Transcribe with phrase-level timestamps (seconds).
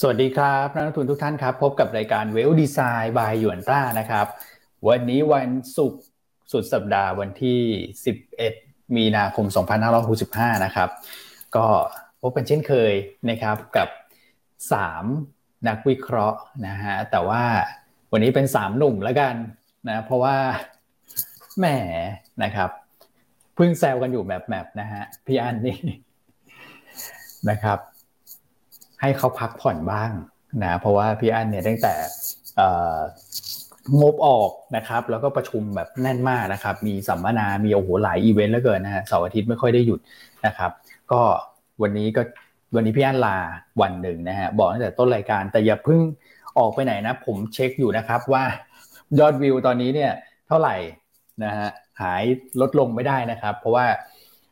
[0.00, 4.26] สวัสดีครับนักลงทุนทุกท่านครับ พบกับรายการเวลดีไซน์บายหยวนต้านะครับ
[4.88, 6.02] วันนี้วันศุกร์
[6.52, 7.60] สุดสัปดาห์วันที่
[8.28, 9.46] 11 มีนาคม
[10.06, 10.88] 2565 นะครับ
[11.56, 11.66] ก็
[12.22, 12.92] พบกันเช่นเคย
[13.30, 13.88] นะครับกับ
[14.98, 17.44] 3 นักวิเคราะห์นะฮะแต่ว่า
[18.12, 19.34] วันนี้เป็น 3 หนุ่มแล้วกัน
[19.88, 20.36] นะเพราะว่า
[21.58, 21.66] แหม
[22.42, 22.70] นะครับ
[23.54, 25.78] เพิ่งแซวกันอยู่แบบแบบนะฮะพี่อันนี่
[27.50, 27.80] นะครับ
[29.00, 30.10] ให้เขาพักผ่อนบ้าง
[30.64, 31.94] นะเพราะว่าพี่อันเนี่ยตั้งแต่
[34.00, 40.00] งบออกนะครับ แล้วก็ประชุมแบบแน่นมากนะครับ มีสัมมนา มีโอ้โหหลายอีเวนต์แล้วเกินนะฮะเสาร์อาทิตย์ไม่ค่อยได้หยุด
[40.46, 40.70] นะครับ
[41.12, 41.20] ก็
[41.82, 42.22] วันนี้ก็
[42.74, 43.36] วันนี้พี่อันลา
[43.82, 46.00] วันหนึ่งนะฮะบอกตั้งแต่ต้นรายการแต่อย่าเพิ่ง
[46.58, 48.44] ออกไปไหนนะ ผมเช็คอยู่นะครับว่า
[49.18, 50.12] ยอดวิวตอนนี้เนี่ย
[50.48, 50.76] เท่าไหร่
[51.44, 51.68] นะฮะ
[52.00, 52.22] หาย
[52.60, 53.86] ลดลงไม่ได้นะครับ เพราะว่า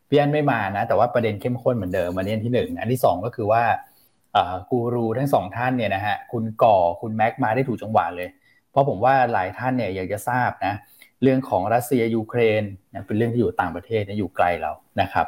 [0.09, 3.63] พี่อันไม่มานะ แต่ว่าประเด็นเข้มข้นเหมือนเดิมมาเนี้ที่หนึ่งอันที่สองก็คือว่า
[4.71, 8.29] กูรูทั้งสองท่านเนี่ยนะฮะคุณก่อคุณแม็กมาได้ถูกจังหวะเลย
[8.71, 10.75] เพราะผมว่าหลายท่านเนี่ยอยากจะทราบนะ
[11.23, 15.27] เรื่องของรัสเซียยูเครนนะเป็นเรื่องที่อยู่ต่างประเทศนะอยู่ไกลเรานะครับ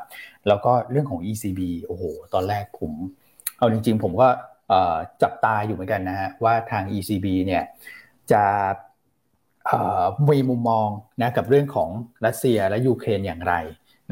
[0.49, 2.05] แล้วก็เรื่องของ ECB โอ้โห
[2.35, 2.93] ตอนแรกผม
[3.59, 4.29] เอาจริงๆ ผมก็
[5.23, 7.63] จับตาอยู่เหมือนกันนะฮะว่าทาง ECB เนี่ย
[8.33, 8.45] จะ
[10.31, 10.89] มีมุมมอง
[11.23, 11.91] นะกับเรื่องของ
[12.27, 13.55] รัสเซียและยูเครนอย่างไร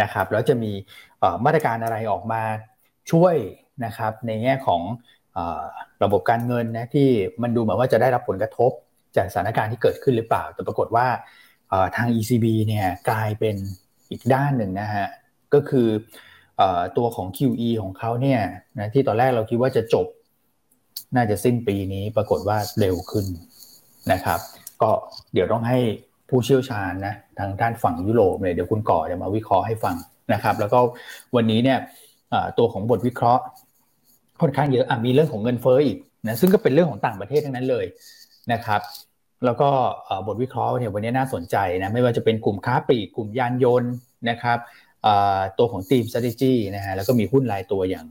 [0.03, 0.73] นะครับแล้วจะมี
[1.45, 2.43] มาตรการอะไรออกมา
[3.11, 3.37] ช่วย
[3.85, 4.81] นะครับในแง่ของ
[6.05, 7.09] ระบบการเงินนะที่
[7.43, 8.71] มันดูเหมือนว่าจะได้รับผลกระทบ
[9.17, 11.07] จากสถานการณ์ที่เกิดขึ้นหรือเปล่า แต่ปรากฏว่า
[11.97, 13.57] ทาง ECB เนี่ยกลายเป็น
[14.11, 15.07] อีกด้านหนึ่งนะฮะ
[15.55, 15.89] ก็คือ
[16.97, 18.41] ตัวของ QE ของเขาเนี่ย
[18.79, 20.07] นะที่ตอนแรกเราคิดว่าจะจบ
[21.15, 23.27] น่าจะสิ้นปีนี้ปรากฏว่าเร็วขึ้น
[24.13, 24.41] นะครับ
[24.83, 24.91] ก็
[25.33, 25.79] เดี๋ยวต้องให้
[26.29, 29.97] ผู้เชี่ยวชาญนะทางด้านฝั่งยุโรปเลยเดี๋ยวคุณก่อจะมาวิเคราะห์ให้ฟัง
[30.33, 30.79] นะครับ แล้วก็
[31.37, 31.79] วันนี้เนี่ย
[32.59, 33.43] ตัวของบทวิเคราะห์
[34.41, 37.85] ค่อนข้างเยอะอะมีเรื่องของเงินเฟ้ออีกนะซึ่งก็เป็นเรื่องของต่างประเทศทั้งนั้นเลย
[38.53, 38.81] นะครับ
[39.45, 39.69] แล้วก็
[40.27, 43.93] บทวิเคราะห์เนี่ยวันนี้น่าสนใจนะไม่ว่าจะเป็นกลุ่มค้าปลีกกลุ่มยานยนต์
[44.31, 44.59] นะครับ
[45.59, 48.07] ตัวของทีม strategy นะฮะแล้วก็มีหุ้นรายตัวอย่าง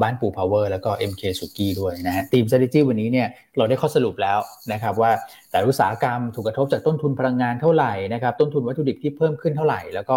[0.00, 4.38] บ้านปูพาวเวอร์แล้วก็ MK สุกี้ด้วยนะฮะทีม strategy วันนี้เนี่ยเราได้ข้อสรุปแล้ว
[4.72, 5.10] นะครับว่า
[5.50, 10.16] แต่ละอุตสาหกรรมถูกกระทบจากต้นทุนพลังงานเท่าไหร่นะครับต้นทุนวัตถุดิบที่เพิ่มขึ้นเท่าไหร่ แล้วก็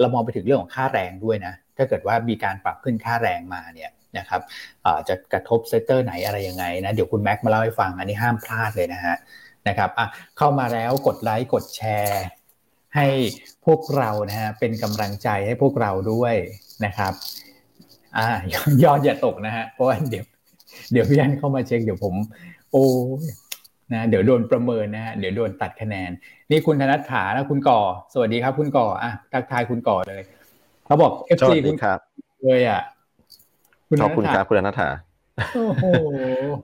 [0.00, 4.40] เรามองไปถึงเรื่องของค่าแรงด้วยนะถ้าเกิดว่ามีการปรับขึ้นค่าแรงมาเนี่ย นะครับ
[5.08, 9.16] จะกระทบ sector ไหนอะไรยังไงนะเดี๋ยวคุณแม็กมาเล่าให้ฟังอันนี้ห้ามพลาดเลยนะฮะ
[9.68, 10.06] นะครับอะ
[10.38, 12.24] เข้ามาแล้วกดไลค์กดแชร์
[12.96, 13.06] ให้
[13.66, 16.34] พวกเรานะฮะเป็นกำลังใจให้พวกเราด้วย
[16.84, 17.12] นะครับ
[18.16, 18.26] อ่า
[18.84, 20.24] ยอดอย่าตกนะฮะเพราะว่าเดี๋ยว
[20.92, 22.14] เดี๋ยวพี่อันเข้ามาเช็คเดี๋ยวผม
[22.72, 22.84] โอ้
[23.92, 26.10] นะเดี๋ยวโดนประเมินนะฮะเดี๋ยวโดนตัดคะแนน
[26.50, 27.80] นี่คุณธนัทถานะคุณก่อ
[28.12, 30.22] สวัสดีครับ คุณก่ออะทักทายคุณก่อเลย
[30.86, 31.98] เขาบอก FC คุณครับ
[32.44, 32.82] เลยอะ
[34.02, 34.88] ขอบคุณครับคุณนัทธา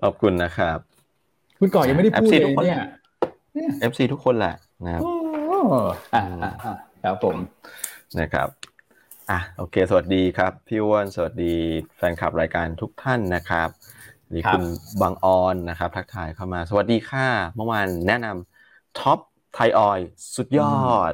[0.03, 0.79] ขอบคุณนะครับ
[1.61, 2.83] คุณก่อนยังไม่ได้พูดเลยเนี่ย
[3.81, 4.55] FC ทุกคนแหละ
[4.85, 5.03] นะครับ
[6.15, 6.25] อ่า
[7.05, 7.37] ครับผม
[8.21, 8.49] นะครับ
[9.31, 11.55] อะโอเค สวัสดีครับ พี่อ้วนสวัสดี
[11.97, 13.69] แฟนคลับรายการทุกท่านนะครับ
[14.35, 14.63] นี่คุณ
[15.03, 19.19] บางออนนะครับ ทักทายเข้ามา สวัสดีค่ะ เมื่อวานแนะนำท็อป
[19.55, 20.01] ไทยออย
[20.37, 21.13] สุดยอด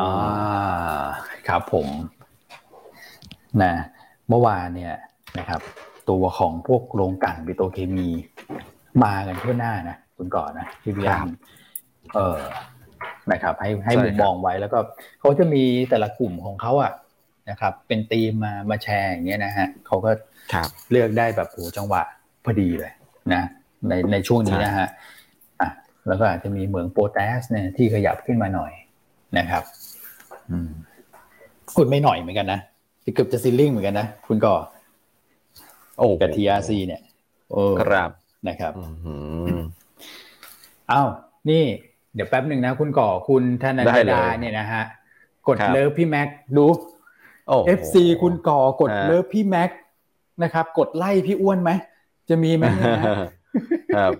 [0.00, 0.12] อ่า
[1.48, 1.86] ครับผม
[3.62, 3.74] นะ
[4.28, 4.94] เมื่อวานเนี่ย
[5.38, 5.60] นะครับ
[6.10, 8.08] ตัวของพวกโรงกลั่นปิโตเคมี
[9.04, 11.26] มากันทั่วหน้านะคุณก่อนนะพี่พิยาม
[12.14, 12.40] เออ
[13.32, 14.78] นะครับ ให้ให้มุมมองไว้แล้วก็
[15.20, 16.92] เขาจะมีแต่ละกลุ่มของเขาอะ
[17.50, 20.10] นะครับ เป็นทีมมามาแชร์อย่างเงี้ยนะฮะเขาก็
[20.90, 22.02] เลือกได้แบบโหจังหวะ
[22.44, 22.92] พอดีเลย
[23.34, 23.42] นะ
[23.88, 24.88] ในในช่วงนี้นะฮะ
[25.60, 25.70] อะ
[26.08, 28.72] แล้วก็อาจจะมีเหมืองโปรแทสเนี่ยที่ขยับขึ้นมาหน่อย
[29.38, 29.62] นะครับ
[30.50, 30.70] อืม
[31.76, 32.60] คุณไม่หน่อยเหมือนกันนะ
[33.14, 34.54] เกือบจะซิลลิ่งเหมือนกันนะ คุณก่อ
[35.98, 37.02] โอ้กับทีอาซีเนี่ย
[37.50, 38.10] โอ้ครับ
[38.48, 38.72] นะครับ
[40.92, 41.08] อ้าว
[41.50, 41.62] นี่
[42.14, 44.82] เดี๋ยวแป๊บหนึ่งนะ คุณก่อคุณธนาดาเนี่ยนะฮะ
[45.48, 46.66] กดเลิฟพี่แม็กดู
[47.66, 49.70] เอฟซีคุณก่อกดเลิฟพี่แม็ก
[50.42, 51.70] นะครับ กดไล่พี่อ้วนไหม
[52.28, 52.64] จะมีไหม
[53.96, 54.12] ครับ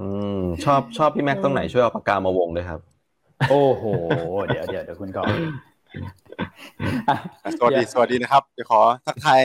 [0.00, 2.80] อืมชอบชอบพี่แม็กตรงไหนช่วยเอาปากกามาวงด้วยครับ
[3.50, 3.84] โอ้โห
[4.46, 5.24] เดี๋ยวเดี๋ยวเดี๋ยวคุณก่อ
[7.58, 9.40] สวัสดีสวัสดีนะครับเดี๋ยวขอทักทาย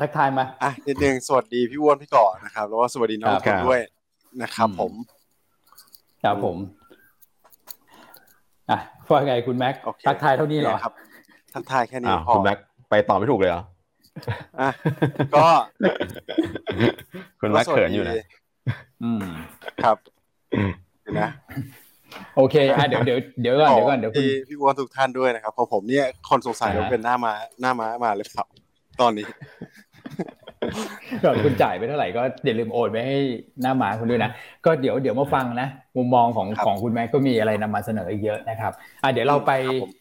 [0.00, 3.80] ทักทายมาอะนิดนึงสวัสดีพี่อ้วนพี่ก่อนะครับแล้วก็สวัสดีน้องคนด้วย
[4.42, 4.92] นะครับผม
[6.24, 6.56] ครับผม
[8.70, 8.78] อะ
[9.10, 9.74] ว่าไงคุณแม็ก
[10.06, 10.92] ทักทายเท่านี้เหรอครับ
[11.54, 12.58] ทักทายแค่นี้พอคุณแม็ก
[12.90, 13.62] ไปต่อไม่ถูกเลยเหรอ
[14.60, 14.70] อะ
[15.34, 15.46] ก็
[17.40, 18.14] คุณแม็กเขินอยู่นะ
[19.02, 19.22] อืม
[19.84, 19.96] ครับ
[21.20, 21.30] นะ
[22.36, 28.46] โอเคอะเดี๋ยวเดี๋ยวเดี๋ยวก่อนเดี๋ยวก่อนเดี๋ยวพี่พี่อ้วนทุกท่านด้วยนะครับพอผมเนี่ยคนสงสัยว่าเป็นหน้ามาหน้าม้ามาเลยครับ
[29.00, 29.26] ตอนนี้
[31.24, 33.16] ก่อนคุณจ่ายไปเท่าไหร่ก็อย่าลืมโอนไปให้
[33.62, 34.30] หน้าหมาคุณด้วยนะ
[34.64, 38.72] ก็เดี๋ยวเดี๋ยวมาฟังนะมุมมองของครับของคุณแม่ก็มีอะไรนำมาเสนออีกเยอะนะครับ
[39.02, 39.92] อะเดี๋ยวเราไปครับผม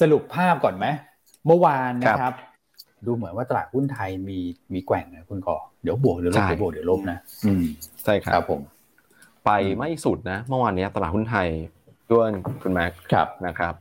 [0.00, 0.86] สรุปภาพก่อนไหม
[1.46, 2.32] เมื่อวานนะครับ
[3.06, 4.38] ดูเหมือนว่าตลาดหุ้นไทยมี
[4.72, 7.62] มีแกว่งนะคุณก่อเดี๋ยวบวกเดี๋ยวลบใช่เดี๋ยวบวกเดี๋ยวลบนะอืม
[8.04, 8.60] ใช่คครัรับบผม
[9.44, 11.48] ไปไม่สุดนะเมื่อวานเนี้ยตลาดหุ้นไทย
[12.10, 12.30] ด้วน
[12.62, 13.74] คุณแม็กครับนะครับ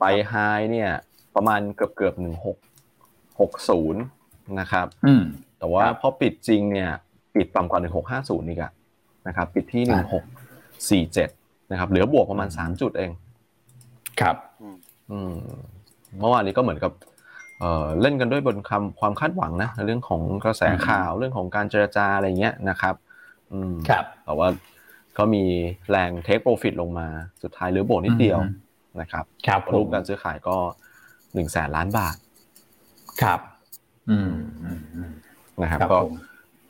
[0.00, 0.34] ไปไฮ
[0.70, 0.90] เนี่ย
[1.34, 2.56] ประมาณเกือบเกือบหนึ่งหก
[3.40, 4.02] หกศูนย์
[4.60, 5.22] นะครับอืม
[5.58, 6.90] แต่ว่าครับพอปิดจริงเนี่ย
[7.34, 8.72] ปิดต่ำกว่าหนึ่งหกห้าศูนย์อีกอะ
[9.26, 10.24] นะครับ ปิดที่หนึ่งหก
[10.90, 11.28] สี่เจ็ด
[11.70, 13.10] นะครับ เหลือบวกประมาณสามจุดเอง
[14.20, 14.36] ครับ
[15.10, 15.34] อืม
[16.20, 16.92] เมื่อวานนี้ก็เหมือนกับ
[17.60, 22.94] เอ่อเล่นกันด้วยบนคำความคาดหวังนะในเรื่องของกระแสข่าวเรื่องของการเจรจาอะไรเงี้ยนะครับ
[23.52, 24.48] อืมครับแต่ว่า
[25.18, 25.44] ก็มี
[25.90, 27.08] แรง take profit ลงมา
[27.42, 28.52] สุดท้ายเหลือบวกนิดเดียวอืม
[29.00, 30.56] นะครับครับผม มูลค่าการซื้อขายก็
[31.34, 32.16] หนึ่งแสนล้านบาท
[33.22, 33.40] ครับ
[34.10, 34.32] อืม
[34.62, 35.12] อืมอืม
[35.62, 36.14] นะครับครับก็ผม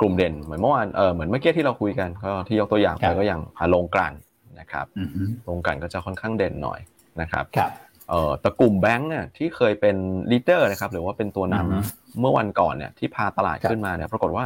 [0.00, 4.14] กลุ่มเด่นเหมือนเมื่อวานเออเหมือนเมื่อกี้ที่เราคุยกันก็ที่ยกตัวอย่างไปครับก็อย่างอ่าโรงกลั่น
[4.60, 6.80] นะครับอืมอืมโรงกลั่นก็จะค่อนข้างเด่นหน่อย
[7.20, 7.70] นะครับครับ
[8.08, 9.96] เอ่อแต่กลุ่มแบงก์เนี่ยที่เคยเป็น
[10.30, 11.78] leader นะครับหรือว่าเป็นตัวนำอือฮึ
[12.20, 14.44] เมื่อวันก่อนเนี่ยที่พาตลาดครับขึ้นมาเนี่ยปรากฏว่า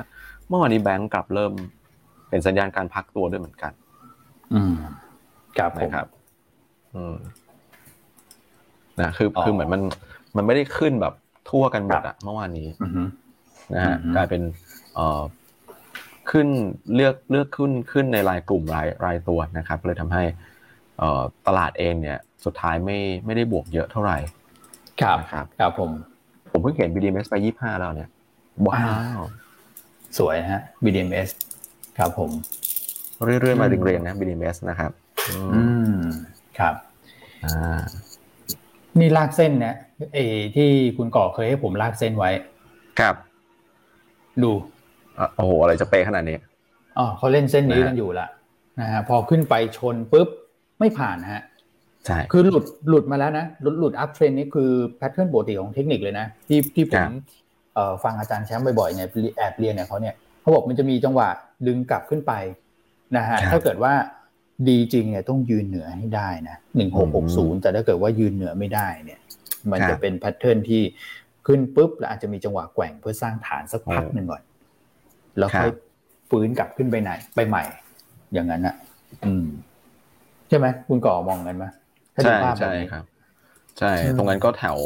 [0.48, 1.52] เมื่อวานนี้แบงก์กลับเริ่ม
[2.30, 3.72] เป็นสัญญาณการพักตัวด้วยเหมือนกัน
[4.54, 4.72] อืม
[5.58, 6.06] ครับผมนะครับ
[6.94, 7.16] อืม
[9.00, 9.82] นะคืออ๋อคือเหมือนมัน
[10.36, 11.14] มันไม่ได้ขึ้นแบบ
[11.50, 13.02] ทั่วกันหมดครัอะบเมื่อวานนี้อือฮึ
[13.74, 14.42] นะฮะอือฮึกลายเป็น
[14.94, 15.22] เอ่อ
[16.30, 16.48] ขึ้น
[16.94, 20.24] เลือกเลือกขึ้นขึ้นในรายกลุ่มรายรายตัวนะครับเลยทำให้
[20.98, 24.18] เอ่อตลาดเองเนี่ยสุดท้ายไม่ไม่ได้บวกเยอะเท่าไหร่
[25.00, 25.90] ครับนะครับ ครับผม
[26.50, 28.08] ผมเพิ่งเห็น BDMs ไปยี่ห้าแล้วเนี่ย
[28.68, 28.84] ว้า
[29.18, 29.20] ว
[30.18, 31.30] สวยนะฮะ BDMs
[31.98, 32.30] ครับผม
[33.24, 34.90] เรื่อยๆมาอืมเรียงๆนะ BDMs นะครับ
[35.28, 35.96] อืมอืม
[36.58, 36.74] ครับ
[37.44, 37.82] อ่า
[38.98, 39.74] นี่ลากเส้นเนี่ย
[40.14, 40.18] เอ
[40.56, 42.30] ที่คุณก่อเคยให้ผมลากเส้นไว้
[43.00, 43.14] ครับ
[44.42, 44.52] ดู
[45.18, 46.36] อะโอ้โหอะไรจะเป๊ะขนาดนี้
[46.98, 48.26] อ๋อเขาเล่นเส้นนี้นะฮะกันอยู่ละ
[48.80, 50.28] นะฮะพอขึ้นไปชนปุ๊บ
[50.78, 51.42] ไม่ผ่านฮะ
[52.06, 57.10] ใช่คือหลุดหลุดมาแล้วนะหลุดหลุด uptrend นี่คือ pattern ปกติของเทคนิคเลยนะที่ที่ผม ครับ
[57.74, 61.28] เอ่อฟังอาจารย์แชมป์บ่อยๆเนี่ยแอบเรียนเนี่ยเขาเนี่ยเขาบอกมันจะมีจังหวะ
[61.66, 62.32] ดึงกลับขึ้นไป
[63.16, 63.94] นะฮะถ้าเกิดว่า
[64.68, 69.20] ดีจริงเนี่ยต้องยืนเหนือให้ได้นะหนึ่งหกหกศูนย์แต่ถ้าเกิดว่ายืนเหนือไม่ได้เนี่ย
[69.70, 70.82] มันจะเป็น pattern ที่
[71.46, 74.42] ขึ้นปุ๊บแล้วอาจจะมีจังหวะแกว่งเพื่อสร้างฐานสักพักหนึ่งก่อน
[75.38, 75.72] แล้วค่อย
[76.30, 77.64] ฟื้นกลับขึ้นไปไหน ไปใหม่
[78.32, 78.74] อย่างนั้นอะ
[79.24, 79.46] อืม
[80.48, 81.64] ใช่ไหมคุณก่อมองกันไหม
[82.14, 83.04] ถ้าดูใช่ภาพแบบใช่นี้ครับ
[83.78, 84.78] ใช่อืมตรงนั้นก็แถว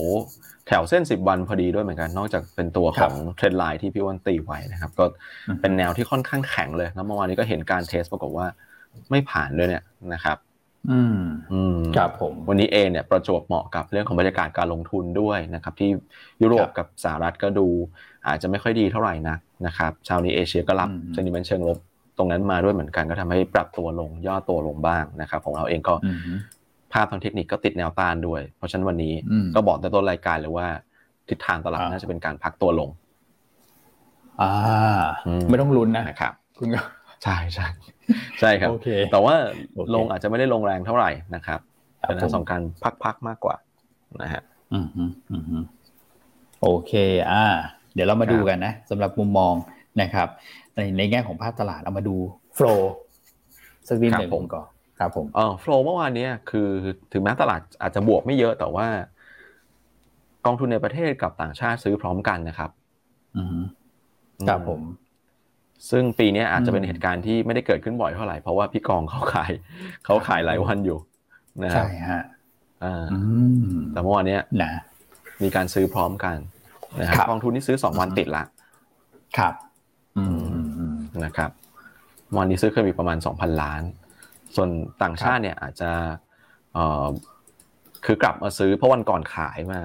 [0.71, 5.05] แถวเส้นสิบวันพอดีด้วยเหมือนกัน นอกจากเป็นตัวคขรัอบงเทรนไลน์ที่พี่อ้วันตีไว้นะครับ ก็
[5.49, 8.47] อืมเป็นแนวที่ค่อนข้างแข็งเลย แล้วเมื่อวานนี้ก็เห็นการเทสปรากฏว่า
[9.11, 10.37] ไม่ผ่านด้วยเนี่ยนะครับ
[10.91, 11.21] อืม
[11.53, 15.91] อืมครับผม วันนี้เองเนี่ยประจวบเหมาะกับเรื่องของบรรยากาศการลงทุนด้วยนะครับ ที่
[16.43, 17.67] ยุโรปครับกับสหรัฐก็ดู
[18.29, 21.79] อาจจะไม่ค่อยดีเท่าไหร่นักนะครับชาวนี้เอเชียก็รับอืมเซนิเมนต์เชิงลบ
[22.19, 26.19] ตรงนั้นมาด้วยเหมือนกันก็ทำให้ปรับตัวลงย่อตัวลงบ้างนะครับ ของเราเองก็อืม
[26.93, 30.69] ภาพทางเทคนิคก็ติดแนวต้านด้วย เพราะฉะนั้นวันนี้อืมก็บอกในต้นรายการเลยว่า
[31.29, 32.89] ทิศทางตลาดอ่าน่าจะเป็นการพักตัวลง
[34.43, 34.53] อ่า
[35.27, 36.81] อืมไม่ต้องลุ้นนะนะครับคุณก็
[37.25, 37.67] ใช่ใช่
[38.41, 39.35] ใช่ครับโอเคแต่ว่า
[39.75, 41.61] โอเคลงอาจจะไม่ได้ลงแรงเท่าไหร่นะครับ
[42.01, 42.63] ครับเป็นลักษผมณะของการ
[43.05, 43.57] พักๆมากกว่า
[44.23, 44.43] นะฮะ
[44.75, 45.03] อืมฮึ
[45.33, 45.59] อืมฮึ
[46.63, 46.93] โอเค
[47.31, 47.45] อ่า
[47.95, 49.55] เดี๋ยวเรามาครับดูกันนะสำหรับมุมมอง
[50.01, 50.29] นะครับ
[50.75, 52.17] ในในแง่ของภาพตลาดเอามาดู
[52.55, 52.93] โฟล์
[53.89, 54.67] สักนิดหนึ่งผมก่อน
[55.01, 56.61] ครับผมเออโฟล์เมื่อวานเนี้ยคือ
[57.13, 58.87] ถึงแม้ตลาดอาจจะบวกไม่เยอะแต่ว่า
[60.47, 62.71] กองทุนในประเทศกับต่างชาติซื้อพร้อมกันนะครับ
[63.37, 63.61] อืมฮึ
[64.47, 64.83] ครับผม
[65.91, 69.53] ซึ่งปีเนี้ยอาจจะเป็นอืมเหตุการณ์ที่ไม่ได้เกิดขึ้นบ่อยเท่าไหร่เพราะว่าพี่กองเขาขาย
[70.05, 70.99] เขาขายหลายวันอยู่
[71.65, 72.21] นะครัใช่บฮะ
[72.85, 73.19] อ่าอื
[73.75, 74.71] มแต่เมื่อวานเนี้ยนะ
[75.43, 76.37] มีการซื้อพร้อมกัน
[77.01, 78.45] นะครับครับกองทุนที่ซื้อสองวันอืมติดละ
[79.37, 79.55] ครับ
[80.17, 81.51] อืมอืมอืมนะครับ
[82.31, 83.83] เมื่อวันนี้ซื้อเคยมีประมาณสองพันล้าน
[84.57, 84.71] ส่วน
[85.03, 85.91] ต่างชาติเนี่ยอาจจะ
[86.75, 87.07] เอ่อ
[88.05, 89.81] คือกลับมาซื้อเพราะวันก่อนขายมา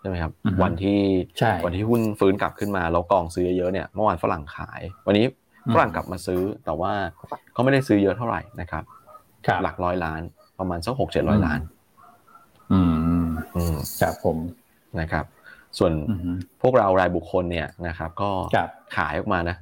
[0.00, 1.00] ใช่ไหมครับอือฮึวันที่
[1.38, 5.24] ใช่วันที่หุ้นฟื้นกลับขึ้นมาแล้วกองซื้อเยอะๆเนี่ยเมื่อวานฝรั่งขาย วันนี้
[5.66, 6.92] อืมฝรั่งกลับมาซื้อแต่ว่า
[7.52, 8.84] เขาไม่ได้ซื้อเยอะเท่าไหร่นะครับ
[9.46, 10.20] ครับหลักร้อยล้าน
[10.58, 11.60] ประมาณสักหกเจ็ดร้อยล้าน
[12.72, 12.94] อืม
[13.56, 14.36] อืมครับผม
[15.00, 15.24] นะครับ
[15.78, 16.30] ส่วนอืมฮึ
[16.62, 19.56] พวกเรารายบุคคลเนี่ยนะครับ ก็ครับขายออกมานะ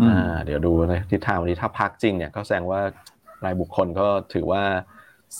[0.00, 2.80] อืมอ่าเดี๋ยวดูนะทิศทางวันนี้ถ้าพักจริงเนี่ยก็แสดงว่า
[3.44, 4.62] รายบุคคลก็ถือว่า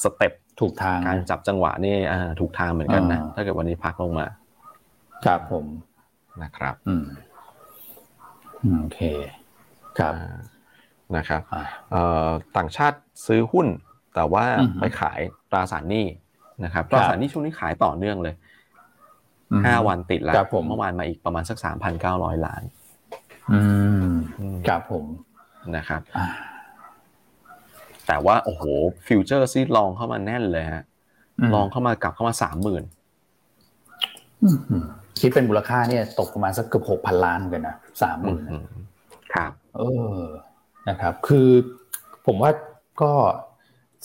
[0.03, 4.27] สเต็ปถูกทางการจับจังหวะนี่อ่าถูกทางเหมือนกันนะอ่าถ้าเกิดวันนี้พักลงมา
[5.25, 5.67] ครับผม
[6.43, 7.05] นะครับ อืม
[8.63, 9.01] อืมโอเค
[9.99, 10.37] ครับอ่า
[11.17, 13.67] นะครับอ่าเอ่อต่างชาติซื้อหุ้น
[14.15, 16.07] แต่ว่าอือฮึไปขายตราสารหนี้
[16.65, 18.35] นะครับตราสารหนี้ช่วงนี้ขายต่อเนื่องเลย
[19.53, 22.63] อืมห้าวันติดแล้วครับผมเมื่อวานมาอีกประมาณสักสามพันเก้าร้อยล้าน
[23.53, 23.61] อื
[24.05, 24.07] ม
[24.69, 25.05] ครับผม
[25.77, 26.03] นะครับ
[28.09, 28.63] แต่ว่าโอ้โห
[29.07, 30.85] ฟิวเจอร์ซีลองเข้ามาแน่นเลยฮะ
[31.55, 32.83] long เข้ามากลับเข้ามาสามหมื่น
[35.21, 38.43] คิดเป็นมูลค่าเนี่ยตกประมาณสักเกือบหกพันล้านกันนะสามหมื่น
[39.35, 39.83] ครครับเอ
[40.17, 40.21] อ
[40.89, 41.49] นะครับ คือ
[42.27, 42.51] ผมว่า
[43.03, 43.13] ก็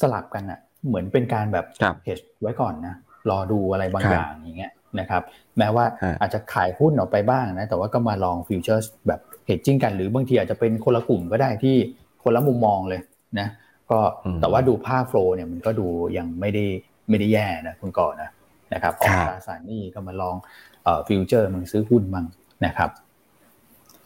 [0.02, 1.66] สลับกันอะเหมือนเป็นการแบบ
[2.04, 2.96] เฮชไว้ก่อนนะ
[3.30, 5.24] รอดูอะไรบางอย่างอย่างเงี้ยนะครับ
[5.58, 5.86] แม้ว่า
[6.22, 11.76] อาจจะขายหุ้นออกไปบ้างนะ แต่ว่าก็มา long future แบบ hedging กันหรือบางทีอาจจะเป็นคนละกลุ่มก็ได้ที่
[12.24, 13.02] คนละมุมมองเลย
[13.40, 13.48] นะ
[13.92, 14.00] ก็
[14.42, 15.88] แต่ว่าดูภาพ flow เนี่ยมันก็ดู
[16.18, 16.66] ยังไม่ได้
[17.10, 18.30] ไม่ได้แย่นะคุณก่อนนะ
[18.74, 20.36] นะครับออกตราสารนี่ก็มา long
[20.84, 22.26] เอ่อ future มันซื้อหุ้นมั่ง
[22.66, 22.90] นะครับ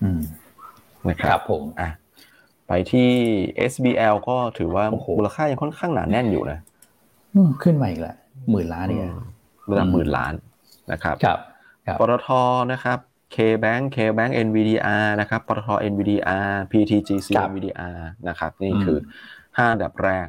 [0.04, 0.22] อืม
[1.10, 1.90] นะครับผมอะ
[2.68, 3.10] ไปที่
[3.72, 4.86] SBL ก็ถือว่า
[5.18, 6.60] มูลค่ายังค่อนข้างหนาแน่นอยู่นะ
[7.64, 8.16] ขึ้นมาอีกแล้ว
[8.52, 9.12] หมื่นล้านเนี่ย
[9.70, 10.34] ระดับหมื่นล้าน
[10.92, 11.40] นะครับครับ
[12.00, 12.28] ปตท
[12.74, 13.00] นะครับ
[13.36, 18.98] K-Bank K-Bank NVDR นะครับปตท NVDR PTTGC NVDR นะครับ นี่คือ
[19.58, 20.28] ห้าดับแรก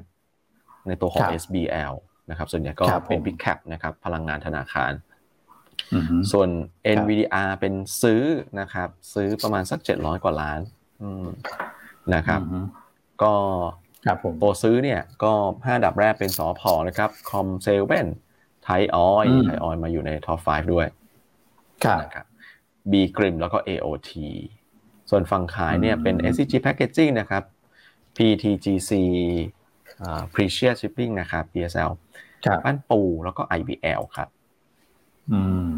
[0.87, 1.95] ในตัวของ SBL
[2.31, 4.93] นะครับ ส่วนใหญ่ก็เป็น Big Cap นะครับ พลังงานธนาคาร
[6.33, 6.49] ส่วน
[6.97, 8.23] NVDR เป็นซื้อ
[8.61, 10.61] นะครับ ซื้อประมาณสักเจ็ดร้อยกว่าล้าน
[12.15, 12.41] นะครับ
[13.23, 13.35] ก็
[14.43, 15.33] ตัวซื้อเนี่ยก็
[15.67, 18.07] ห้าดับแรกเป็นสอพอนะครับคอมเซเว่น
[18.63, 20.87] ไทออยไทออยมาอยู่ในท็อป 5 ด้วย
[22.03, 22.27] นะครับ
[22.91, 24.11] B กริมแล้วก็ AOT
[25.11, 27.43] ส่วนฝั่งขายเนี่ยเป็น SCG Packaging นะครับ
[28.19, 28.93] PTGC
[30.35, 31.91] Precious Shipping นะครับ PSL
[32.65, 34.29] บ้านปูแล้วก็ IBL ครับ
[35.33, 35.73] อืม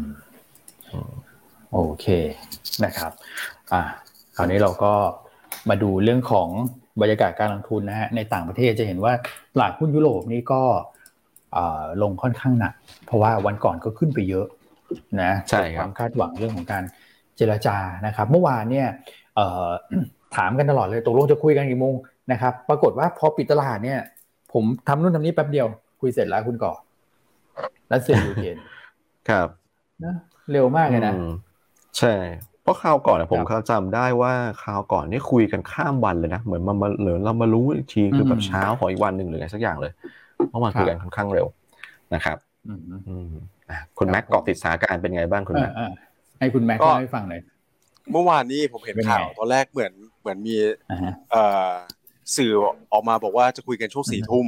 [1.71, 2.05] โอเค
[2.85, 3.11] นะครับ
[3.73, 3.81] อ่า
[4.35, 4.93] คราวนี้เราก็
[5.69, 6.49] มาดูเรื่องของ
[7.01, 9.13] บรรยากาศการลงทุนนะฮะในต่างประเทศจะเห็นว่า
[9.53, 10.61] ตลาดหุ้นยุโรปนี่ก็
[12.01, 12.73] ลงค่อนข้างหนัก
[13.05, 14.47] เพราะว่าวันก่อนก็ขึ้นไปเยอะ
[15.21, 16.83] นะใช่ความคาดหวังเรื่องของการ
[17.37, 18.87] เจรจานะครับ เมื่อวานเนี่ย
[20.35, 21.93] ถามกันตลอดเลยตกลงจะคุยกันกี่โมง
[22.31, 23.99] นะครับปรากฏว่าพอปิดตลาดเนี่ย
[24.53, 25.67] ผมทำนู่นทำนี้แป๊บเดียว
[26.01, 26.73] คุยเสร็จแล้วคุณก่อ
[27.89, 28.57] แล้วเสียยูเครน
[29.29, 29.47] ครับ
[30.03, 30.15] นะ
[30.51, 31.13] เร็วมากเลยนะ
[31.99, 32.13] ใช่
[32.63, 39.91] เพราะคราวก่อนผมเขาจำได้ว่าคราวก่อนนี่คุยกันข้ามวันเลยนะเหมือนมาเหลือเรามารู้อีกทีคือแบบเช้าของอีกวันหนึ่งหรืออะไรสักอย่างเลย
[40.49, 41.47] เมื่อวานคุยกันค่อนข้างเร็ว
[42.13, 42.37] นะครับ
[43.97, 45.71] คุณแม็กเกาะติดสถานการณ์เป็นไงบ้างคุณแม็ก
[46.39, 47.41] ให้คุณแม็กเล่าให้ฟังหน่อย
[48.11, 50.55] เมื่อวานนี้ผมเห็นข่าวตอนแรกเหมือนเหมือนมี
[52.37, 52.51] สื่อ
[52.93, 54.47] ออกมาบอกว่าจะคุยกันช่วงสี่ทุ่ม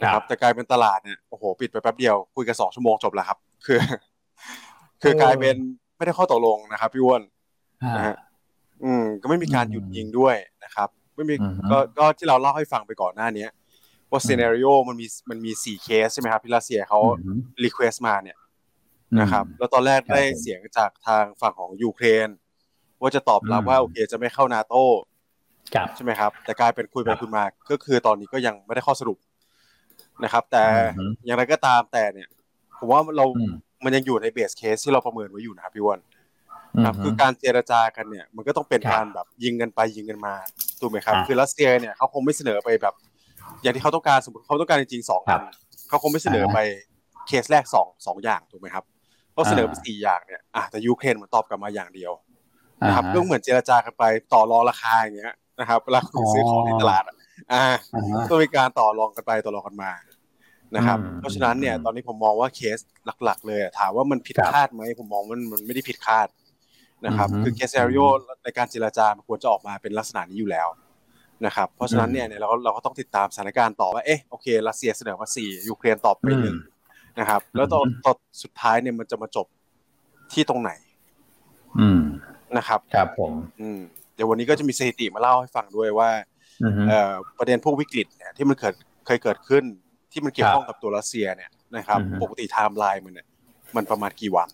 [0.00, 3.78] นะครับแต่กลายเป็นตลาดเนี่ยโอ้โหปิดไปแป๊บเดียวคุยกันสองชั่วโมงจบแล้วครับ คือ
[5.02, 5.56] คือกลายเป็น
[5.96, 7.22] ไม่ได้ข้อตกลงนะครับพี่อ้วน
[7.96, 8.16] นะฮะ
[8.84, 11.34] อืม ก็ไม่มีการหยุดยิงด้วยนะครับ ไม่มี
[11.70, 13.46] ก็ก็ที่เราเล่าให้ฟังไปก่อนหน้านี้
[14.10, 17.00] ว่า scenario มันมีมันมีสี่เคสใช่ไหมครับที่รัสเซียเขา
[17.64, 18.36] request มาเนี่ย
[19.20, 22.28] นะครับแล้วตอนแรกได้เสียงจากทางฝั่งของยูเครน
[23.00, 24.84] ว่าจะตอบรับว่าโอเคจะไม่เข้านาโต้
[25.96, 29.18] ใช่ไหมครับ แต่กลายเป็นคุยไปคุยมาก็คือตอนนี้ก็ยังไม่ได้ข้อสรุป
[30.24, 30.64] นะครับ แต่
[31.24, 32.28] อย่างไรก็ตามแต่เนี่ย
[32.78, 33.24] ผมว่าเรา
[33.84, 36.00] มันยังอยู่ใน base case ที่เราประเมินไว้อยู่นะครับพี่วัน
[36.84, 40.34] ครับคือการเจรจากันเนี่ย มันก็ต้องเป็นการแบบยิงกันไปยิงกันมา
[40.80, 42.94] ถูกไหมครับ คือรัสเซียเนี่ยเขาคงไม่เสนอไปแบบ
[43.62, 45.42] อย่างที่เขาต้องการสมมติเขาต้องการจริงๆสองอัน
[45.88, 46.58] เขาคงไม่เสนอไป
[47.26, 48.84] เคสแรกสองสองอย่างถูกไหมครับ
[49.32, 52.12] เขาเสนอไปสี่อย่างเนี่ยอะแต่ยูเครนมันตอบกลับมาอย่างเดียว
[52.86, 57.04] นะครับก็เหมือนเจรจากันไปต่อรองราคาอย่างเงี้ย นะครับเวลาคุณซื้อของในตลาด
[57.52, 57.64] อ่า
[58.30, 59.92] ต้องมีการต่อรองกันไปต่อรองกันมา
[60.76, 62.78] นะครับ เพราะฉะนั้นเนี่ยตอนนี้ผมมองว่าเคส
[63.24, 66.28] หลัก ๆ เลยถามว่ามันผิดคาดไหมผมมองมันมันไม่ได้ผิดคาด
[67.06, 68.00] นะครับ คือ case scenario
[68.44, 70.68] ในการเจรจามันควรจะออกมาเป็นลักษณะนี้อยู่แล้ว
[71.46, 76.56] นะครับ เพราะฉะนั้นเนี่ยเราก็เราก็ต้องติดตามสถานการณ์ต่อว่าเอ๊ะโอเครัสเซียเสนอมาสี่ยูเครนตอบไปหนึ่ง
[77.18, 79.46] นะครับ แล้วตอนตอนสุดท้ายเนี่ยมันจะมาจบ
[80.32, 80.70] ที่ตรงไหน
[81.80, 82.00] อืม
[82.56, 83.80] นะครับ ครับผม อืม
[84.14, 86.10] เดี๋ยววันนี้ก็จะมีสถิติมาเล่าให้ฟังด้วยว่า
[86.88, 88.74] เอ่อประเด็นพวกวิกฤตเนี่ยที่มันเกิด
[89.06, 89.64] เคยเกิดขึ้น
[90.12, 93.26] ที่มันเกี่ยวข้องกับตัวรัสเซียเนี่ยนะครับ ปกติไทม์ไลน์มันเนี่ย
[93.76, 94.48] มันประมาณกี่วัน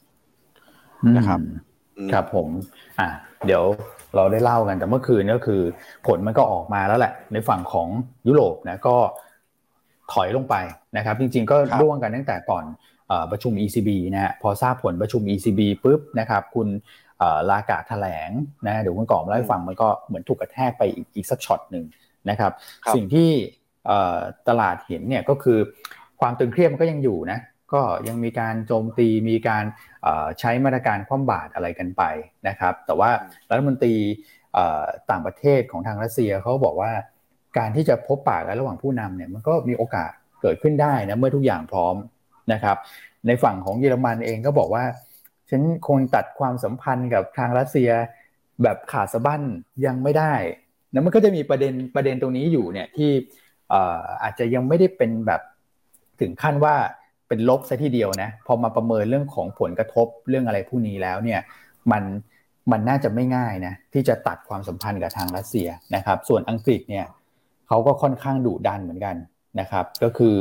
[1.16, 1.40] นะครับ
[2.12, 2.48] ครับผม
[3.00, 3.08] อ่า
[3.46, 3.62] เดี๋ยว
[4.16, 5.62] เราได้เล่ากันแต่เมื่อคืนก็คือ
[6.06, 7.88] ผลมันก็ออกมาแล้วแหละ ในฝั่งของ
[8.28, 8.96] ยุโรปนะก็
[10.12, 10.54] ถอยลงไป
[10.96, 12.64] นะครับ จริง ๆ ก็ร่วงกันตั้งแต่ก่อน
[13.30, 16.68] ประชุม ECB นะฮะพอทราบผลประชุม ECB ปุ๊บนะครับ คุณ
[17.50, 18.30] ลาการ์ดแถลง
[18.66, 21.84] นะเดี๋ยวคุณก่อเล่าให้ฟังมันก็เหมือนถูกกระแทกไปอีกอีกสักช็อตหนึ่ง
[22.30, 22.52] นะครับ
[22.94, 23.30] สิ่งที่
[24.48, 25.58] ตลาดเห็นเนี่ยก็คือ
[26.20, 27.38] ความตึงเครียดมันก็ยังอยู่นะ
[27.72, 29.64] ก็ยังมีการโจมตีมีการ
[30.40, 32.02] ใช้มาตรการคว่ำบาตรอะไรกันไป
[32.48, 33.10] นะครับ แต่ว่า
[33.50, 33.94] รัฐมนตรี
[35.10, 36.92] ต่างประเทศของทางรัสเซียเขาบอกว่า
[37.58, 40.10] การที่จะพบปากกันระหว่างผู้นำเนี่ยมันก็มีโอกาส
[40.42, 41.94] เกิดขึ้นได้นะเมื่อทุกอย่างพร้อม
[42.52, 42.76] นะครับ
[43.26, 44.84] ในฝั่งของเยอรมันเองก็บอกว่า
[45.50, 47.90] ฉันคงตัดความสัมพันธ์กับทางรัสเซีย
[48.62, 49.42] แบบขาดสะบั้น
[49.86, 50.34] ยังไม่ได้
[50.92, 53.10] นะมันก็จะมีประเด็นประเด็นตรงนี้อยู่เนี่ยที่
[54.22, 55.40] อาจจะยังไม่ได้เป็นแบบ
[56.20, 56.74] ถึงขั้นว่า
[57.28, 61.40] เป็นลบซะทีเดียวนะพอมาประเมินเรื่องของผลกระทบเรื่องอะไรพวกนี้แล้วเนี่ย
[61.92, 62.02] มัน
[62.72, 67.06] มันน่าจะไม่ง่ายนะที่จะตัดความสัมพันธ์กับทางรัสเซียนะครับ ส่วนอังกฤษเนี่ย
[67.68, 69.16] เขาก็ค่อนข้างดุดันเหมือนกัน
[69.60, 70.36] นะครับ ก็คือ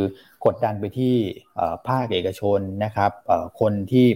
[0.45, 1.15] กดดันไปที่
[1.87, 3.11] ภาคเอกชนนะครับ
[3.59, 4.07] คนที่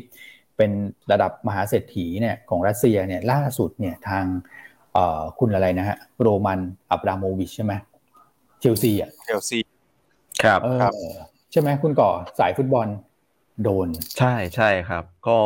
[0.58, 0.72] เป็น
[1.12, 4.26] ระดับมหาเศรษฐีเนี่ยของรัสเซียเนี่ยล่าสุดเนี่ยทาง
[5.40, 6.60] คุณอะไรนะฮะโรมัน
[6.92, 7.74] อับราโมวิชใช่ไหม
[8.60, 9.60] เชลซีอะเชลซี
[10.44, 10.94] ครับครับ
[11.52, 12.88] ใช่ไหมคุณก่อสายฟุตบอล
[13.64, 15.38] โดน ใช่ใช่ครับ ก็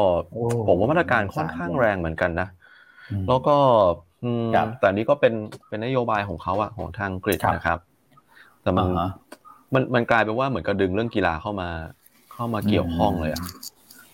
[0.68, 2.48] ผมว่ามาตรการค่อนข้างแรงเหมือนกันนะ
[3.28, 3.56] แล้วก็
[4.80, 5.34] แต่นี้ก็เป็น
[5.68, 7.80] เป็นนโยบายของเขาอะของทางกรีกนะครับ
[8.62, 8.88] แต่มัน
[9.74, 11.70] มันมันกลายเป็นว่าเหมือนกับดึงเรื่องกีฬาเข้ามา
[12.34, 13.44] เข้ามาเกี่ยวข้องเลยอะ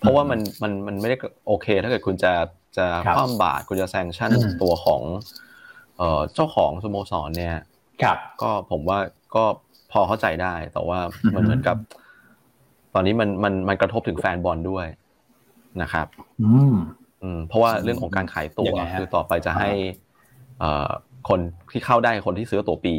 [0.02, 1.16] เพราะว่ามันมันมันไม่ได้
[1.48, 2.34] โอเค ถ้าเกิดคุณจะ
[2.78, 4.32] จะคว่ำบาตรคุณจะแซงชั่น
[4.62, 5.02] ตัวของ
[5.98, 7.56] เอ่อเจ้าของสโมสรเนี่ย
[8.04, 9.00] ครับก็ผมว่า
[9.36, 9.44] ก็
[9.92, 11.00] พอเข้าใจได้ แต่ว่า
[11.36, 11.78] มันเหมือนกับ
[12.94, 14.86] ตอนนี้มันมันมันกระทบถึงแฟนบอลด้วย
[15.82, 16.08] นะครับ
[16.42, 16.76] อืม
[17.22, 19.72] อืมเพราะว่าเรื่องของการขายตั๋วคือต่อไปจะให้
[20.60, 20.90] เอ่อ
[21.30, 21.40] คน
[21.72, 22.96] ที่เข้าได้คนที่ซื้อตั๋วปี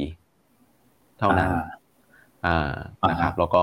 [1.19, 1.51] เท่านั้น
[2.47, 2.73] อ่า
[3.11, 3.57] นะครับ แล้วก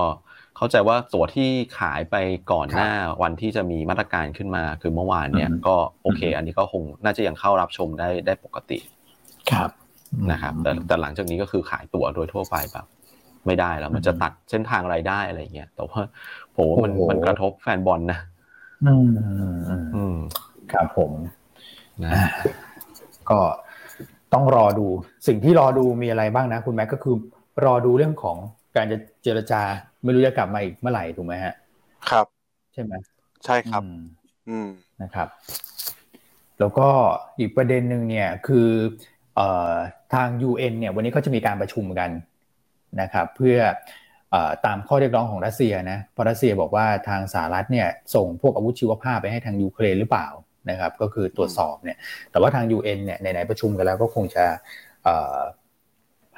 [0.60, 1.48] เข้าใจว่าตั๋วที่
[1.78, 2.16] ขายไป
[2.52, 2.90] ก่อนหน้า
[3.22, 8.78] วันที่จะมีมาตรการขึ้นมา คือเมื่อวานเนี่ย ก็โอเค อันนี้ก็คงน่าจะยังเข้ารับชมได้ได้ปกติ
[9.50, 9.70] ครับ
[10.30, 12.86] นะครับ แต่แต่หลังจากนี้ก็คือขายตั๋วโดยทั่วไปแบบ
[13.46, 16.00] ไม่ได้แล้วมันจะตัดเส้นทางรายได้อะไรเงี้ยแต่ว่า
[16.56, 18.18] ผมว่ามันมันกระทบแฟนบอลนะ
[18.86, 19.10] อืม
[19.96, 20.16] อืม
[20.72, 21.12] ครับผม
[22.04, 22.12] นะ
[23.30, 23.38] ก็
[24.34, 24.86] ต้องรอดู
[25.26, 27.16] สิ่งที่รอดูมีอะไรบ้างนะ คุณแม็กก็คือ
[27.64, 28.36] รอดูเรื่องของ
[28.76, 29.60] การจะเจรจา
[30.04, 31.54] ไม่รู้จะกลับมาอีกเมื่อไหร่ถูกไหมฮะ
[32.10, 32.26] ครับ
[32.72, 32.92] ใช่ไหม
[33.44, 33.82] ใช่ครับ
[34.48, 34.68] อืม
[35.02, 35.28] นะครับ
[36.58, 36.88] แล้วก็
[37.38, 38.68] อีกประเด็นหนึ่งเนี่ยคือ
[39.36, 39.74] เอ่อ
[40.14, 42.10] ทาง UN เนี่ย วันนี้ก็จะมีการประชุมกัน
[43.00, 43.58] นะครับ เพื่อ
[44.66, 50.28] ตามข้อเรียกร้องของรัสเซียนะเพราะรัสเซียบอกว่าทางสหรัฐเนี่ยส่งพวกอาวุธชีวภาพไปให้ทางยูเครนหรือเปล่า
[50.70, 51.96] นะครับ ก็คือตรวจสอบเนี่ย
[52.30, 54.44] แต่ว่าทาง UN เนี่ยไหนๆประชุมกันแล้วก็คงจะ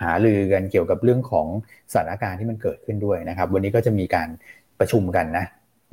[0.02, 1.46] หาลือกันเกี่ยวกับเรื่องของ
[1.92, 4.28] สถานการณ์ที่มันเกิดขึ้นด้วยนะครับ วันนี้ก็จะมีการ
[4.80, 5.44] ประชุมกันนะ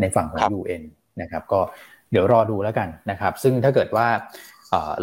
[0.02, 0.84] ในฝั่งของ UN
[1.22, 1.60] นะครับ ก็
[2.12, 4.08] เดี๋ยวรอดูแล้วกันนะครับ ซึ่งถ้าเกิดว่า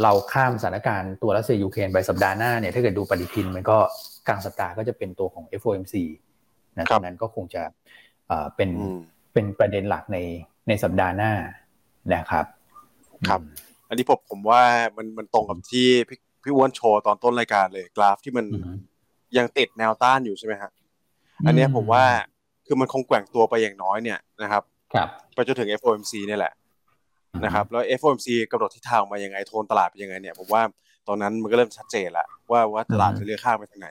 [0.03, 3.79] เราข้ามสถานการณ์ตัวรัสเซียยูเครนไปสัปดาห์หน้าเนี่ยถ้าเกิดดูปฏิทินมันก็
[4.29, 5.95] กลางสัปดาห์ก็จะเป็นตัวของ FOMC
[6.77, 7.63] นะดังนั้นก็คงจะ
[8.57, 8.71] เป็น
[9.33, 10.19] เป็นประเด็นหลักใน
[10.69, 11.33] ในสัปดาห์หน้า
[12.15, 12.47] นะครับ
[13.29, 13.41] ครับ
[13.89, 14.63] อันนี้ผมผมว่า
[14.97, 18.45] มันมันตรงกับที่พี่ พี่อ้วนโชว์ตอนต้นรายการเลยกราฟที่มัน
[19.37, 20.71] ยังติดแนวต้านอยู่ใช่ไหมฮะ
[21.47, 22.05] อันนี้ผมว่า
[22.67, 24.63] คือมันคงแกว่งตัวไปอย่างน้อยเนี่ยนะครับ
[24.95, 26.53] ครับไปจนถึง FOMC นี่แหละ
[27.45, 30.63] นะครับแล้ว FOMC กำหนดทิศทางมายังไงโทนตลาดเป็นยังไงเนี่ยผมว่า
[31.09, 33.89] ตอนนั้นมันก็เริ่มชัดเจนแล้วว่าว่าตลาดจะเลือกข้างไปทางไหน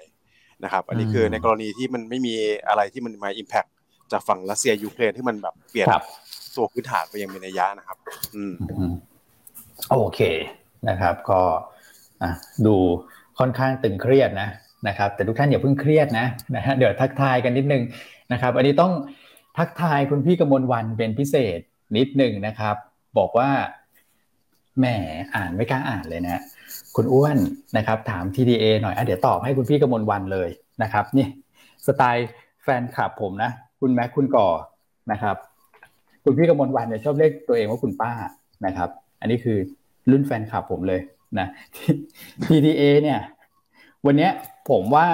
[0.64, 2.36] นะครับ อันนี้คือในกรณีที่มันไม่มี
[2.68, 3.66] อะไรที่มันมาอิมแพค
[4.12, 5.88] จากฝั่งรัสเซียยูเครนที่มันแบบเปลี่ยน
[6.56, 7.98] ตัวพื้นฐานไปยังมีนัยยะนะครับ
[8.36, 8.54] อืม
[9.90, 10.20] โอเค
[10.90, 11.42] นะครับ ก็
[12.66, 12.76] ดู
[13.40, 14.50] ค่อนข้างตึงเครียดนะ
[14.88, 16.26] นะครับ แต่ทุกท่านอย่าเพิ่งเครียดนะ
[16.56, 17.84] นะฮะเดี๋ยวทักทายกันนิดนึง
[18.32, 18.94] นะครับ อันนี้ต้อง
[19.58, 21.60] ทักทายคุณพี่กมลวันเป็นพิเศษ
[21.98, 22.76] นิดหนึ่งนะครับ
[23.18, 23.50] บอกว่า
[24.80, 24.86] แหม
[25.36, 26.42] อ่านไม่กล้าอ่านเลยนะ
[26.96, 27.38] คุณอ้วน
[27.78, 30.50] นะครับ ถาม TDA หน่อยอะเดี๋ยวตอบให้คุณพี่กมลวันเลย
[30.84, 31.28] นะครับนี่
[31.88, 32.28] สไตล์
[32.64, 34.48] แฟนคลับผมนะ คุณแม็กคุณก่อ
[35.12, 35.36] นะครับ
[36.24, 38.12] คุณพี่กมลวันเนี่ยชอบเรียกตัวเองว่าคุณป้า
[38.66, 39.58] นะครับ อันนี้คือ
[40.12, 41.02] รุ่นแฟนคลับผมเลย
[41.40, 41.48] นะ
[42.44, 43.20] TDA เนี่ย
[44.06, 44.30] วันนี้
[44.70, 45.08] ผมว่า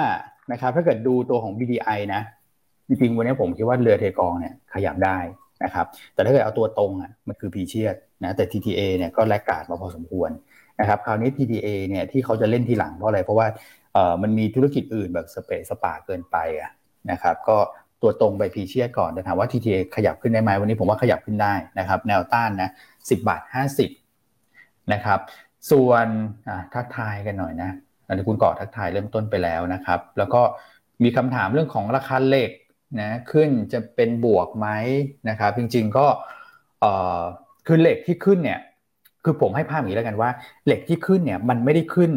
[0.52, 2.22] นะครับ ถ้าเกิดดูตัวของ BDI นะ
[2.86, 5.18] จริงๆ วันนี้ผมคิดว่าเรือเทกองเนี่ยขยับได้
[5.64, 10.30] นะครับ แต่ถ้าเกิดเอาตัวตรงอะมันคือพีเชียดนะแต่ TTA เนี่ยก็แลกกาดมาพอสมควร
[10.80, 13.46] นะครับ คราวนี้ TTA เนี่ยที่เขาจะเล่นทีหลังเพราะอะไร เพราะว่า
[13.92, 16.70] เออมันมีธุรกิจอื่นแบบสเปซสปาเกินไปอะ
[17.10, 17.56] นะครับ ก็
[18.02, 23.42] ตัวตรงไปพีเชียก่อนแต่ถามว่า TTA ขยับขึ้นได้ไหมวันนี้ผมว่าขยับขึ้นได้นะครับ แนวต้านนะ10 บาท
[24.16, 25.18] 50นะครับ
[25.70, 26.06] ส่วน
[26.74, 27.70] ทักทายกันหน่อยนะ
[28.06, 30.42] อันนี้คุณก่อทักทายเริ่มต้นไปแล้วนะครับ แล้วก็
[31.02, 32.50] มีคำถามเรื่องของราคาเหล็ก
[33.00, 34.68] นะขึ้นจะเป็นบวกไหม
[35.28, 36.06] นะครับ จริงๆก็
[37.66, 38.60] คือเหล็กที่ขึ้นเนี่ย
[39.24, 40.30] คือผมให้ภาพอย่างนี้แล้วกันว่า
[40.66, 42.10] เหล็กที่ขึ้นเนี่ยมันไม่ได้ขึ้น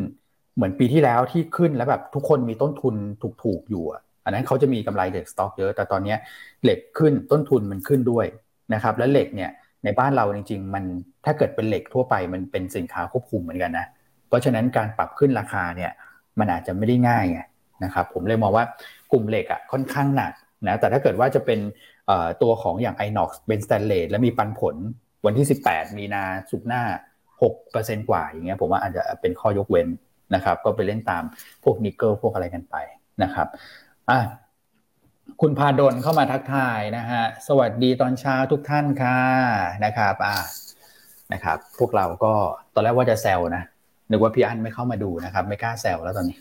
[0.56, 2.96] เหมือนปีที่แล้วที่ขึ้นแล้วแบบทุกคนมีต้นทุน
[3.44, 3.84] ถูกๆอยู่
[4.26, 6.16] อันนั้นเขาจะมีกำไรเหล็กสต็อกเยอะ แต่ตอนนี้
[6.64, 8.26] เหล็กขึ้นต้นทุนมันขึ้นด้วย
[8.74, 9.52] นะครับ แล้วเหล็กเนี่ย
[9.86, 10.84] ในบ้านเราจริง ๆ มัน
[11.26, 13.86] ถ้าเกิดเป็นเหล็กทั่วไปมันเป็นสินค้าควบคุมเหมือนกันนะ
[14.28, 15.92] เพราะฉะนั้นการปรับขึ้นราคาเนี่ย
[16.40, 17.40] มันอาจจะไม่ได้ง่ายไง
[17.84, 18.66] นะครับผมเลยมองว่า
[19.12, 20.34] กลุ่มเหล็กอะค่อนข้างหนัก
[20.68, 21.60] นะแต่ถ้าเกิดว่าจะเป็น
[22.42, 24.76] ตัวของอย่าง INOX เป็นสแตนเลสและมีปันผล
[25.26, 26.84] วันที่ 18 มีนาศุกร์หน้า
[27.42, 29.88] หกเปอร์เซ็นต์กว่าอย่างเงี้ยผมว่าอาจจะเป็นข้อยกเว้น
[30.36, 31.24] นะครับก็ไปเล่นตาม
[31.64, 32.76] พวกนิกเกิลพวกอะไรกันไป
[33.24, 33.48] นะครับ
[34.10, 34.20] อะ
[35.42, 39.20] คุณพาดลเข้ามาทักทายนะฮะ สวัสดีตอนเช้าทุกท่านค่ะ
[39.86, 40.38] นะครับอะ
[41.34, 42.34] นะครับ พวกเราก็
[42.74, 43.64] ตอนแรกว่าจะแซวนะ
[44.10, 46.38] นึกว่าพี่อันไม่เข้ามาดูนะครับ ไม่กล้าแซวแล้วตอนนี้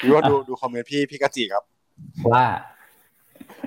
[0.00, 1.64] พี่ว่าดูดูคอมเมนต์พี่พี่กจิครับ
[2.32, 2.44] ว่า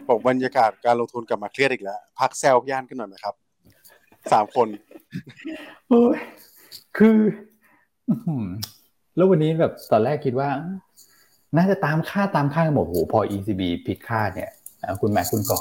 [0.08, 3.36] บอกบรรยากาศการลงทุนกลับมาเครียดอีกแล้ว พักแซวพี่อันกันหน่อยไหมครับ
[4.32, 4.68] สามคน
[5.90, 6.18] โอ้ย
[6.98, 7.18] คือ
[9.16, 10.50] แล้ววันนี้แบบตอนแรกคิดว่า
[11.58, 14.52] น่าจะตามค่าตามค่าหมดโหพอ ECB ผิดคาดเนี่ย
[15.02, 15.60] คุณแม็กคุณก่อ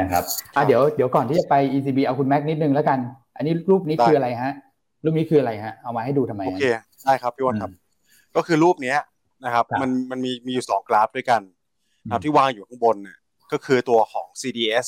[0.00, 0.22] นะครับ
[0.56, 2.98] อะเดี๋ยวเดี๋ยวก่อนที่จะไป ECB เอาคุณแม็กนิดนึงแล้วกัน
[3.36, 4.52] อันนี้รูปนี้คืออะไรฮะ
[5.04, 6.64] รูปนี้คืออะไรฮะ เอามาให้ดูทำไม โอเค
[7.04, 7.70] ได้ครับพี่วันครับ
[8.36, 8.98] ก็คือรูปเนี้ย
[9.44, 11.42] นะครับ มันมันมีมีอยู่สองกราฟด้วยกัน
[12.04, 13.18] นะครับที่วางอยู่ข้างบนเนี่ย
[13.52, 14.86] ก็คือตัวของ CDS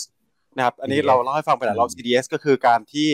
[0.56, 3.08] นะครับ อันนี้เราเล่าให้ฟังไปแล้วเรา CDS ก็คือการที่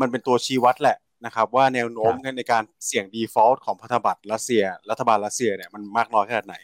[0.00, 6.56] มันเป็นตัวชี้วัดแหละ นะครับว่าแนวโน้มในการเสี่ยง default ของพันธบัตรรัสเซีย รัฐบาลรัสเซียเนี่ยมันมากน้อยขนาดไหน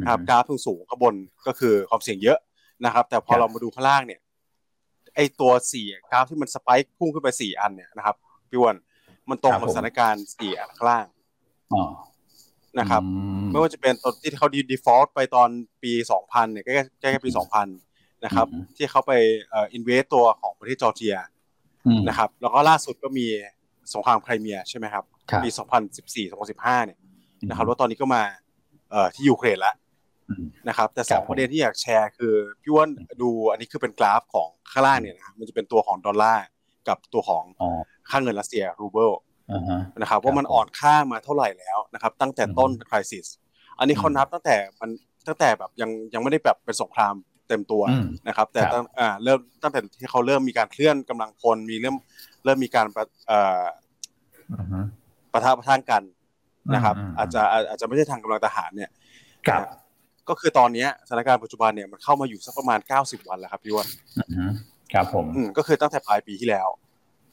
[0.00, 1.14] นะครับกราฟสูงข้างบน
[1.46, 2.38] ก็คือความเสี่ยงเยอะ
[2.84, 4.20] นะครับ แต่พอเรามาดูข้างล่างเนี่ย
[5.14, 8.16] ไอตัวสี่กราฟที่มันสไปค์พุ่งขึ้นไปสี่อันเนี่ยนะครับ
[8.48, 8.76] พี่วัน
[9.28, 11.06] มันตรงกับสถานการณ์สี่อันข้างล่าง
[12.78, 13.02] นะครับ
[13.50, 15.48] ไม่ว่าจะเป็นตอนที่เขาดี default ไปตอน
[15.82, 17.68] ปีสองพันเนี่ยใกล้ใกล้ปีสองพัน
[18.24, 19.12] นะครับ ที่เขาไป
[19.50, 21.16] เอ่ออินเวสตัวของประเทศจอร์เจีย
[22.08, 23.26] นะครับ แล้วก็ล่าสุดก็มี
[23.94, 25.04] สงครามไครเมียใช่ไหมครับ
[25.44, 25.48] ปี
[25.96, 26.98] 2014 2015 เนี่ย
[27.48, 28.22] นะครับแล้วตอนนี้ก็มา
[28.90, 29.74] เอ่อที่ยูเครนแล้ว
[30.68, 32.90] นะครับแต่สองประเด็นที่อยากแชร์คือพี่ว่าน
[33.22, 36.46] ดูอันนี้คือเป็นกราฟของข้างล่างเนี่ยนะมันจะเป็นตัวของดอลลาร์
[36.88, 37.44] กับตัวของ
[38.08, 39.10] ค่าเงินรัสเซียรูเบิล
[40.00, 43.26] นะครับว่ามันอ่อนค่ามาเท่าไหร่แล้วนะครับ ตั้งแต่ต้นคริสิส
[43.78, 44.90] อันนี้เขานับตั้งแต่มัน
[45.26, 47.14] ตั้งแต่แบบยังยังไม่ได้แบบเป็นสงคราม
[47.48, 47.82] เต็มตัว
[48.28, 51.96] นะครับ แต่ตั้งอ่าเริ่มตั้งแต่ที่เขาเริ่มมีการเคลื่อนกำลังพลมีเริ่ม
[52.44, 52.86] เริ่มมีการ
[53.28, 53.64] เอ่อ
[55.32, 56.02] ประทะประทานกัน
[56.74, 58.90] นะครับ อาจจะอาจจะไม่ใช่ทางกำลังทหารเนี่ย
[60.28, 63.88] ก็คือตอนนี้สถานการณ์ปัจจุบันเนี่ยมันเข้ามาอยู่สักประมาณเก้าสิบวันแล้วครับพี่วัน
[64.92, 65.24] ครับผม
[65.56, 66.68] ก็คือตั้งแต่ปลายปีที่แล้ว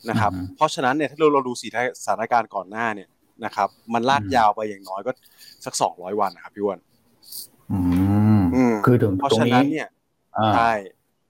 [0.09, 1.67] นะครับ เพราะฉะนั้นเนี่ยถ้าเราเราดูสี
[2.03, 3.09] สถานการณ์ก่อนหน้าเนี่ย
[3.45, 5.11] นะครับ มันลากยาวไปอย่างน้อยก็
[5.65, 6.79] สักสองร้อยวันนะครับพี่วัน
[8.85, 9.87] คือถึงเพราะฉะนั้นเนี่ย
[10.55, 10.71] ใช่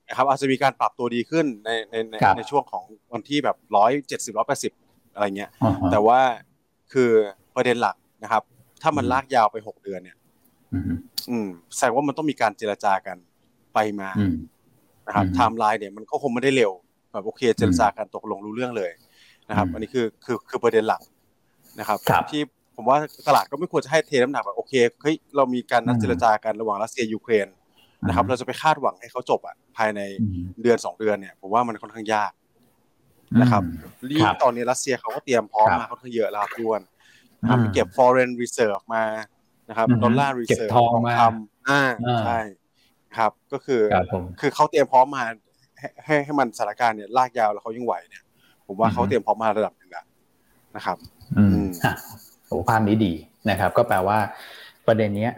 [0.09, 4.73] นะครับอาจจะมีการปรับตัวดีขึ้นในในในในช่วงของวันที่แบบร้อยเจ็ดสิบร้อยแปดสิบ
[5.13, 5.49] อะไรเงี้ย
[5.91, 6.19] แต่ว่า
[6.93, 7.09] คือ
[7.55, 8.43] ประเด็นหลักนะครับ
[8.81, 10.17] ถ้ามันลากยาวไปหกเดือนเนี่ย
[11.29, 13.17] อืมแสดงว่ามันต้องมีการเจรจากัน
[13.73, 14.09] ไปมา
[15.07, 16.71] นะครับไทม์ไลน์เนี่ยมันก็คงไม่ได้เร็ว
[17.11, 18.91] แบบโอเคเจรจากันตกลงรู้เรื่องเลย
[19.49, 21.01] นะครับ อันนี้คือคือคือประเด็นหลัก
[21.79, 21.97] นะครับ
[22.31, 22.41] ที่
[22.75, 27.47] ผมว่าตลาดก็ไม่ควรจะให้เทน้ำหนักแบบโอเคเฮ้ยเรามีการนัดเจรจากันระหว่างรัสเซียยูเครน
[28.07, 30.01] นะครับเราจะไปคาดหวังให้เขาจบอะภายใน
[30.61, 32.31] เดือนสองเดือนเนี่ยผมว่ามันค่อนข้างยาก
[33.41, 33.63] นะครับ
[34.09, 36.83] รีบตอนนี้รัสเซียเขาก็เตรียมพร้อมมาค่อนข้างเยอะแล้วครับพี่วัน
[37.41, 39.03] นะครับเก็บ foreign reserve มา
[39.69, 41.83] นะครับดอลลาร์ reserve ทองคำอ่า
[42.25, 42.39] ใช่
[43.17, 43.81] ครับ ก็คือ
[44.39, 45.23] คือเขาเตรียมพร้อมมา
[46.05, 48.23] ให้ให้มันสถานการณ์เนี่ยลากยาวแล้วเขายังไหวเนี่ย
[48.67, 50.05] ผมว่าเขาเตรียมพร้อมมาระดับหนึ่งแล้ว
[50.75, 50.97] นะครับ
[51.37, 51.65] อืม
[52.47, 53.13] โอ้ภาพนี้ดี
[53.49, 54.17] นะครับ ก็แปลว่า
[54.87, 55.31] ประเด็นเนี้ย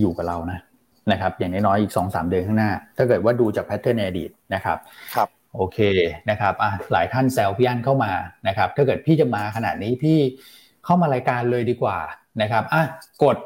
[0.00, 0.58] อยู่กับเรานะ
[1.12, 4.78] นะครับอย่างน้อยๆอีกสองสามเดือนข้างหน้า ถ้าเกิดว่าดูจาก pattern อดีตนะครับ
[5.14, 5.78] ครับโอเค
[6.30, 8.12] นะครับอะหลายท่านแซวพี่อันเข้ามา
[8.48, 10.18] นะครับถ้าเกิดพี่จะมาขนาดนี้พี่
[10.84, 11.98] เข้ามารายการเลยดีกว่า
[12.42, 12.82] นะครับอะ
[13.24, 13.36] กด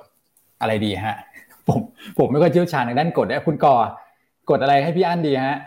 [0.60, 1.16] อะไรดีฮะ
[1.68, 1.80] ผม
[2.18, 3.74] ผมไม่ค่อยเชี่ยวชาญในด้านกดนะคุณก่อ
[4.50, 5.58] กดอะไรให้พี่อันดีฮะ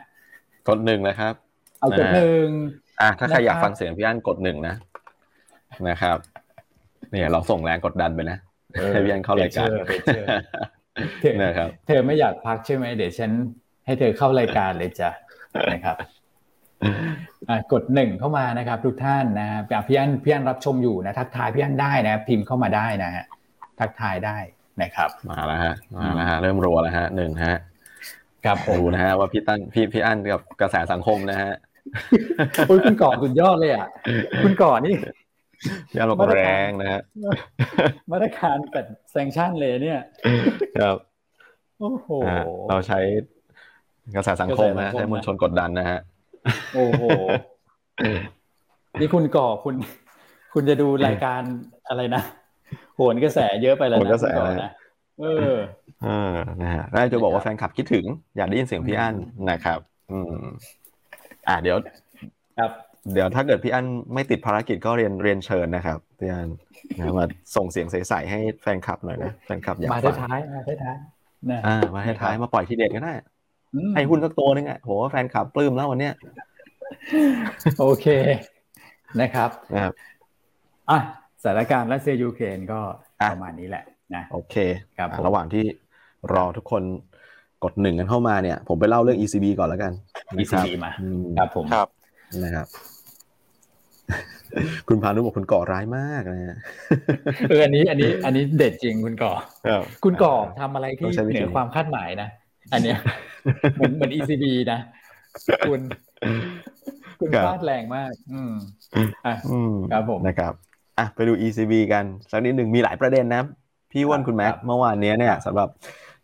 [0.70, 1.34] กดหนึ่งนะครับ
[1.80, 2.46] เอากดหนึ่ง
[3.02, 4.76] อะถ้าใครอยากฟังเสียงพี่อันกดหนึ่งนะ
[5.90, 6.18] นะครับ
[7.12, 8.38] เนี่ยเราส่งแรงกดดันไปนะ
[8.92, 9.68] ให้พี่อันเข้ารายการ
[11.44, 13.32] นะครับ เธอไม่อยากพักใช่ไหมเดี๋ยวฉัน
[13.86, 15.10] ให้เธอเข้ารายการเลยจ้ะ
[15.74, 15.98] นะครับ
[17.74, 19.48] กดหนึ่งเข้ามานะครับ ทุกท่านนะ
[19.88, 23.26] พี่อันพี่อันรับชมอยู่นะทักทายพี่อันได้นะ พิมพ์เข้ามาได้นะฮะ
[23.80, 24.38] ทักทายได้
[24.82, 27.56] นะครับ มาแล้วฮะมาแล้วฮะเริ่มรัวแล้วฮะหนึ่งฮะ
[28.46, 31.52] ครับผมดูนะฮะว่าพี่ตั้นพี่พี่อั้นกับกระแสสังคมนะฮะ
[32.70, 33.88] คุณก่อนสุดยอดเลยอะ
[34.44, 34.80] คุณก่อน
[35.94, 37.02] นี่ยาลงแรงนะฮะ
[38.12, 40.02] มาตรการแบบแซงชั่นเลยเนี่ย
[40.80, 40.98] ครับ
[41.80, 42.10] โอ้โห
[42.70, 43.00] เราใช้
[44.16, 46.00] กระแสสังคมนะใช้มวลชนกดดันนะฮะ
[46.76, 47.04] โอ้โห
[49.00, 49.76] นี่คุณก่อคุณ
[50.54, 51.42] คุณจะดูรายการ
[51.88, 52.22] อะไรนะ
[52.96, 54.28] โหนกระแสเยอะไปแล้วนะกระแส
[54.64, 54.72] นะ
[55.20, 55.56] เออ
[56.04, 58.06] เออนะฮะได้จะบอกว่าแฟนคลับคิดถึง
[58.38, 59.16] อยากได้ยินเสียงพี่อั้น
[59.52, 59.80] นะครับ
[60.12, 60.44] อืม
[61.48, 61.78] อ่าเดี๋ยว
[62.58, 62.72] ครับ
[63.14, 66.50] เดี๋ยวถ้าเกิดพี่อั้นไม่ติดภารกิจก็เรียนเรียนเชิญนะครับพี่อั้น
[66.98, 70.96] นะมาส่งเสียงใสๆให้แฟนคลับหน่อยนะแฟนคลับอยากมาท้ายมาท้าย
[71.68, 73.14] อ่ามาท้ายมาปล่อยทีเด็ดก็ได้
[73.96, 76.14] ให้หุ้นสักตัวนึงอะโหแฟนคลับปลื้มแล้ววันเนี้ย
[77.80, 78.08] โอเค
[79.22, 79.94] นะครับนะครับ
[80.90, 81.00] อะ
[81.42, 82.80] สถานการณ์รัสเซียยูเครนก็
[83.32, 83.84] ประมาณนี้แหละ
[84.16, 84.56] นะโอเค
[84.98, 85.64] ครับระหว่างที่
[86.34, 86.84] รอทุกคน
[87.64, 89.92] กดหนึ่งกันเข้ามาเนี่ย ผมไปเล่าเรื่อง ECB ก่อนแล้วกัน
[90.42, 90.92] ECB มา
[91.38, 91.88] ครับผมครับ
[92.44, 92.68] นะครับ
[94.88, 96.58] คุณพานุบอกคุณก่อร้ายมากนะฮะ
[97.50, 99.34] เอออันนี้อันนี้อันนี้เด็ดจริงคุณก่อ
[100.04, 102.30] คุณก่อทำอะไรที่เหนือความคาดหมายนะ
[102.74, 102.98] อันเนี้ย
[103.76, 104.80] เหมือนเหมือน ECB นะ
[105.70, 105.82] คุณ
[107.20, 108.54] คุณพลาดแรงมาก อืม
[109.26, 109.36] อะ
[109.92, 110.54] ครับผมนะครับ
[111.00, 113.44] อะไปดู ECB กันสักนิดหนึ่งมีหลายประเด็นนะ
[113.92, 115.70] พี่ว่นคุณแม็กเมื่อวานนี้เนี่ยสำหรับ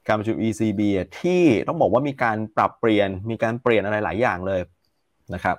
[0.07, 0.81] การประชุม ECB
[1.19, 4.61] ที่ต้องบอกว่ามีการปรับเปลี่ยนมีการเปลี่ยนอะไรหลายอย่างเลย
[5.33, 5.55] นะครับ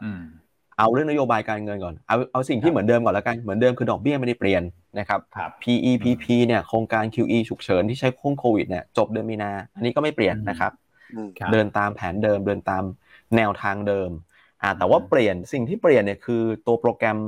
[0.82, 4.62] เอาเรื่องนโยบายการเงินก่อน เอาเอาสิ่งที่เหมือนเดิมก่อนแล้วกัน เหมือนเดิมคือดอกเบี้ยไม่ได้เปลี่ยน
[4.98, 5.20] นะครับ
[5.62, 10.72] PEPP เนี่ยโครงการ QE ฉุกเฉินที่ใช้พ่วงโควิดเนี่ยจบเดือนมีนา อันนี้ก็ไม่เปลี่ยนนะครับ
[11.52, 12.84] เดินตามแผนเดิมเดินตาม
[13.36, 14.10] แนวทางเดิม
[14.62, 17.18] อ่าแต่ว่าเปลี่ยนสิ่งที่เปลี่ยนเนี่ยคือตัวโปรแกรม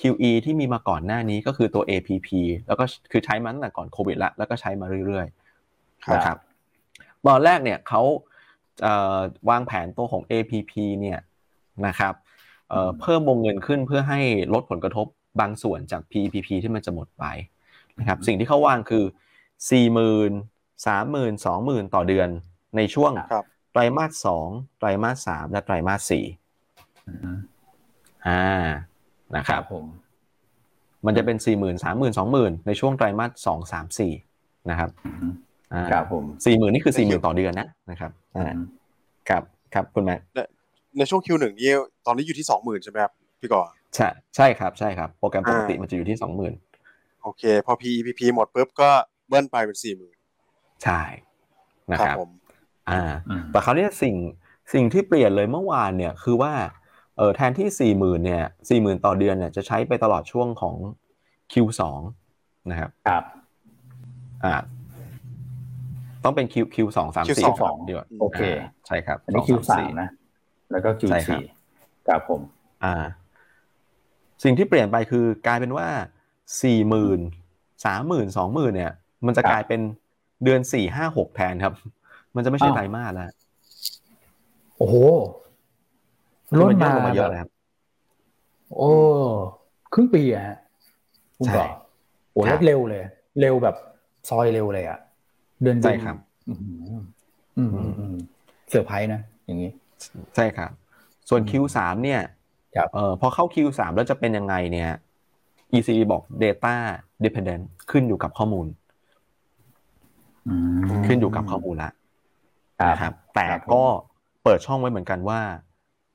[0.00, 2.28] QE ที่มีมาก่อนหน้านี้ก็คือตัว APP
[2.66, 6.36] แล้วก็คือใช้มาตั้งแต่ก่อนโควิดละแล้วก็ใช้มาเรื่อยๆนะครับ
[7.26, 8.02] ตอนแรกเนี่ยเขา
[9.50, 11.18] วางแผนตัวของ APP เนี่ย
[11.86, 12.14] นะครับ
[13.00, 14.20] เพิ่มวงเงินขึ้นเพื่อให้
[14.54, 15.06] ลดผลกระทบ
[15.40, 17.24] บางส่วนจาก PPP ที่มันจะหมดไป
[17.98, 19.04] นะครับสิ่งที่เขาวางคือ
[19.46, 20.30] 4 0 0 0 0
[20.86, 22.28] 3 0 0 0 0 2 0,000 ต่อเดือน
[22.76, 23.12] ในช่วง
[23.72, 26.24] ไตรมาสสองไตรมาสสามและไตรมาสสี่
[28.28, 28.44] อ่า
[29.36, 29.84] นะครับผม
[31.06, 34.12] มันจะเป็นสี่หมื่นสามหมื่นสองหมื่นในช่วงไตรมาสสองสามสี่
[34.70, 34.90] นะครับ
[35.74, 38.54] อ่าครับผมสี่หมื่นนี่คือสี่หมื่นต่อเดือนนะนะครับอ่า
[39.28, 39.42] ครับ
[39.74, 40.16] ครับคุณแม่
[40.98, 41.72] ในช่วงคิวหนึ่งนี่
[42.06, 43.62] ตอนนี้อยู่ที่สองหมื่นใช่ไหมครับพี่ก่อ
[43.94, 46.54] ใช่ใช่ครับใช่ครับ โปรแกรมปกติมันจะอยู่ที่สองหมื่น
[47.22, 48.90] โอเค พอ PEPP หมดปุ๊บก็
[49.28, 50.16] เบิ้ลไปเป็นสี่หมื่น
[50.84, 51.00] ใช่
[51.92, 52.16] นะครับ
[52.90, 53.02] อ่า
[53.50, 54.14] แต่คราวนี้สิ่ง
[54.72, 56.52] สิ่งที่เปลี่ยนเลยเมื่อวานเนี่ยคือว่า
[57.16, 60.74] เออแทนที่สี่หมื่นเนี่ยสี่หมื่นต่อเดือนเนี่ยจะใช้ไปตลอดช่วงของ
[61.52, 61.82] Q2
[62.70, 63.24] นะครับครับ
[64.44, 64.54] อ่า
[66.24, 68.40] ต้องเป็น Q Q สองสามสี่สองดีกว่าโอเค
[68.86, 70.08] ใช่ครับอันนี้ Q สามนะ
[70.70, 71.42] แล้วก็ Q สี่
[72.08, 72.40] ครับผม
[72.84, 72.94] อ่า
[74.44, 75.88] สิ่งที่เปลี่ยนไปคือกลายเป็นว่า
[76.62, 77.20] สี่หมื่น
[77.84, 78.92] สามหมื่นสองหมื่นเนี่ย
[79.26, 79.80] มันจะกลายเป็น
[80.44, 81.74] เดือนสี่ห้าหกแทนครับ
[82.34, 83.30] มันจะไม่ใช่ไตรมาสแล้ว
[84.78, 84.96] โอ้โห
[86.60, 87.50] ลดมามาเยอะแล้วครับ
[88.76, 88.90] โอ้
[89.92, 90.56] ครึ่งปีอะฮะ
[91.38, 91.68] คุณบอก
[92.32, 93.02] โอ้แล้วเร็วเลย
[93.40, 93.76] เร็วแบบ
[94.28, 94.98] ซอยเร็วเลยอะ
[95.62, 96.16] เดือนใช่ครับ
[96.48, 96.58] อืม
[97.56, 98.16] อืม
[98.70, 99.70] เซอร์ไพรส์นะอย่างนี้
[100.34, 100.70] ใช่ครับ
[101.28, 102.20] ส่วน Q3 เนี่ย
[102.94, 104.90] เอ่อพอเข้า Q3 แล้วจะเป็นยังไงเนี่ย
[105.72, 106.74] ECB บอก data
[107.24, 108.66] dependent ขึ้นอยู่กับข้อมูล
[111.06, 111.90] ขึ้นอยู่กับข้อมูลละ
[112.90, 113.82] นะครับ แต่ก็
[114.44, 115.40] เปิดช่องไว้เหมือนกันว่า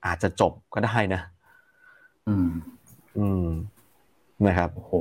[0.06, 1.22] อาจจะจบก็ได้นะ
[2.28, 2.50] อืม
[3.18, 3.48] อืม
[4.46, 4.94] นะครับโห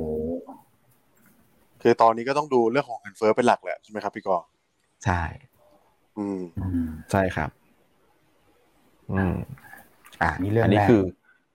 [1.81, 4.37] คือตอนนี้ก็ต้องดูเรื่องของเงินเฟ้อเป็นหลักแหละใช่ไหมครับพี่กอ
[5.05, 5.21] ใช่
[6.17, 6.41] อืม
[7.11, 7.49] ใช่ครับ
[9.13, 9.35] อืม
[10.21, 11.01] อ่านี่เรื่องอันนี้คือ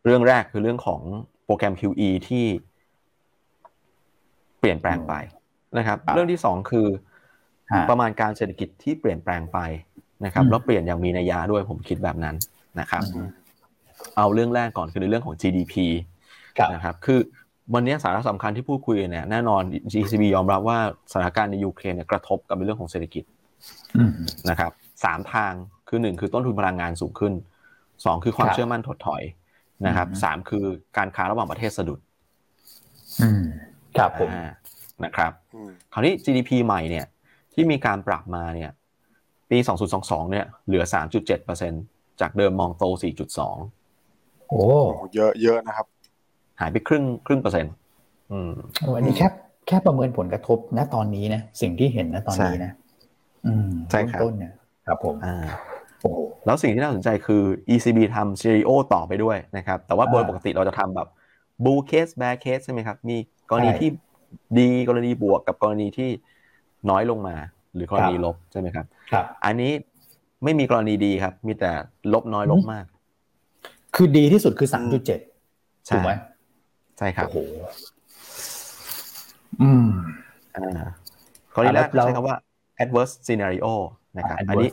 [0.05, 1.01] เรื่องแรกคือเรื่องของ
[1.45, 2.45] โปรแกรม QE ที่
[4.59, 5.15] เปลี่ยนแปลงไป
[5.79, 6.87] นะครับ เรื่องที่สองคือ
[7.91, 9.59] ประมาณการเศรษฐกิจที่เปลี่ยนแปลงไป
[10.25, 12.37] นะครับ แล้วเปลี่ยนอย่างมีนัยยะด้วยผมคิดแบบนั้น
[12.81, 13.03] นะครับ
[14.17, 15.75] เอาเรื่องแรกก่อนคือในเรื่องของ GDP
[16.75, 17.19] นะครับ คือ
[17.75, 19.63] วันนี้สาระสำคัญที่พูดคุยเนี่ยแน่นอน
[19.95, 20.79] ECB ยอมรับว่า
[21.13, 23.25] สถานการณ์ในยูเครนเนี่ยกระทบกับเรื่องของเศรษฐกิจ
[24.51, 24.73] นะครับ
[25.05, 25.53] สามทาง
[25.89, 27.33] คือหนึ่งคือต้นทุนพลังงานสูงขึ้น
[28.05, 29.23] สองคือความเชื่อมั่นถดถอย
[29.87, 30.65] นะครับสามคือ
[30.97, 31.99] การค้าระหว่างประเทศสะดุด
[33.99, 34.31] ครับผม
[35.05, 35.33] นะครับ
[35.93, 37.07] คราวนี้ GDP ใหม่เนี่ย
[37.55, 38.71] ที่มีการปรับมาเนี่ย
[39.51, 39.59] ปี
[39.95, 40.85] 2022 เนี่ย เหลือ
[41.53, 42.85] 3.7%จากเดิมมองโต
[43.67, 44.63] 4.2 โอ้
[45.15, 45.87] เยอะเยอะนะครับ
[46.61, 47.75] หายไปครึ่งครึ่งเปอร์เซ็นต์
[48.33, 48.53] อืม
[48.97, 49.29] อันนี้แค่
[49.69, 52.73] แค่ประเมินผลกระทบณตอนนี้นะ สิ่งที่เห็นณตอนนี้นะ
[53.47, 54.53] อืมใช่ครับต้นเนี่ย
[54.89, 55.37] ครับผมอ่า
[56.03, 56.11] โอ้
[56.47, 57.43] แล้วสิ่งที่น่าสนใจคือ
[57.75, 61.09] ECB ทำ CRO ต่อไปด้วยนะครับ แต่ว่าโดยปกติเราจะทำแบบ
[61.65, 63.17] bull case bear case ใช่ไหมครับ มี
[63.51, 63.91] กรณีที่
[64.59, 66.11] ดีกรณีบวกกับกรณีที่
[66.91, 67.37] น้อยลงมา
[67.75, 69.73] หรือกรณีลบใช่ไหมครับครับ อันนี้
[70.45, 71.73] ไม่มีกรณีดีครับ มีแต่
[72.13, 72.85] ลบน้อยลบมาก
[73.97, 75.21] คือดีที่สุดคือสามจุดเจ็ด
[75.95, 76.13] ถูกไหม
[76.99, 77.39] ใช่ครับโอ้โห
[79.61, 79.87] อืม
[80.57, 80.89] อ่า
[81.55, 82.37] กรณีแรกใช้คำว่า
[82.83, 83.73] adverse scenario
[84.17, 84.71] นะครับ อันนี้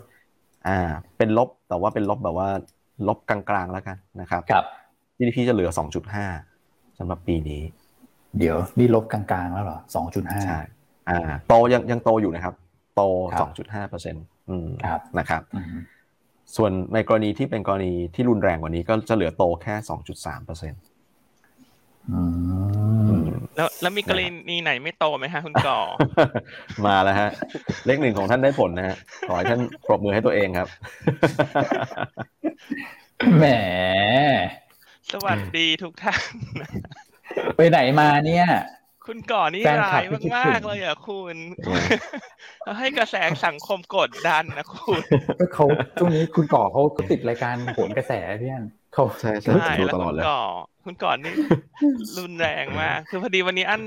[0.67, 0.79] อ่า
[1.17, 2.49] เป็นลบแต่ว่าเป็นลบแบบว่า
[3.07, 4.65] ลบกลางๆแล้วกันนะครับครับ
[5.17, 5.69] GDP จะเหลือ
[6.33, 7.61] 2.5สำหรับปีนี้
[8.37, 9.79] เดี๋ยวนี่ลบกลางๆแล้วเหรอ
[10.11, 10.59] 2.5ใช่
[11.09, 12.55] อ่าโตยังยังโตอยู่นะครับ
[12.95, 13.01] โต
[13.51, 14.25] 2.5เปอร์เซ็นต์
[15.19, 15.41] นะครับ
[16.55, 19.75] ส่วนในกรณีที่เป็นกรณีที่รุนแรงกว่านี้ก็จะเหลือโตแค่
[20.11, 20.81] 2.3เปอร์เซ็นต์
[23.55, 25.79] แล้วแล้วมีกรณีไหนไม่โตไหมฮะคุณก่อ
[26.85, 27.29] มาแล้วฮะ
[27.85, 30.67] เลขหนึ่งของท่านได้ผลนะฮะ ขอให้ท่านปรบมือให้ตัวเองครับ
[33.37, 33.45] แหม
[35.11, 36.23] สวัสดีทุกท่าน
[37.55, 38.47] ไปไหนมาเนี่ย
[39.05, 41.35] คุณก่อนี่ร้ายมากๆเลยอะคุณ
[42.79, 43.15] ให้กระแส
[43.45, 45.01] สังคมกดดันนะคุณ
[45.53, 45.65] เขา
[45.99, 50.41] ช่วงนี้คุณก่อเขาติดรายการโหนกระแสพี่อัน เขาใช่ใช่ดูตลอดเลยก่อ
[50.85, 51.33] คุณก่อนนี่
[52.19, 53.81] รุนแรงมากคือพอดีวันนี้อัน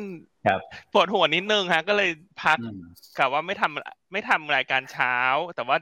[0.93, 2.11] ปวดหัวนิดนึงฮะ ก็เลย
[2.43, 2.59] พัก
[3.19, 5.17] กับว่าไม่ทำไม่ทำรายการเช้า
[5.57, 5.77] แต่ว่า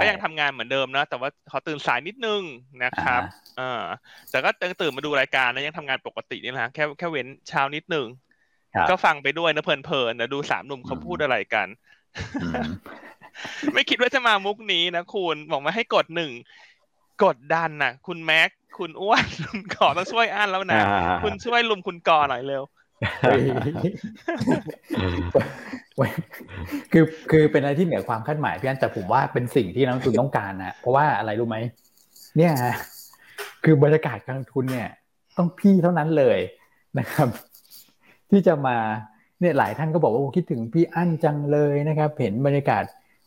[0.00, 2.42] ก็ยังทำงานเหมือนเดิมนะแต่ว่าขอตื่นสายนิดนึง
[2.84, 3.22] นะครับ
[3.58, 3.82] เออ
[4.30, 8.06] แต่ก็ตื่นมาดูรายการนะยังทำงานปกตินี่แหละแค่แค่เว้นเช้านิดนึง
[8.90, 11.68] ก็ฟังไปด้วยนะเพลินๆนะดูสามหนุ่มเขาพูดอะไรกัน
[13.74, 16.32] ไม่คิดว่าจะมามุกนี้นะคุณบอกมาให้กดหนึ่ง
[17.24, 20.80] กดดันน่ะคุณแม็ก คุณอ้วนคุณก่อต้องช่วยอ่านแล้วนะ
[21.24, 22.62] คุณช่วยลุมคุณก่อหน่อยเร็ว
[26.92, 31.56] คือคือเป็นอะไรที่เหนือความคาดหมายพี่อันแต่ผมว่าเป็นสิ่งที่นักทุนต้องการนะเพราะว่าอะไรรู้ไหม
[32.36, 32.52] เนี่ย
[33.64, 34.88] คือบรรยากาศการลงทุนเนี่ย
[35.36, 36.38] ต้องพี่เท่านั้นเลย
[36.98, 37.28] นะครับ
[38.30, 38.76] ที่จะมา
[39.40, 42.84] เนี่ยหลายท่านก็บอกว่าคิดถึงพี่อั้นจังเลยนะครับ เห็นบรรยากาศ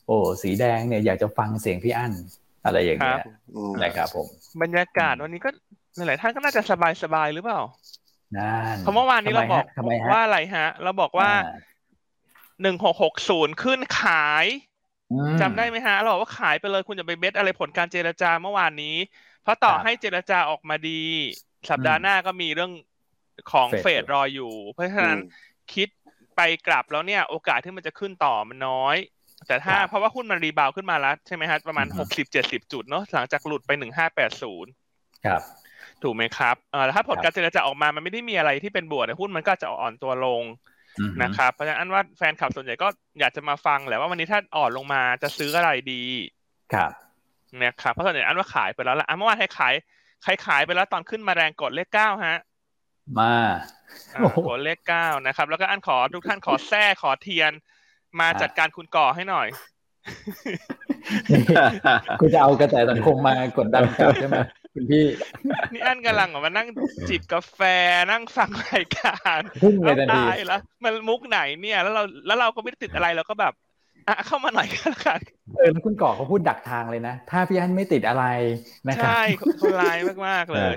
[0.07, 2.13] โอ้สีแดงเนี่ยอยากจะฟังเสียงพี่อั้น
[2.65, 3.19] อะไรอย่างเงี้ย
[3.83, 4.27] นะครับผม
[4.61, 5.49] บรรยากาศวันนี้ก็
[6.07, 7.61] หลายท่านก็น่าจะสบายสบายหรือเปล่า
[8.37, 9.65] นั่นเพราะเมื่อวานนี้เราบอก
[10.11, 11.29] ว่าอะไรฮะ เราบอกว่า
[12.61, 14.45] หนึ่งหกหกศูนย์ขึ้นขาย
[15.41, 18.95] จำได้ไหมฮะ เราบอกว่าขายไปเลยคุณจะไปเบ็ดอะไรผลการเจรจาเมื่อวานนี้
[19.41, 21.01] เพราะต่อให้เจรจาออกมาดี
[21.69, 22.71] สัปดาห์หน้าก็มีเรื่อง
[23.51, 25.19] ของเฟดรออยู่ เพราะฉะนั้น
[25.73, 25.87] คิด
[26.35, 28.95] ไปกลับแล้วเนี่ย โอกาสที่มันจะขึ้นต่อมันน้อย
[29.47, 34.71] แต่ถ้าเพราะว่าหุ้นมันรีบาวขึ้นมาแล้วใช่ไหมฮะประมาณหกสิบเจ็ดสิบจุดเนาะหลังจากหลุดไปหนึ่งห้าแปดศูนย์
[35.25, 35.41] ครับ
[36.03, 40.43] ถูกไหมครับเออถ้าผลการเจรจาออกมามันไม่ได้มีอะไรที่เป็นบวกหุ้นมันก็จะอ่อนตัวลง
[41.23, 42.87] นะครับเพราะฉะนั้นว่าแฟนคลับส่วนใหญ่ก็
[43.19, 46.03] อยากจะมาฟังแหละว่าวันนี้ถ้าอ่อนลงมาจะซื้ออะไรดี
[46.73, 46.91] ครับ
[47.61, 49.73] นะครับเพราะส่วนใหญ่อันว่าขายไปแล้วละเมื่อวานใครขาย
[50.23, 52.39] ใครขายไปแล้วตอนขึ้นมาแรงกดเลขเก้าฮะ
[53.19, 53.39] มา
[54.47, 57.51] กดเลขเก้านะครับ แล้วก็อันขอทุกท่านขอแท้ขอเทียน
[58.19, 59.47] มาจัดการคุณก่อให้หน่อย
[62.19, 64.37] กูจะเอากระแสสังคมมากดดันกลับใช่ไหม
[64.73, 65.05] คุณพี่
[65.73, 66.67] นี่อันกำลังมานั่ง
[67.09, 67.59] จิบกาแฟ
[68.11, 69.41] นั่งฟังรายการ
[69.83, 73.53] แล้วตายแล้วมันมุกไหนเนี่ย แล้วเราแล้วเราก็ไม่ได้ติดอะไรเราก็แบบ
[74.07, 75.19] อะเข้ามาหน่อยก็แล้วกัน
[75.57, 78.25] เออแล้วคุณก่อเขาพูดดักทางเลยนะ ถ้าพี่อันไม่ติดอะไร
[78.87, 79.97] นะครับใช่เขาลาย
[80.27, 80.75] มากๆเลย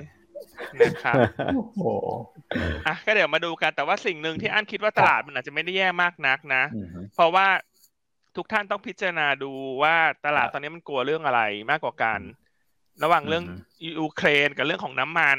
[0.81, 1.16] นะครับ
[1.79, 1.92] โอ้
[2.87, 6.62] อะก็เดี๋ยวมาดูกันแต่ว่าสิ่งหนึ่งที่อันคิดว่าตลาดมันอาจจะไม่ได้แย่มากนักนะ
[7.14, 7.46] เพราะว่า
[8.37, 9.96] ทุกท่านต้องพิจารณาดูว่า
[10.27, 12.20] ตลาดตอนนี้มันกลัวเรื่องอะไรมากกว่ากัน
[13.03, 13.44] ระหว่างเรื่อง
[14.01, 15.38] ยูเครนกับเรื่องของน้ำมัน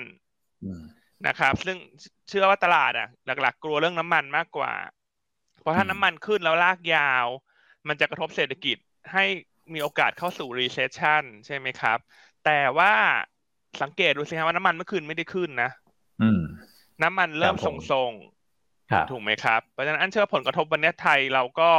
[1.28, 1.78] นะครับ ซึ่ง
[2.30, 4.74] เชื่อว่าตลาดอะ หลัก ๆ กลัวเรื่องน้ำมันมากกว่า
[5.62, 7.26] เพราะถ้าน้ำมันขึ้นแล้วลากยาว
[7.88, 8.78] มันจะกระทบเศรษฐกิจ
[9.14, 9.26] ให้
[9.74, 11.98] มีโอกาสเข้าสู่ recession ใช่ไหมครับ
[12.46, 12.94] แต่ว่า
[13.82, 15.70] สังเกตดูสิครับว่าน้ำมันเมื่อคืนไม่ได้ขึ้นนะ
[17.04, 21.70] น้ำมันเริ่มทรงๆถูกไหมครับเพราะฉะนั้นอันเชื่อผลกระทบวันนี้ไทยเราก็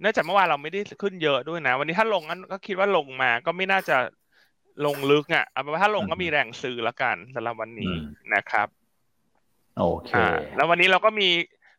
[0.00, 3.96] เนื่องจากเมื่อวานเราไม่ได้ขึ้นเยอะด้วยนะ วันนี้ถ้าลงอันก็คิดว่าลงมาก็ไม่น่าจะ
[4.86, 7.92] ลงลึกอะเอาเป็นว่าถ้าลงก็มีแรงซื้อละกันสำหรับวันนี้
[8.34, 8.68] นะครับ
[9.78, 10.10] โอเค
[10.56, 11.28] แล้ววันนี้เราก็มี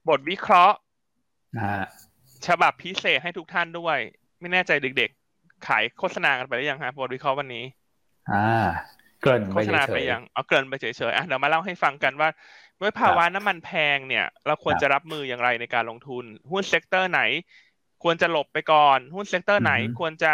[0.09, 0.77] บทวิเคราะห์
[2.47, 3.97] ฉบับพิเศษให้ทุกท่านด้วย
[4.39, 7.65] ไม่แน่ใจเด็กๆ ขายโฆษณากันไปหรือยังครับบทวิเคราะห์วันนี้
[8.31, 8.47] อ่า
[9.23, 12.29] เกินโฆษณาไปยังเอาเกินไปเฉยๆอะเดี๋ยวมาเล่าให้ฟังกันว่า
[12.81, 17.21] ด้วยภาวะน้ำมันแพงเนี่ย เราควรจะรับมืออย่างไรในการลงทุน หุ้น sector ไหน
[18.03, 20.33] ควรจะหลบไปก่อน หุ้น sector ไหนควรจะ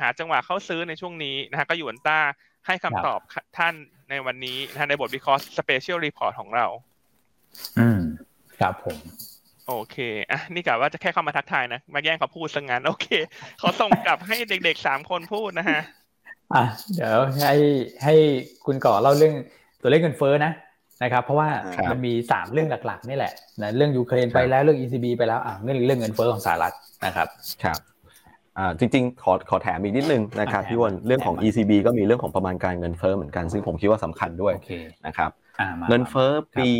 [0.00, 2.20] หาจังหวะเข้าซื้อในช่วงนี้นะฮะก็อยู่อันต้า
[2.66, 3.20] ให้คำตอบ
[3.58, 3.74] ท่าน
[4.10, 6.66] ในวันนี้นะในบทวิเคราะห์ special report ของเรา
[7.78, 8.00] อืม
[8.58, 8.98] ครับผม
[9.68, 9.96] โอเค
[10.30, 13.06] อะ นี่กะว่าจะแค่เข้ามาทักทายนะ มาแย่งเขาพูดสังงานโอเค
[13.58, 15.80] เขาส่งกลับให้เด็กๆสามคนพูดนะฮะ
[16.54, 17.54] อะเดี๋ยวให้
[18.04, 18.14] ให้
[18.66, 19.34] คุณก่อเล่าเรื่อง
[19.82, 20.52] ตัวเลขเงินเฟ้อนะ
[21.02, 21.48] นะครับเพราะว่า
[21.90, 23.32] มันมีสามเรื่องหลักๆนี่แหละ
[23.62, 26.74] นะเรื่องยูเครนไปแล้วเรื่อง ECB ไปแล้วอะเรื่องเรื่องเงินเฟ้อของสหรัฐ
[27.06, 27.28] นะครับ
[27.64, 27.78] ครับ
[28.58, 34.54] อ่าจริงๆ ขอขอแถมอีกนิดนึงนะครับพี่วอนเรื่องของ ECB ก็มีเรื่องของประมาณการเงินเฟ้อเหมือนกันซึ่งผมคิดว่าสำคัญด้วย
[35.06, 35.30] นะครับ
[35.88, 36.70] เงินเฟ้อปี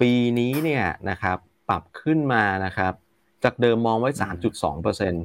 [0.00, 1.38] ปีนี้เนี่ยนะครับ
[1.68, 2.92] ปรับขึ้นมานะครับ
[3.44, 4.10] จากเดิมมองไว้
[4.46, 5.24] 3.2เปอร์เซ็นต์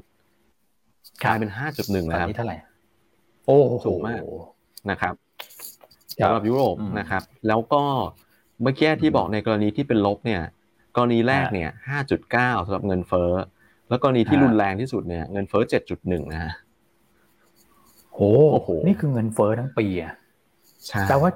[1.23, 2.57] กลายเป็น 5.1 แล้วครับเท่าไหร่
[3.49, 4.21] โอ้สูงมาก
[4.91, 5.13] นะครับ
[6.21, 7.83] สำหรับยุโรปนะครับ แล้วก็
[8.61, 10.41] เมื่อกี้ที่บอกในกรณีที่เป็นลบเนี่ย
[10.95, 11.69] กรณีแรกเนี่ย
[12.17, 13.31] 5.9สำหรับเงินเฟ้อ
[13.89, 16.53] แล้วกรณีที่รุนแรงที่สุดเนี่ยเงินเฟ้อเจ็ดจุดหนึ่งนะฮะ
[18.15, 20.13] โอ้โหนี่คือเงินเฟ้อทั้งปีอะ
[20.87, 21.29] ใช่แต่ว่า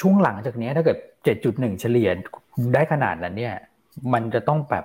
[0.00, 2.08] ช่วงหลังจากนี้ถ้าเกิดเจ็ดจุดหนึ่งเฉลี่ย
[2.74, 3.54] ได้ขนาดนั้นเนี่ย
[4.12, 4.84] มันจะต้องแบบ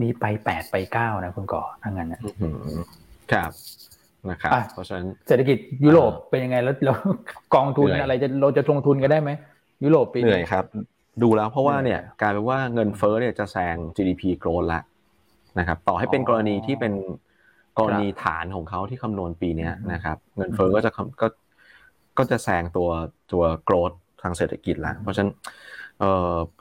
[0.00, 2.20] มีไปแปดไปเก้านะคุณก่อทั้งนั้นนะ
[3.32, 3.50] ครับ
[4.30, 6.94] นะครับเพราะฉะนั้นเศรษฐกิจยุโรปเป็นยังไงแล้วเรา
[7.54, 9.30] กองทุนอะไรจะเราจะลงทุนกันได้ไหม
[9.84, 10.64] ยุโรปปีเหนื่อยครับ
[11.22, 14.80] ดูแล้วเพราะว่าเนี่ยกลายเป็นว่าเงินเฟ้อเนี่ยจะแซง GDP โกรนละ
[15.58, 16.92] นะครับ ต่อให้เป็นกรณีที่เป็น
[17.78, 21.26] กรณีฐานของเขาที่คำนวณปีนี้นะครับ เงินเฟ้อก็จะก็
[22.18, 22.88] ก็จะแซงตัว
[23.32, 25.32] ตัวโกรดทางเศรษฐกิจละเพราะฉะนั้น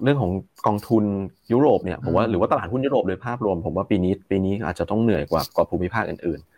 [0.04, 0.32] เรื่องของ
[0.68, 1.04] กองทุน
[1.52, 6.53] ยุโรปเนี่ยผมว่าหรือว่าตลาดหุ้นยุโรปโดยภาพรวม ผมว่าปีนี้ปีนี้อาจจะต้องเหนื่อยกว่ากว่าภูมิภาคอื่นๆ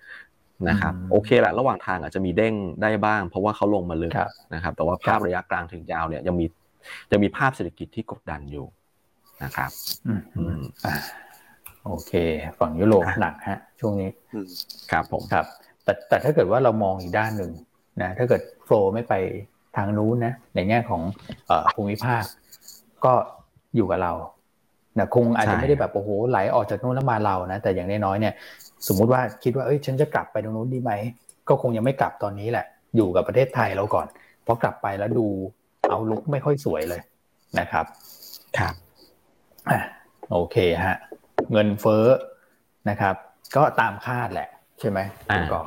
[0.70, 4.14] นะครับโอเคแหละระหว่างทางอาจจะมีเด้งได้บ้าง เพราะว่าเขาลงมาลึก
[4.54, 6.46] นะครับ แต่ว่าภาพระยะกลางถึงยาวเนี่ยยังมี
[7.12, 8.66] จะมีภาพเศรษฐกิจที่กดดันอยู่
[9.44, 9.72] นะครับ
[11.86, 12.12] โอเค
[12.60, 14.10] ฝั่งยุโรปหนักฮะ ช่วงนี้
[14.92, 15.46] ครับผมครับ
[15.84, 17.52] แต่แต่ถ้าเกิดว่าเรามองอีกด้านหนึ่ง
[18.02, 19.14] นะถ้าเกิดโฟล์ไม่ไป
[19.78, 21.02] ทางนู้นนะในแง่ของ
[21.76, 22.24] ภูมิภาค
[23.06, 23.14] ก็
[23.76, 24.14] อยู่กับเรา
[24.98, 28.34] นะคงอาจจะไม่ได้แบบโอ้โหไหลออกจากนู้นแล้วมาเรานะแต่อย่างน้อยๆเนี่ย
[28.88, 30.92] สมมุติว่าคิดว่าเอ้ยฉันจะกลับไปตรงนู้นดีไหม
[31.48, 32.66] ก็คงยังไม่กลับตอนนี้แหละ
[32.96, 34.08] อยู่กับประเทศไทยเราก่อน
[34.44, 35.28] เพราะกลับไปแล้วดู
[35.90, 37.02] เอาลุกไม่ค่อยสวยเลย
[37.60, 37.86] นะครับ
[38.58, 38.74] ครับ
[39.72, 39.80] อะ
[40.32, 40.98] โอเคฮะ
[41.52, 42.06] เงินเฟ้อ
[42.90, 43.16] นะครับ
[43.56, 44.50] ก็ตามคาดแหละ
[44.80, 45.00] ใช่ไหม
[45.32, 45.62] อ่าก็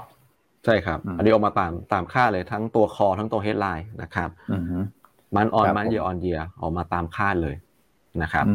[0.64, 4.30] ใช่ครับ อันนี้ออกมาตามตามคาดเลยทั้งตัวคอทั้งตัวเฮดไลน์นะครับ
[5.36, 7.56] มันออนมันเยออนเยียออกมาตามคาดเลย
[8.22, 8.46] นะครับ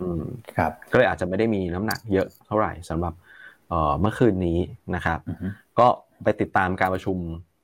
[0.00, 0.22] อืม
[0.56, 3.12] ครับ ก็เลยอาจจะไม่ได้มีน้ำหนักเยอะเท่าไหร่สำหรับ
[3.68, 4.58] เอ่อเมื่อคืนนี้
[4.94, 5.18] นะครับ
[5.78, 5.88] ก็
[6.22, 7.18] ไปติดตามการประชุม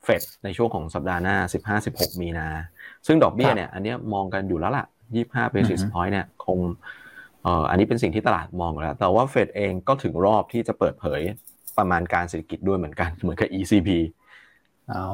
[0.05, 1.36] เฟดในช่วงของสัปดาห์หน้า
[1.82, 2.48] 15-16 มีนา
[3.07, 4.86] ซึ่งดอกเบี้ยเนี่ย อันนี้มองกันอยู่แล้วล่ะ
[5.20, 6.59] 25 basis point เนี่ยคง
[7.42, 11.20] เอ่ออันนี้เป็นสิ่งที่ตลาดมองแล้ว แต่ว่าเฟดเองก็ถึงรอบที่จะเปิดเผย
[11.78, 13.88] ประมาณการเศรษฐกิจด้วยเหมือนกัน เหมือนกับ ECB
[14.90, 15.09] เอา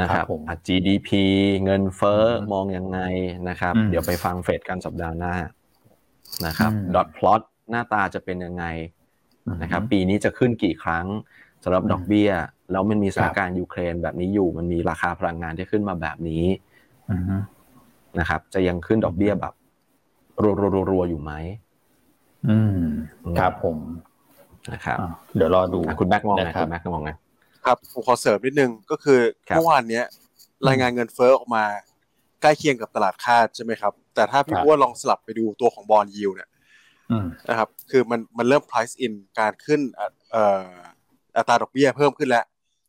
[0.00, 0.24] นะครับ
[0.66, 1.10] GDP
[1.64, 3.00] เงินเฟ้อมองยังไง
[3.48, 5.34] นะครับ เดี๋ยวไปฟังเฟดกันสัปดาห์หน้า
[6.46, 8.64] นะครับดอทพลอตหน้าตาจะเป็นยังไง
[9.62, 11.06] นะครับปีนี้จะขึ้นกี่ครั้ง
[11.64, 12.30] สำหรับดอกเบี้ย
[12.72, 16.44] แล้วมันมีสถานการณ์ยูเครนแบบนี้อยู่มันมีราคาพลังงานที่ขึ้นมาแบบนี้
[18.18, 19.54] นะครับ จะยังขึ้นดอกเบี้ยแบบ
[20.90, 21.32] รัวๆๆอยู่ไหม
[22.48, 22.80] อืม
[23.38, 23.76] ครับผม
[24.72, 24.98] นะครับ
[25.36, 27.10] เดี๋ยวรอดูคุณแม็กมองไงคุณแม็กมองไง
[27.64, 30.02] ครับผมขอเสริมนิดนึงก็คือเมื่อวานนี้
[30.68, 31.64] รายงานเงินเฟ้อออกมา
[32.42, 36.48] ใกล้เคียงกับตลาดคาดใช่ไหมครับ แต่ถ้าพี่อ้วนลองสลับไปดูตัวของ bond yield เนี่ย
[37.48, 39.80] นะครับ คือมันมันเริ่ม price in การขึ้น
[40.32, 40.68] เอ่อ
[41.36, 42.44] อัตราดอกเบี้ยเพิ่มขึ้นแล้ว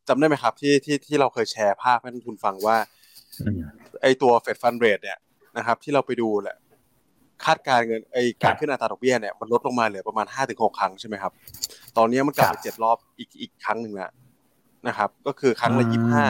[0.07, 2.77] จำได้ไหมครับที่ที่ที่เราเคยแชร์ภาพให้ท่านฟังว่า
[4.01, 5.17] ไอตัว Fed fund rate เนี่ย
[5.57, 6.57] นะครับ ที่เราไปดูแหละ
[7.45, 11.31] คาดการเงินไอการขึ้นอัตราดอกเบี้ยเนี่ยมันลดลงมาเหลือประมาณห้าถึงหกครั้งใช่ไหมครับ
[11.97, 14.11] ตอนนี้มันกลับไปเจ็ดรอบอีกอีกครั้งหนึ่งแล้ว
[14.87, 16.25] นะครับ ก็คือครั้งละยี่สิบห้า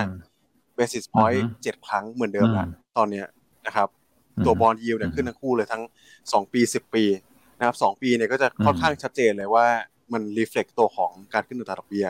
[0.76, 2.68] basis point เจ็ดครั้งเหมือนเดิมแล้ว
[2.98, 3.26] ตอนเนี้ย
[3.68, 3.88] นะครับ
[4.46, 5.84] ตัว bond yield เนี่ยขึ้นทั้งคู่เลยทั้ง
[6.34, 7.04] สองปีสิบปี
[7.60, 9.66] นะครับสองปีเนี่ยก็จะค่อนข้างชัดเจนเลยว่า
[10.14, 12.08] มัน reflect ตัวของการขึ้นอัตราดอกเบี้ย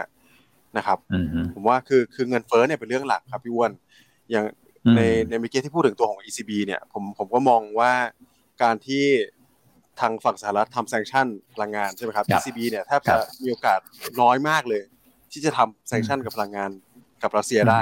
[0.78, 0.98] นะครับ
[1.54, 3.72] ผมว่าคือคือเงินเฟ้อเนี่ยเป็นเรื่องหลักครับพี่อ้วน
[4.32, 4.45] อย่าง
[4.95, 7.91] ในในเมื่อกี้ที่พูดถึงตัวของ ECB เนี่ยผมผมก็มองว่า
[8.64, 9.06] การที่
[10.00, 13.80] ทางฝั่งสหรัฐทำแซงชั่นพลังงานใช่ไหมครับ ECB เนี่ยแทบจะมีโอกาส
[14.22, 14.82] น้อยมากเลย
[15.32, 16.70] ที่จะทำแซงชั่นกับพลังงาน
[17.24, 17.82] กับรัสเซียได้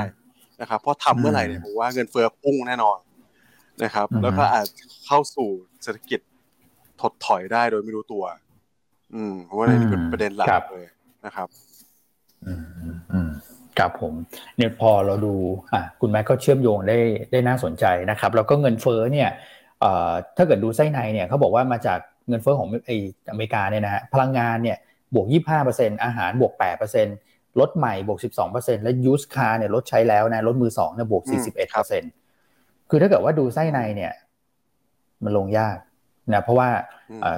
[0.62, 2.98] นะครับเพราะทำเมื่อไหร่เนี่ยผมว่าเงินเฟ้อพุ่งแน่นอน
[3.84, 4.68] นะครับ แล้วก็อาจ
[5.06, 5.50] เข้าสู่
[5.84, 6.20] เศรษฐกิจ
[7.02, 8.24] ถดถอยได้โดยไม่รู้ตัว
[9.16, 10.86] อืมเพราะว่านี่เป็นประเด็นหลักเลย
[11.26, 11.48] นะครับ
[12.48, 12.54] อื
[13.28, 13.30] ม
[13.78, 14.14] ครับผม
[14.58, 15.36] เนี่ยพอเราดู
[15.74, 16.98] อะคุณแม่ก็เชื่อมโยงได้
[17.32, 19.30] ได้น่าสนใจนะครับ แล้วก็เงินเฟ้อเนี่ย
[20.38, 22.92] ถ้าเกิดดูไส้ในเนี่ยเขาบอกว่ามาจากเงินเฟ้อของไอ
[23.30, 24.78] อเมริกาเนี่ยนะฮะพลังงานเนี่ย
[25.16, 25.28] บวก
[25.66, 26.54] 25%อาหารบวก
[27.06, 28.20] 8%รถใหม่บวก
[28.52, 31.24] 12%และยูสคาร์เนี่ยรถใช้แล้วนะรถมือสองเนี่ยบวก
[32.08, 34.14] 41%คือถ้าเกิดว่าดูไส้ในเนี่ย
[35.24, 35.78] มันลงยาก
[36.34, 36.70] นะเพราะว่า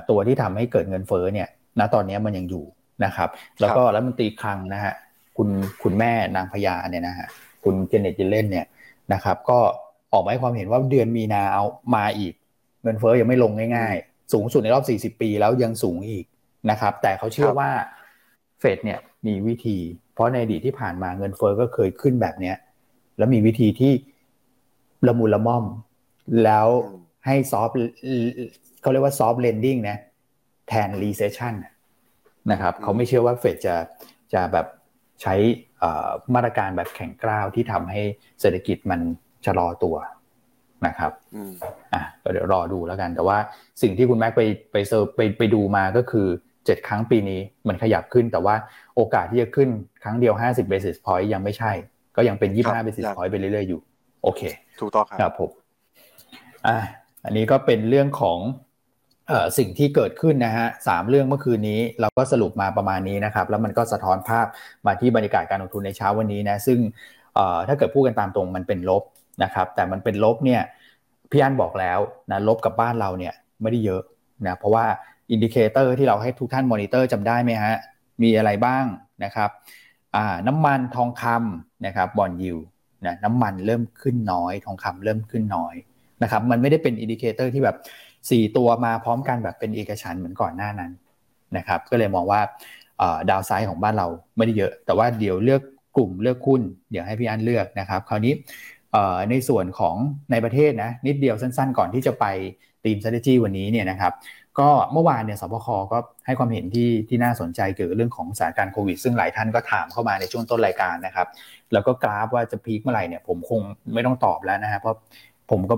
[0.09, 1.47] ตัวที่ทำให้เกิดเงินเฟ้อเนี่ย
[1.79, 2.65] ณตอนนี้มันยังอยู่
[3.05, 3.29] นะครับ
[3.59, 4.93] แล้วก็รัฐมนตรีคลังนะฮะ
[5.37, 5.49] คุณ
[5.83, 7.27] คุณแม่นางพญาเนี่ยนะฮะ
[7.63, 8.65] คุณเจเน็ตเยลเลนเนี่ย
[9.13, 9.59] นะครับก็
[10.13, 11.63] ออกมาให้ความเห็นว่าเดือนมีนาเอา
[11.95, 12.33] มาอีก
[12.83, 16.25] เงินเฟ้อยังไม่ลงง่าย ๆ สูงสุดในรอบ 40 ปีแล้วยังสูงอีก
[16.69, 17.69] นะครับ แต่เขาเชื่อว่า
[18.59, 19.77] เฟดเนี่ยมีวิธี
[20.13, 22.55] เพราะในอดีตที่ผ่านมาเงินเฟ้อก็เคยขึ้นแบบเนี้ย
[23.17, 23.93] แล้วมีวิธีที่
[25.07, 25.65] ละมุนละม่อม
[26.43, 26.67] แล้ว
[27.25, 27.69] ให้ soft
[28.81, 29.97] เขาเรียกว่า soft landing นะ
[30.67, 31.53] แทน recession
[32.51, 33.75] นะครับเขาไม่เชื่อว่าเฟดจะ
[34.33, 34.67] จะแบบ
[35.21, 35.35] ใช้
[36.35, 38.01] มาตรการแบบแข็งกร้าวที่ทำให้
[38.41, 38.99] เศรษฐกิจมัน
[39.45, 39.95] ชะลอตัว
[40.87, 41.11] นะครับ
[41.93, 43.37] อะก็เดี๋ยวรอดูแล้วกัน แต่ว่า
[43.81, 46.27] สิ่งที่คุณแม็กไปไป search ไปไปดูมาก็คือ
[46.65, 48.55] เจ็ดครั้งปีนี้มันขยับขึ้น แต่ว่า
[48.95, 49.69] โอกาสที่จะขึ้น
[50.03, 51.71] ครั้งเดียว 50 basis point ยังไม่ใช่
[52.15, 53.81] ก็ยังเป็น 25 basis point ไปเรื่อยๆอยู่
[54.23, 54.41] โอเค
[54.79, 55.49] ถูกต้องครับครับผม
[56.67, 56.77] อ่า
[57.25, 58.66] อันนี้ก็เป็นเรื่องของเอ่อ
[59.57, 64.45] สิ่งที่เกิดขึ้นนะฮะสามเรื่องเมื่อคืนนี้เราก็สรุปมาประมาณนี้นะครับ แล้วมันก็สะท้อนภาพ
[64.85, 66.79] มาที่บรรยากาศการลงทุนในเช้าวันนี้นะซึ่ง
[67.67, 69.03] ถ้าเกิดพูดกันตามตรงมันเป็นลบ
[69.43, 70.61] นะครับแต่มันเป็นลบเนี่ย
[71.31, 71.99] พี่อันบอกแล้ว
[72.31, 74.01] นะลบกับบ้านเราเนี่ยไม่ได้เยอะ
[74.47, 74.85] นะเพราะว่า
[75.31, 77.75] indicator ที่เราให้ทุกท่านมอนิเตอร์จำได้ไหมฮะ
[78.21, 78.85] มีอะไรบ้าง
[79.23, 79.49] นะครับ
[80.47, 82.55] น้ำมันทองคำนะครับ bond yield
[83.05, 85.75] นะน้ำมันเริ่มขึ้นน้อย ทองคำเริ่มขึ้นน้อย
[86.23, 87.75] นะครับมันไม่ได้เป็น indicator ที่แบบ
[88.29, 90.91] 4ตัวมาพร้อมกันแบบเป็นเอกฉันท์เหมือนก่อนหน้านั้น
[91.57, 92.41] นะครับก็เลยมองว่า
[93.29, 94.07] downside ของบ้านเรา
[94.37, 95.61] ไม่ได้เยอะ แต่ว่าเดี๋ยวเลือก
[95.97, 96.61] กลุ่มเลือกหุ้น
[96.91, 98.33] เดี๋ยวให้พี่อันเลือกนะครับ คราวนี้
[99.29, 99.95] ในส่วนของ
[100.31, 102.25] ในประเทศนะนิดเดียวสั้นๆ ก่อนที่จะไป
[102.83, 104.13] ทีม strategy วันนี้เนี่ยนะครับ
[104.59, 111.27] ก็เมื่อวานเนี่ยศบคก็ให้ความเห็นที่ที่น่าสนใจเกี่ยวกับเรื่องของสถานการณ์โควิด ซึ่งหลายท่านก็ถามเข้ามาในช่วงต้นรายการนะครับ
[111.73, 113.61] แล้วก็กราฟว่าจะพีคเมื่อไหร่เนี่ยผมคง
[113.93, 114.97] ไม่ต้องตอบแล้วนะฮะเพราะ
[115.51, 115.75] ผมก็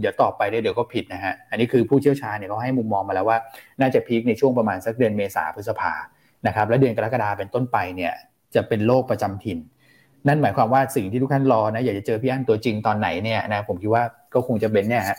[0.00, 3.38] เดี๋ยวตอบไปได้เดี๋ยวก็ผิดนะฮะ อันนี้คือผู้เชี่ยวชาญเนี่ยเขาให้มุมมองมาแล้วว่า
[3.80, 5.92] น่าจะพีคในช่วงประมาณสักเดือนเมษาพฤษภา
[6.46, 8.12] นะครับ และเดือนกรกฎาเป็นต้นไปเนี่ย
[8.54, 9.58] จะเป็นโรคประจำถิ่น
[10.28, 15.18] นั่นหมายความว่าสิ่งที่ทุกท่านรอนะอยากจะเจอพี่อั้นตัวจริงตอนไหนเนี่ยนะผมคิดว่าก็คงจะเป็นเนี่ยฮะ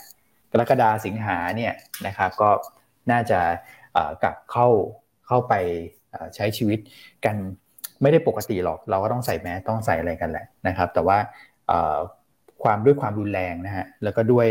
[0.52, 1.72] กรกฎาสิงหาเนี่ย
[2.06, 2.50] นะครับก็
[3.10, 3.40] น่าจะ
[4.22, 4.68] กลับเข้า
[5.26, 5.54] เข้าไป
[6.34, 6.78] ใช้ชีวิต
[7.24, 7.36] กัน
[8.02, 11.18] ไม่ได้ปกติหรอก เราก็ต้องใส่แมสต้องใส่อะไรกันแหละนะครับ แต่ว่า
[12.62, 14.48] ความด้วยความรุนแรงนะฮะแล้วก็ด้วย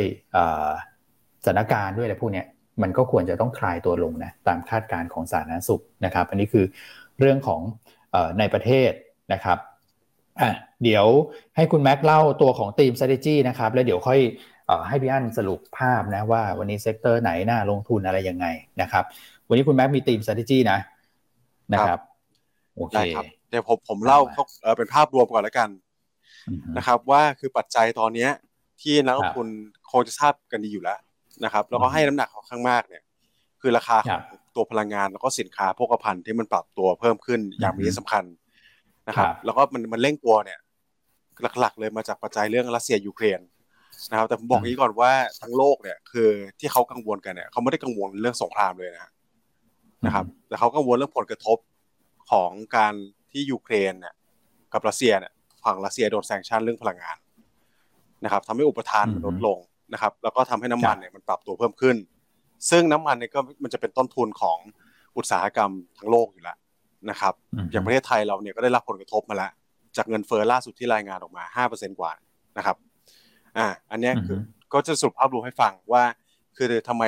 [1.44, 2.44] สถานการณ์ด้วยอะไรพวกนี้
[2.82, 6.66] มันก็ควรจะต้องคลายตัวลงนะตามคาดการณ์ของสาธารณสุขนะครับ อันนี้คือ
[7.20, 7.62] เรื่องของ
[8.40, 8.92] ในประเทศ
[9.34, 9.58] นะครับ
[10.42, 10.52] อะ
[10.84, 11.06] เดี๋ยว
[11.56, 14.20] ให้คุณแม็กเล่าตัวของทีม strategy นะครับ แล้วเดี๋ยวค่อย
[14.88, 18.46] ให้พี่อั้นสรุปภาพนะว่าวันนี้ sector ไหนน่าลงทุนอะไรยังไง
[18.82, 19.04] นะครับ
[19.48, 20.80] วันนี้คุณแม็กมีทีม strategy นะ
[21.74, 22.00] นะครับ
[22.76, 22.96] โอเค
[23.50, 24.20] เดี๋ยวผมผมเล่า
[24.78, 25.70] เป็นภาพรวมก่อนแล้วกัน
[26.78, 28.28] นะครับว่าคือปัจจัยตอนนี้
[28.82, 29.48] ที่นักลงทุน
[29.92, 31.00] คงจะทราบกันดีอยู่แล้ว
[31.44, 33.04] นะครับแล้วก็ให้น้ำหนักค่อนข้างมากเนี่ย
[33.62, 34.22] คือราคาของ
[34.56, 38.24] ตัวพลังงานแล้วก็สินค้าโภคภัณฑ์ที่มันปรับตัวเพิ่มขึ้นอย่างมีสำคัญ
[39.08, 40.60] นะครับแล้วก็มันมันเร่งตัวเนี่ย
[41.60, 43.40] หลักๆ เลยมาจากปัจจัยเรื่องรัสเซียยูเครน
[44.12, 46.30] นะครับแต่ผมบอกนี้ก่อนว่าทั้งโลกเนี่ยคือ
[46.60, 49.12] ที่เขากังวลกันเนี่ยเขาไม่ได้กังวลเรื่องสงครามเลยนะ
[50.06, 51.58] นะครับ แต่เขากังวลเรื่องผลกระทบ
[52.32, 52.94] ของการ
[53.32, 54.14] ที่ยูเครนเนี่ย
[54.74, 55.34] กับรัสเซียเนี่ย
[55.68, 57.18] ฝั่งรัสเซียโดนแซงชั่นเรื่องพลังงาน
[58.24, 59.58] นะครับทำให้อุปทานลดลง
[59.94, 61.96] นะครับ แล้วก็ทำให้น้ำมันเนี่ยมันปรับตัวเพิ่มขึ้น
[62.70, 64.58] ซึ่งน้ำมันเนี่ยก็มันจะเป็นต้นทุนของ
[65.18, 66.58] อุตสาหกรรมทั้งโลกอยู่แล้ว
[67.10, 67.34] นะครับ
[67.72, 69.52] อย่างประเทศไทยเราเนี่ยก็ได้รับผลกระทบมาแล้ว
[69.98, 72.12] จากเงินเฟ้อล่าสุดที่รายงานออกมาห้าเปอร์เซ็นกว่า
[72.58, 72.76] นะครับ
[73.58, 74.40] อ่า อันนี้คือ
[74.74, 76.04] ก็จะสรุปภาพรวมให้ฟังว่า
[76.58, 77.04] คือทำไม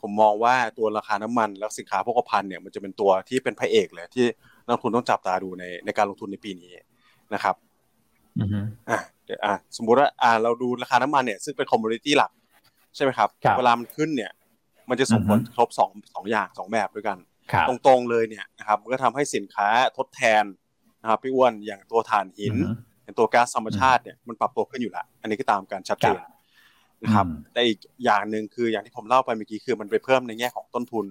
[0.00, 4.26] ผมมองว่าตัวราคาน้ำมัน แล้วสินค้าโภคภัณฑ์เนี่ยมันจะเป็นตัวที่เป็นพระเอกเลยที่
[4.64, 6.72] นักลงทุนต้องจับตาดูในในการลงทุนในปีนี้
[7.34, 7.54] นะครับ
[8.90, 8.98] อ่า
[9.44, 12.30] อ่าสมมุติว่าอ่าเราดูราคาน้ำมันเนี่ยซึ่งเป็น commodity หลัก
[12.94, 13.28] ใช่ไหมครับ
[13.58, 14.32] เวลามันขึ้นเนี่ย
[14.88, 17.18] มันจะส่งผลครบสองสองอย่างสองแบบด้วยกัน
[17.68, 20.44] ตรงๆเลยเนี่ยนะครับมันก็ทำให้สินค้าทดแทน
[21.02, 22.54] นะครับพี่อ้วนอย่างตัวถ่านหิน
[23.02, 26.18] อย่างตัวก๊าซธรรมชาติเนี่ยมันปรับตัวขึ้นอยู่แล้วอันนี้ก็ตามการชัดเจน
[27.04, 31.04] นะครับแต่อีกอย่างหนึ่งคืออย่างที่ผมเล่าไปเมื่อกี้คือมันไปเพิ่มในแง่ของต้นทุน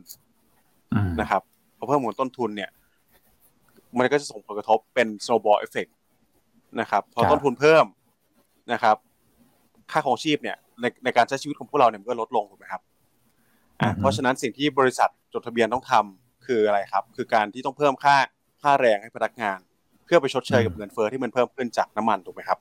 [1.22, 1.42] นะครับ
[1.78, 2.70] พอเพิ่มของต้นทุนเนี่ย
[3.98, 5.92] มันก็จะส่งผลกระทบเป็น snowball effect
[6.82, 7.86] นะครับพอต้นทุนเพิ่ม
[8.74, 8.96] นะครับ
[9.92, 12.82] ค่าของชีพเนี่ยในในการใช้ชีวิตของพวกเราเนี่ยมันก็ลดลงถูกไหมครับ
[13.82, 18.16] อ่าเพราะฉะนั้นสิ่งที่บริษัทจดทะเบียนต้องทำคืออะไรครับ คือการที่ต้องเพิ่มค่า
[18.62, 19.60] ค่าแรงให้พนักงาน
[20.06, 22.60] เพื่อไปชดเชยกับเงินเฟ้อที่มันเพิ่มขึ้นจากน้ำมันถูกไหมครับ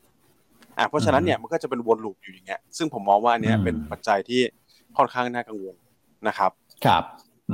[0.78, 4.40] อ่าเพราะฉะนั้นเนี่ยมันก็จะเป็นวน loop อยู่อย่างเงี้ยซึ่งผมมองว่าอันนี้เป็นปัจจัยที่
[4.96, 5.74] ค่อนข้างน่ากังวล
[6.28, 6.50] นะครับ
[6.86, 7.02] ครับ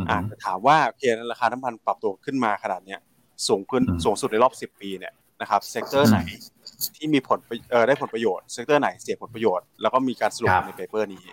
[0.08, 3.00] อ่าถามว่าโอเคราคาน้ำมันปรับตัวขึ้นมาขนาดเนี้ย
[3.48, 6.18] สูงขึ้นสูงสุดในรอบสิบปีเนี่ย นะครับ sector ไหน
[6.96, 7.38] ที่มีผล
[7.70, 11.24] เอ่อได้ผลประโยชน์ sector ไหนเสียผลประโยชน์แล้วก็มีการสรุปใน paper นี้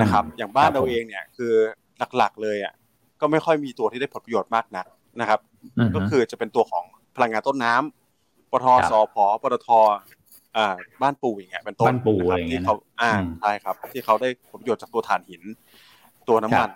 [0.00, 1.52] นะครับ อย่างบ้านเราเองเนี่ยคือ
[2.16, 2.74] หลักๆเลยอะ
[3.20, 4.86] ก็ไม่ค่อยมีตัวที่ได้ผลประโยชน์มากนัก
[5.20, 5.40] นะครับ
[5.94, 6.84] ก็คือจะเป็นตัวของ
[7.16, 9.68] พลังงานต้นน้ำปทสพปตท
[10.56, 11.94] อ่าบ้านปูอย่างเงี้ยเป็นต้นนะ
[12.30, 15.42] ครับที่เขาอ่าใช่ครับ ที่เขาได้ผลประโยชน์จากตัวถ่านหิน
[16.28, 16.70] ตัวน้ำมัน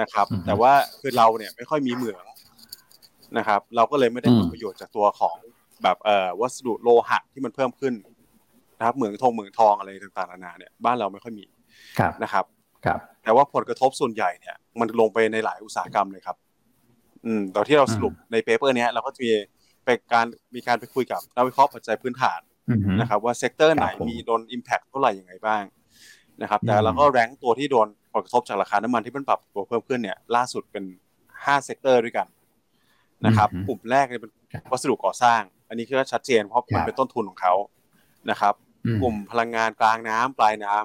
[0.00, 2.24] นะครับ แต่ว่าคือเราเนี่ยไม่ค่อยมีเหมือง
[3.38, 5.36] นะครับ เราก็เลยไม่ได้ผลประโยชน์จากตัวของ
[5.82, 7.94] แบบเอ่อวัสดุโลหะที่มันเพิ่มขึ้น
[8.78, 11.46] นะครับเหมืองทองเหมืองทองอะไรต่างๆนานาเนี่ยบ้านเราไม่ค่อยมี
[12.22, 12.44] นะครับ
[12.84, 16.36] ครับ แต่ว่าผลกระทบส่วนใหญ่เนี่ยมันลงไปในหลายอุตสาหกรรมเลยครับ
[17.24, 19.32] อืมตอนที่เราสรุปใน paper นี้เราก็จะมี
[19.84, 22.40] ไปการมีการไปคุยกับนักวิเคราะห์ปัจจัยพื้นฐาน
[23.00, 25.62] นะครับ ว่า sector ไหนมีโดน impact เท่าไหร่ยังไงบ้าง
[26.42, 30.84] นะครับ แต่เราก็ rank ตัวที่โดนผลกระทบจากราคาน้ำมันที่มันปรับตัวเพิ่มขึ้นเนี่ย ล่าสุดเป็น
[31.44, 32.26] ห้า sector ด้วยกัน
[33.26, 34.32] นะครับ กลุ่มแรกเนี่ยเป็น
[34.72, 37.53] วัสดุก่อสร้างอันนี้คือชัดเจนเพราะมันเป็นต้นทุนของเขา
[38.31, 38.53] นะครับ
[39.01, 40.75] กลุ่มพลังงานกลางน้ำปลายน้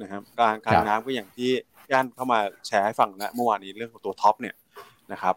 [0.00, 1.50] นะครับกลางกลางน้ำก็อย่างที่
[1.90, 4.54] ย่านเข้ามาแชร์ให้ฟังนะเมื่อวานนี้เรื่องของตัวท็อปเนี่ย
[5.12, 5.34] นะครับ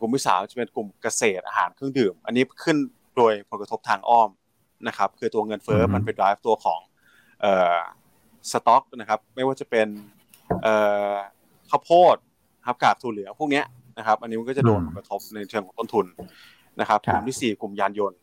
[0.00, 2.76] กลุ่มที่สามจะเป็นกลุ่มเกษตรอาหารเครื่องดื่ม อันนี้ขึ้น
[3.16, 4.30] โดยผลกระทบทางอ้อม
[4.88, 6.80] นะครับคือตัวเงินเฟ้อมันเป็นดライブตัวของ
[7.40, 7.78] เอ่อ
[8.50, 9.88] สต็อกนะครับไม่ว่าจะเป็น
[10.62, 10.74] เอ่
[11.12, 11.14] อ
[11.70, 12.16] ข้าวโพด
[12.66, 13.62] ครับกากถั่วเหลืองพวกนี้
[13.98, 16.06] นะครับ อันนี้มันก็จะโดนผลกระทบในเชิงของต้นทุน
[16.80, 18.18] นะครับกลุ่มที่สี่กลุ่มยานยนต์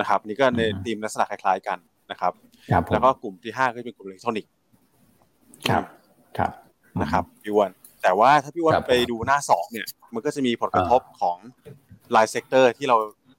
[0.00, 1.78] นะครับ นี่ก็ในธีมลักษณะคล้ายๆกัน
[2.10, 2.32] นะครับ
[2.92, 4.52] แล้วก็กลุ่มที่ห้าก็เป็นกลุ่มอิเล็กทรอนิกส์
[5.68, 5.84] ครับ
[6.38, 6.52] ครับ
[7.02, 7.72] นะครับพี่วัน
[8.02, 11.36] แต่ว่าถ้าพี่วันไปดูหน้าสองเนี่ย มันก็จะมีผลกระทบของ
[12.16, 12.96] ราย sector ที่เรา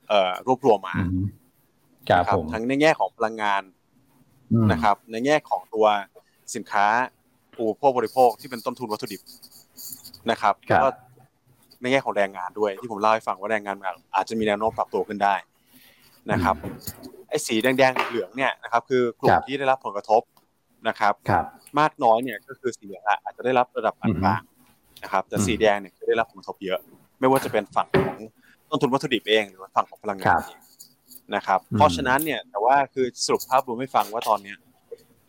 [0.10, 0.96] เอ่อรวบรวมมา
[2.28, 3.64] ครับทั้งในแง่ของพลังงาน
[4.72, 5.86] นะครับ ในแง่ของตัว
[6.56, 6.86] สินค้า
[7.60, 9.22] อุปโภคบริโภคที่เป็นต้นทุนวัตถุดิบ
[10.32, 10.90] นะครับแล้วก็
[11.82, 13.76] ในแง่ของแรงงานด้วยที่ผมเล่าให้ฟังว่าแรงงาน
[14.16, 15.36] อาจจะมีแนวโน้มปรับตัวขึ้นได้
[16.32, 16.56] นะครับ
[17.30, 20.22] ไอ้สีแดงๆเหลืองเนี่ยนะครับคือกลุ่มที่ได้รับผลกระทบ
[20.88, 21.14] นะครับ
[21.80, 24.42] มากน้อยเนี่ยก็คือสีเหลืองอาจจะได้รับระดับปานกลาง
[25.04, 26.80] นะครับแต่สีแดงเนี่ยจะได้รับผลกระทบเยอะ
[27.20, 28.18] ไม่ว่าจะเป็นฝั่งของ
[28.70, 30.60] ต้นทุนวัตถุดิบเองหรือฝั่งของพลังงานเอง
[31.36, 34.58] นะครับ เพราะฉะนั้นเนี่ยแต่ว่าคือสรุปภาพรวมให้ฟังว่าตอนเนี้ย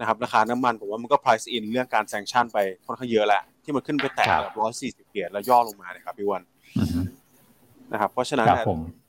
[0.00, 6.42] นะครับราคาน้ำมันผมว่ามันก็ price in เรื่องการแซงชั่นไปค่อนข้างเยอะแหละที่มันขึ้นไปแตะแบบร้อยสี่สิบเหรียญแล้วย่อลงมาเลยครับพี่วัน
[7.92, 8.48] นะครับ เพราะฉะนั้น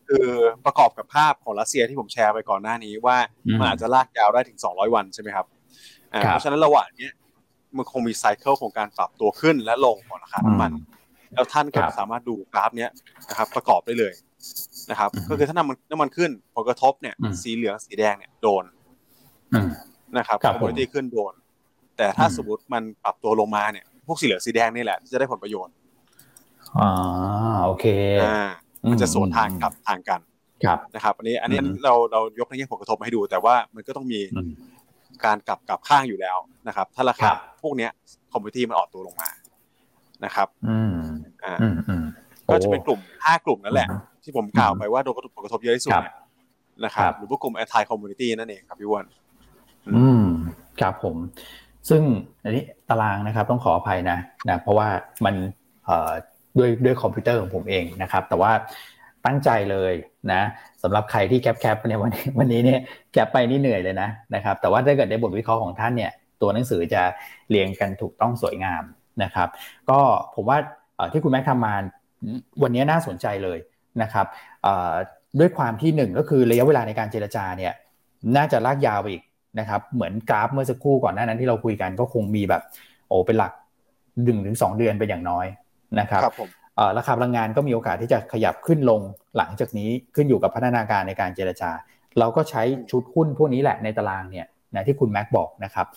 [0.08, 0.28] คือ
[0.66, 3.18] ประกอบกับภาพของรัสเซียที่ผมแชร์ไปก่อนหน้านี้ว่า
[3.60, 5.45] มันอาจจะลากยาวได้ถึงสองร้อยวันใช่ไหมครับ
[6.10, 7.10] เพราะฉะนั้นระหว่างนี้
[7.78, 10.72] มันคงมีไซเคิลของการปรับตัวขึ้นและลงของราคาน้ำมัน
[11.34, 12.89] แล้วท่านก็สามารถดูกราฟเนี้ย
[13.30, 14.14] นะครับ ประกอบได้เลย
[14.91, 18.64] นะครับ ก็คือถ้าน้ำมันน้ำมันขึ้นผลกระทบเนี่ย สีเหลืองสีแดงเนี่ยโดน
[20.18, 21.34] นะครับ commodity ขึ้นโดน
[21.97, 25.74] แต่ถ้าสมมติมันปรับตัวลงมาเนี่ย พวกสีเหลืองสีแดงนี่แหละ จะได้ผลประโยชน์
[26.80, 26.91] อ่า
[27.66, 27.86] โอเค
[28.24, 28.38] อ่า
[28.91, 30.21] มันจะสวนทางกับทางกัน
[30.65, 34.19] ครับนะครับ อันนี้อันนี้เราเรายกในแง่ผลกระทบมาให้ดู แต่ว่ามันก็ต้องมี
[35.25, 37.29] การกลับกลับข้างอยู่แล้วนะครับ ถ้าราคา
[37.61, 37.91] พวกเนี้ย
[38.32, 39.29] commodity มันออกตัวลงมา
[40.25, 40.95] นะครับอืม
[41.43, 41.55] อ่า
[42.47, 43.88] ก็จะเป็นกลุ่มห้ากลุ่มนั่นแหละ
[44.23, 45.93] ที่ผมกล่าวไปว่าโดนผลกระทบเยอะที่สุด
[46.83, 49.05] นะครับ หรือพวกกลุ่ม anti commodity นั่นเองครับพี่วอน
[49.95, 50.25] อืม
[50.81, 51.15] ครับผม
[51.89, 52.01] ซึ่ง
[52.43, 54.17] อันนี้ตารางนะครับ ต้องขออภัยนะ
[54.49, 54.88] นะ เพราะว่า
[55.25, 55.36] มัน
[55.86, 56.11] เอ่อ
[56.58, 58.51] ด้วยด้วยคอมพิวเตอร์ของผมเองนะครับ แต่ว่า
[59.26, 59.93] ตั้งใจเลย
[60.32, 60.41] นะ
[60.84, 62.80] สำหรับใครที่ cap cap เนี่ยวันนี้วันนี้เนี่ย
[63.11, 67.01] cap ไปนี่เหนื่อยเลยนะนะครับ แต่ว่าถ้าเกิดในบทวิเคราะห์ของท่านเนี่ยตัวหนังสือจะ
[67.49, 68.84] เรียงกันถูกต้องสวยงาม
[69.24, 69.49] นะครับ
[69.89, 69.99] ก็
[70.36, 70.58] ผมว่า
[71.12, 71.74] ที่คุณแม็กทำมา
[72.64, 73.60] วันนี้น่าสนใจเลย
[74.01, 74.26] นะครับ
[75.39, 77.74] ด้วยความที่หนึ่งก็คือระยะเวลาในการเจรจาเนี่ย
[78.36, 79.24] น่าจะลากยาวไปอีก
[79.60, 82.62] นะครับเหมือนกราฟเมื่อสักครู่ก่อนหน้านั้นที่เราคุยกันก็คงมีแบบ
[83.08, 83.51] โอ้เป็นหลัก
[84.24, 85.45] หนึ่งถึงสองเดือนเป็นอย่างน้อย
[85.99, 86.49] นะครับครับผม
[86.97, 89.01] ราคาพลังงานก็มีโอกาสที่จะขยับขึ้นลง
[89.38, 91.71] หลังจากนี้ขึ้นอยู่กับพัฒนาการในการเจรจา
[92.19, 95.88] เราก็ใช้ชุดหุ้นพวกนี้แหละในตารางเนี่ยนะที่คุณแม็กบอกนะครับ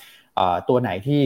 [0.68, 1.22] ตัวไหนที่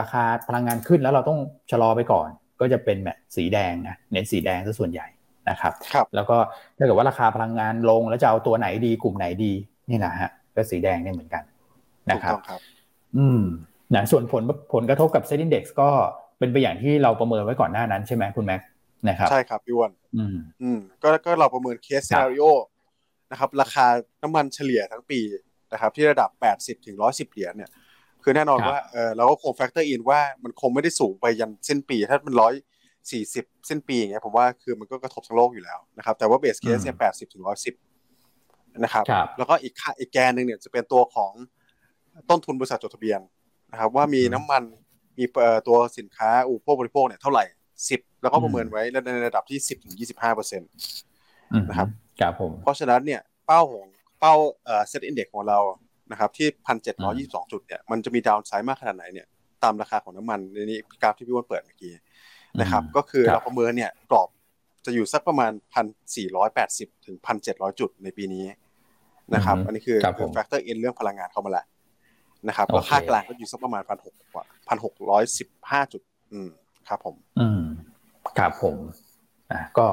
[0.00, 1.38] ราคาพลังงานขึ้นแล้วเราต้อง
[1.70, 2.28] ชะลอไปก่อน
[2.60, 5.06] ก็จะเป็นแบบสีแดงนะเน้นสีแดงซะส่วนใหญ่
[5.50, 6.36] นะครับรบแล้วก็
[6.76, 9.52] ถ้าเกิดว่าราคาพลังงานลงแล้วจะเอาตัวไหนดีกลุ่มไหนดี
[9.90, 11.42] นี่นะฮะก็สีแดงเนี่ยเหมือนกัน
[12.10, 12.38] นะครับ
[13.16, 13.42] อืม
[13.94, 14.42] นะส่วนผล
[14.72, 15.90] ผลกระทบกับเซ็นดิ้งเด็กก็
[16.38, 18.60] เป็นไปอย่างที่เราประเมินไว้ก่อนหน้านั้นใช่ไหมคุณแม็ก
[19.08, 22.44] นะครับใช่ครับพี่วันอืมอืมก็ก็เราประเมิน case scenario
[23.30, 23.86] นะครับราคา
[24.22, 25.20] น้ำมันเฉลี่ยทั้งปี
[25.72, 27.70] นะครับที่ระดับ 80ถึง110 เหรียญเนี่ย
[28.22, 32.54] คือแน่นอนว่าเออเราก็คง factor in ว่ามันคงไม่ได้สูงไปยันสิ้นปี ถ้ามันร้อย
[33.10, 37.74] สี่สิบสิ้นปีอย่างเงี้ยผมว่าคือมันก็กระทบทั้งโลกอยู่แล้วนะครับ แต่ว่า base case เนี่ยแปดสิบถึงร้อยสิบ
[38.84, 39.04] นะครับ
[39.38, 41.32] แล้วก็อีกค่าอีกแกนหนึ่งเนี่ยจะเป็นตัวของ
[42.30, 43.20] ต้นทุนบริษัทจดทะเบียน
[43.72, 44.62] นะครับ ว่ามีน้ำมัน
[45.18, 45.24] มี
[45.68, 47.44] ตัวสินค้าอุปโภคบริโภคเนี่ยเท่าไหร่
[47.90, 50.70] สิบแล้วก็ประเมินไว้ในระดับที่สิบถึงยี่สิบห้าเปอร์เซ็นต์
[51.68, 51.88] นะครับ
[52.20, 53.86] ครับผมเพราะฉะนั้นเนี่ยเป้าของ
[54.20, 55.58] เป้าเอ่อ SET Index ของเรา
[56.10, 59.26] นะครับที่พันเจ็ดร้อยยี่สิบสองจุดเนี่ยมันจะมี downside มากขนาดไหนเนี่ย
[59.62, 61.92] ตามราคาของน้ำมันในนี้กราฟที่พี่วันเปิดเมื่อกี้
[62.60, 64.28] นะครับ ก็คือเราประเมินเนี่ยกรอบ
[64.84, 68.44] จะอยู่สักประมาณพันสี่ร้อยแปดสิบถึงพันเจ็ดร้อยจุดในปีนี้
[69.34, 71.64] นะครับ อันนี้คือคือ factor in เรื่องพลังงานเข้ามาแล้ว
[72.46, 76.48] นะครับแล้วค่ากลางก็อยู่สักประมาณพันหกกว่าพันหกร้อยสิบห้าจุด อืม
[76.88, 77.62] ครับผม อืม
[78.38, 78.76] ครับผม
[79.50, 79.86] อะก็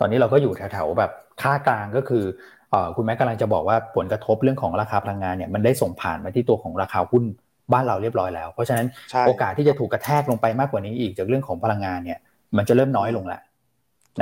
[0.00, 1.12] ตอนนี้เราก็อยู่แถวๆแบบ
[1.42, 2.24] ค่ากลางก็คือ
[2.70, 7.24] เอ่อคุณแม่กำลังจะบอกว่าผลกระทบเรื่องของราคาพลังงานเนี่ยมันได้ส่งผ่านมาที่ตัวของราคาหุ้น
[7.72, 8.86] บ้านเราเรียบร้อยแล้ว เพราะฉะนั้น
[9.26, 12.18] โอกาสที่จะถูกกระแทกลงไปมากกว่านี้อีกจากเรื่องของพลังงานเนี่ย
[12.56, 13.40] มันจะเริ่มน้อยลงแล้ว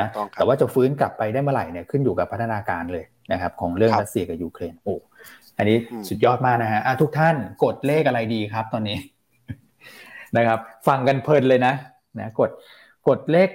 [0.00, 4.94] นะแต่ว่าจะฟื้นกลับไปได้เมื่อไหร่เนี่ยขึ้นอยู่กับพัฒนาการเลยนะครับของเรื่องรัสเซียกับยูเครนโอ้
[5.58, 5.76] อันนี้
[6.08, 8.98] สุดยอดมากนะฮะทุกท่านกดเลขอะไรดีครับตอนนี้
[10.36, 11.74] นะครับ ฟังกันเพลินเลยนะ
[12.18, 12.50] นะกด
[13.08, 13.48] กดเลข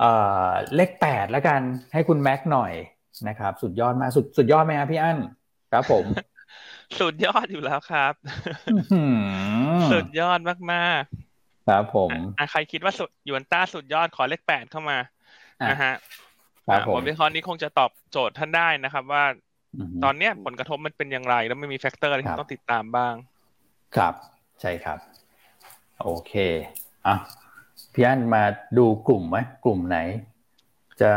[0.00, 0.10] เอ่
[0.48, 1.60] อเลขแปดแล้วกัน
[1.92, 2.72] ให้คุณแม็กหน่อย
[3.28, 5.18] นะครับ สุดยอดมากสุดสุดยอดไหมครับพี่อั้น
[5.72, 6.04] ครับผม
[7.00, 8.12] สุดยอดอยู่แล้วครับ
[9.92, 10.38] สุดยอด
[10.72, 14.98] มากๆครับผมอะใครคิดว่าสุดยวนต้าสุดยอดขอเลขแปดเข้ามา
[15.70, 15.94] นะฮะ
[16.68, 19.24] ครับผมวิเคราะห์นี้คงจะตอบโจทย์ท่านได้นะครับ ว่า
[20.04, 23.14] ตอนเนี้ยผลกระทบมันเป็นอย่างไร แล้วไม่มี factor อะไรที่ต้องติดตามบ้าง
[23.96, 24.14] ครับ
[24.60, 24.98] ใช่ครับ
[26.02, 26.32] โอเค
[27.06, 27.16] อะ
[27.92, 28.42] พี่อั้นมา
[28.78, 29.98] ดูกลุ่มไหมกลุ่มไหน
[31.00, 31.12] จะ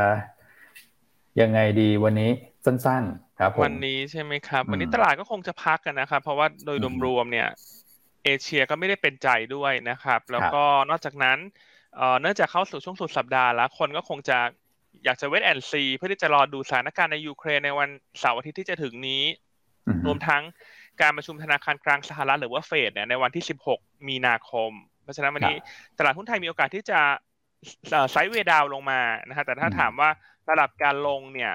[1.41, 2.31] ยังไงดีวันนี้
[2.65, 7.47] สั้นๆ ครับวันนี้ใช่ไหมครับ วันนี้ตลาดก็คงจะพักกันนะครับ เพราะว่าโดยรวมๆเนี่ย
[8.23, 11.37] เอเชียก็ไม่ได้เป็นใจด้วยนะครับ แล้วก็นอกจากนั้น
[12.21, 14.37] เนื่องจากเข้าสู่ช่วงสุดสัปดาห์แล้วคนก็คงจะ
[15.05, 17.89] อยากจะเวทแอนซีเพื่อที่จะรอดูสถานการณ์ในยูเครนในวัน
[18.19, 19.23] เสาร์อาทิตย์ที่จะถึงนี้
[20.05, 20.43] รวมทั้ง
[21.01, 23.43] การประชุมธนาคารกลางสหรัฐหรือว่าเฟดเนี่ยในวันที่
[23.73, 24.71] 16 มีนาคม
[25.03, 25.57] เพราะฉะนั้นวันนี้
[25.97, 26.99] ตลาดหุ้นไทยมีโอกาสที่จะ
[28.11, 30.09] ไซด์เวดาวลงมานะฮะแต่ถ้าถามว่า
[30.49, 31.53] ระดับการลงเนี่ย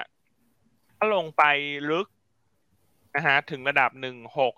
[0.97, 1.43] ถ้าลงไป
[1.91, 2.07] ลึก
[3.15, 4.53] นะฮะถึงระดับหนึ่งหก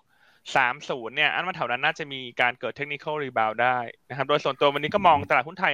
[0.54, 3.78] สามศูนย์เนี่ยอันว่าแถวนั้นน่าจะมีการเกิด technical rebound ได้
[4.08, 5.72] นะครับโดยส่วนตัววันนี้ก็มองตลาดหุ้นไทย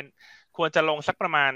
[0.56, 1.52] ควรจะลงสักประมาณ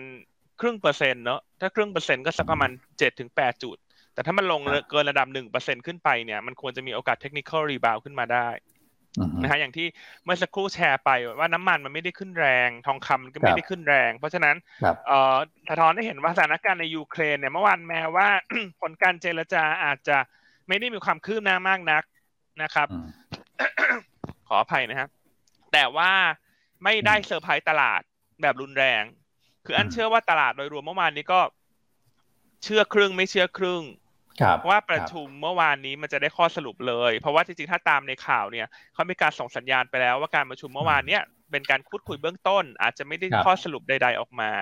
[0.60, 3.76] ครึ่งเปอร์เซ็นต์เนอะถ้าครึ่งเปอร์เซ็นต์ก็สักประมาณเจ็ดถึงแปดจุด
[4.14, 4.60] แต่ถ้ามันลง
[4.90, 8.48] เกินระดับหนึ่งเปอร์เซ็นขึ้นไปเนี่ยมันควรจะมีโอกาส technical rebound ขึ้นมาได้
[9.42, 9.86] นะฮะอย่างที่
[10.24, 14.56] เมื่อสักครู่แชร์ไปว่าน้ำมันมันไม่ได้ขึ้นแรง ทองคำก็ไม่ได้ขึ้นแรง เพราะฉะนั้น
[15.06, 15.36] เอ่อ
[15.68, 18.28] สะท้อนได้เห็นว่าสถานการณ์ในยูเครนเนี่ยเมื่อวานแม้ว่า
[18.80, 20.18] ผลการเจรจาอาจจะ
[20.68, 22.02] ไม่ได้มีความคืบหน้ามากนัก
[22.62, 22.88] นะครับ
[24.48, 25.09] ขออภัยนะครับ
[25.72, 26.12] แต่ว่า
[26.84, 28.00] ไม่ได้เซอร์ไพรส์ตลาด
[28.42, 29.02] แบบรุนแรง
[29.66, 31.40] คืออันเชื่อว่าตลาดโดยรวมเมื่อวานนี้ก็
[32.64, 33.82] เชื่อครึ่งไม่เชื่อครึ่ง
[34.68, 44.52] ว่าประชุมเมื่อวานนี้มันจะได้ข้อสรุปเลย เพราะว่าจริงๆ ถ้าตามในข่าวเนี่ยเขามีการส่งสัญญาณไปแล้วว่าการประชุมเมื่อวานเนี้ยเป็นการพูดคุยเบื้องต้น อาจจะไม่ได้ข้อสรุปใด ๆออกมา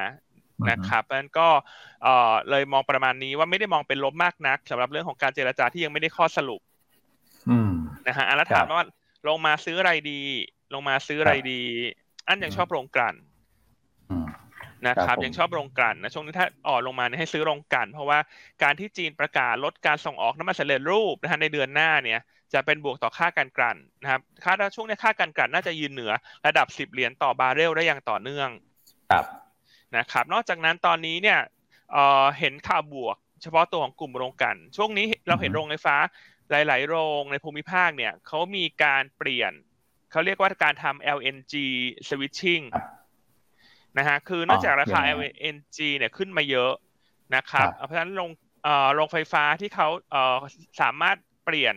[0.71, 1.49] นะครับเพราะฉะนั้นก็
[2.51, 6.61] เลยมองประมาณนี้ว่าไม่ได้มองเป็นลบมากนักสำหรับเรื่องของการเจรจาที่ยังไม่ได้ข้อสรุป
[8.07, 8.87] นะฮะแล้วถามว่า
[9.29, 10.21] ลงมาซื้ออะไรดี
[10.75, 11.63] ลงมาซื้ออะไรดี
[12.27, 13.17] อันยังชอบโรงกลั่น
[14.87, 18.19] นะครับยังชอบโรงกลั่นนะช่วงนี้ถ้าอ่อนลงมาเนี่ยให้ซื้อโรงกลั่นเพราะว่า
[18.63, 22.21] การที่จีนประกาศลดการส่งออกน้ำมันสำเร็จรูปนะฮะในเดือนหน้าเนี่ย
[22.55, 26.13] จะเป็นบวกต่อค่าการกลั่นนะครับค่าช่วงนี้ค่าการกลั่นน่าจะยืนเหนือ
[26.47, 28.49] ระดับ 10 เหรียญต่อบาร์เรลได้อย่างต่อเนื่อง
[29.11, 29.25] ครับ
[29.97, 31.39] นะครับ นอกจากนั้นตอนนี้เนี่ย
[32.39, 35.97] เห็นข่าวบวก เฉพาะตัวของกลุ่มโรงกลั่นช่วงนี้เราเห็นโรงไฟฟ้า
[36.51, 39.53] หลาย ๆ โรงในภูมิภาคเนี่ยเขามีการเปลี่ยน
[40.11, 41.55] เขาเรียกว่าการทำ LNG
[42.09, 42.65] switching
[43.99, 46.73] นะฮะคือนอกจากราคา LNG เนี่ยขึ้นมาเยอะ
[47.35, 48.31] นะครับเพราะฉะนั้นโรง
[48.95, 49.89] โรงไฟฟ้าที่เขา
[50.81, 51.75] สามารถเปลี่ยน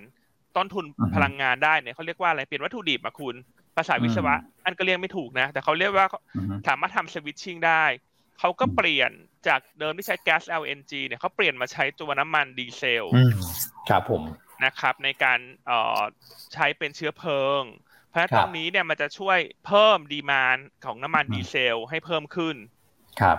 [0.57, 3.35] ต้นทุนพลังงานได้เนี่ยเขาเรียกว่าอะไรเปลี่ยนวัตถุดิบมาคุณ
[3.75, 6.07] ภาษาวิศวะ อันก็เรียกไม่ถูกนะ แต่เขาเรียกว่า
[6.67, 7.83] สามารถทำสวิตชิ่งได้
[8.39, 9.11] เขาก็เปลี่ยน
[9.47, 13.05] จากเดิมที่ใช้แก๊ส LNG เนี่ยเขาเปลี่ยนมาใช้ตัวน้ำมันดีเซล
[13.89, 14.23] ครับผม
[14.65, 15.39] นะครับ ในการ
[16.53, 17.63] ใช้เป็นเชื้อเพลิง
[18.17, 22.55] ราะตรงนี้เนี่ยมันจะช่วยเพิ่มดีมานของน้ำมันดีเซลให้เพิ่มขึ้น
[23.21, 23.37] ครับ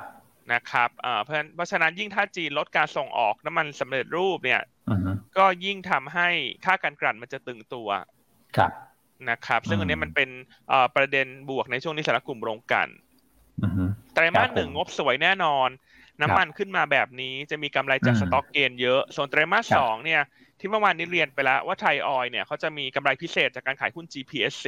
[0.53, 0.91] นะครับ
[1.23, 4.63] เพราะเพราะฉะนั้นยิ่งถ้าจีนลดการส่งออกน้ำมันสำเร็จรูปเนี่ย
[5.39, 6.29] ก็ยิ่งทำให้
[6.65, 7.89] ค่าการกลั่นมันจะตึงตัว
[8.57, 8.71] ครับ
[9.31, 10.31] นะครับ ซึ่งอันนี้มันเป็น
[10.97, 12.89] ประเด็นบวกในช่วงนี้สำหรับกลุ่มโรงกลั่น
[14.15, 15.69] ไตรมาสหนึ่งงบสวยแน่นอน
[16.23, 20.23] น้ำมันขึ้นมาแบบนี้จะมีกำไรจากสต็อกเกนเยอะ ส่วนไตรมาสสองเนี่ย
[20.61, 24.67] ที่เมื่อวานนี้เรียนไปแล้วว่าไทยออยเนี่ยเขาจะมีกำไรพิเศษจากการขายหุ้น GPSC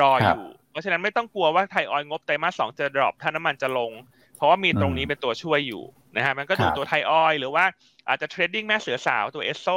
[0.00, 3.92] รออยู่ เพราะฉะนั้นไม่ต้องกลัวว่าไทยออยงบไตรมาสสองจะดรอปถ้าน้ำมันจะลง
[4.36, 5.82] เพราะว่ามีตรงนี้เป็นตัวช่วยอยู่
[6.16, 7.64] นะฮะมันก็ดูตัวไทยออยหรือว่า
[8.08, 9.68] อาจจะ trading แม่เสือสาวตัวเอสโซ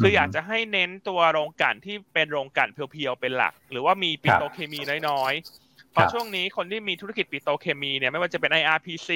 [0.00, 9.10] คืออยากจะให้เน้นตัวโรงกลั่นที่เป็นโรงกลั่น pure ๆเป็นหลัก หรือว่ามีปิโตเคมีน้อยๆ เพราะช่วงนี้คนที่มีธุรกิจปิโตเคมีเนี่ยไม่ว่าจะเป็น IRPC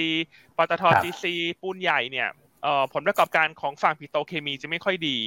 [0.56, 1.24] ปตท GC
[1.60, 2.28] ปูนใหญ่เนี่ย
[2.92, 5.18] ผลประกอบการของฝั่งปิโตเคมีจะไม่ค่อยดี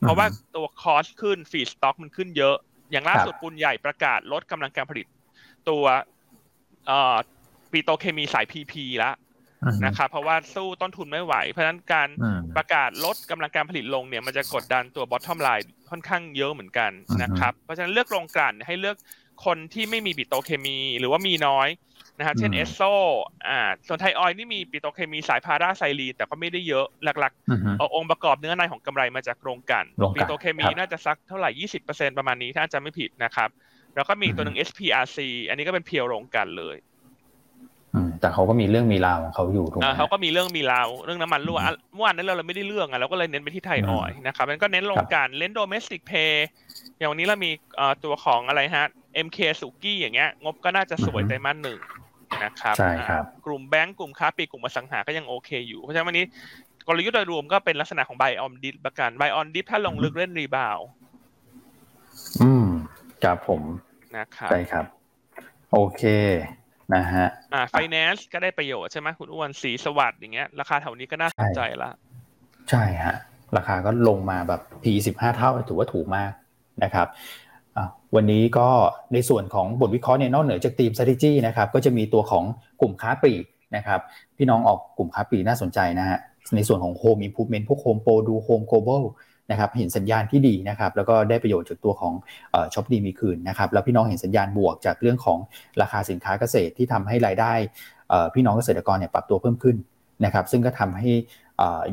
[0.00, 2.56] เพราะว่าตัว cost ขึ้น feedstock มันขึ้นเยอะ
[2.90, 5.06] อย่างล่าสุดปูนใหญ่ประกาศลดกำลังการผลิต
[5.68, 5.84] ตัว
[7.72, 9.14] ปิโตเคมีสาย PP แล้ว
[9.84, 12.08] นะครับเพราะว่าสู้ต้นทุนไม่ไหว เพราะฉะนั้นการ
[12.56, 16.90] ประกาศลดกำลังการผลิตลงเนี่ยมันจะกดดันตัว bottom line ค่อนข้างเยอะเหมือนกัน
[17.22, 18.96] นะครับ เพราะฉะนั้นเลือกโรงกลั่นให้เลือก
[19.44, 21.68] คนที่ไม่มีปิโตเคมี หรือว่ามีน้อย
[22.18, 22.80] นะฮะเช่นเอสโซ
[23.48, 29.84] อ่าส่วนไทออยนี่มีปิโตเคมีสาย paraxylene แต่ก็ไม่ได้เยอะหลักๆเอาองค์ประกอบเนื้อในของกำไรมาจากโรงกลั่น
[30.14, 33.48] ปิโตเคมีน่าจะสักเท่าไหร่ยี่สิบเปอร์เซ็นประมาณนี้ถ้าจะไม่ผิดนะครับ
[33.94, 35.18] แล้วก็มีตัวหนึ่ง SPRC
[35.48, 36.76] อันนี้ก็เป็น pure โรงกลั่นเลย
[38.20, 41.60] แต่เขาก็มีเรื่องมีราวของเขาอยู่ถูกไหมเขาก็มีเรื่องมีราวเรื่องน้ำมันรั่ว
[41.94, 46.46] เมื่อวานนั้นเราไม่ได้เลือกอะเราก็เลยเน้นไปที่ไทยออยนะครับมันก็เน้นโรงกลั่นเล่น domestic play
[46.98, 47.50] อย่างวันนี้เรามี
[48.04, 48.86] ตัวของอะไรฮะ
[49.26, 51.80] MK สุกี้อย่างเงี้ย งบก็น่าจะสวยไตรมาสหนึ่ง
[52.44, 56.24] นะครับใช่ครับ กลุ่มแบงก์กลุ่มค้าปลีกกลุ่มอสังหาก็ยังโอเคอยู่ เพราะฉะนั้นวันนี้
[56.88, 60.78] กลยุทธ์โดยรวมก็เป็นลักษณะของ buy on dip ประกัน buy on dip ถ้าลงลึกเล่น rebound
[62.42, 62.66] อืม
[63.24, 63.62] ครับผม
[64.16, 64.84] นะครับใช่ครับ
[65.72, 66.02] โอเค
[66.94, 71.90] นะฮะ อ่าไฟแนนซ์ก็ได้ประโยชน์ใช่ไหมคุณอ้วนสีสวัสด์อย่างเงี้ย ราคาแถวนี้ก็น่าสนใจละ
[72.70, 73.16] ใช่ฮะ
[73.56, 76.32] ราคาก็ลงมาแบบ P สิบห้าเท่าถือว่าถูกมาก
[76.84, 77.06] นะครับ
[78.14, 78.68] วันนี้ก็
[79.12, 82.44] ในส่วนของบทวิเคราะห์เนี่ยนอกเหนือจากทีม strategy นะครับก็จะมีตัวของ
[82.80, 83.44] กลุ่มค้าปลีก
[83.76, 84.00] นะครับ
[84.36, 86.18] พี่น้องออกกลุ่มค้าปลีกน่าสนใจนะฮะ
[86.56, 89.02] ในส่วนของ Home Improvement พวก Home Pro ดู Home Global
[89.50, 92.14] นะครับเห็นสัญญาณที่ดีนะครับแล้วก็ได้ประโยชน์จากตัวของ
[92.74, 95.38] ช็อปดีมีคืนนะครับแล้วพี่น้องเห็นสัญญาณบวกจากเรื่องของ
[95.80, 97.52] ราคาสินค้าเกษตรที่ทำให้รายได้
[98.34, 99.76] พี่น้องเกษตรกรเนี่ยปรับตัวเพิ่มขึ้น
[100.24, 101.10] นะครับซึ่งก็ทำให้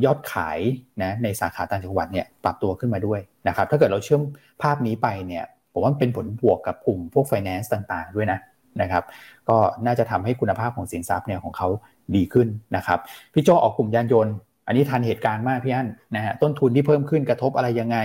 [0.04, 0.60] ยอดขาย
[1.04, 4.22] นะในสาขาต่างจังหวัดเนี่ยปรับตัวขึ้นมาด้วยนะครับถ้าเกิดเราเชื่อม
[4.62, 5.44] ภาพนี้ไปเนี่ย
[5.74, 8.40] ผมว่าเป็นผลบวกกับกลุ่มพวก finance ต่างๆ ด้วยนะ
[8.82, 9.04] นะครับ
[9.50, 11.68] ก็น่าจะทำให้คุณภาพของสินทรัพย์เนี่ยของเขา
[12.16, 13.00] ดีขึ้นนะครับ
[13.34, 14.34] พี่โจออกกลุ่มยานยนต์
[14.68, 17.98] อันนี้ทันเหตุการณ์มากพี่อั้นนะฮะต้นทุนที่เพิ่มขึ้นกระทบอะไรยังไง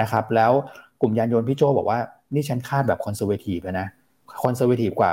[0.00, 0.52] นะครับแล้ว
[1.00, 1.98] กลุ่มยานยนต์พี่โจบอกว่า
[2.34, 3.88] นี่ฉันคาดแบบ conservative นะ
[4.42, 5.12] conservative กว่า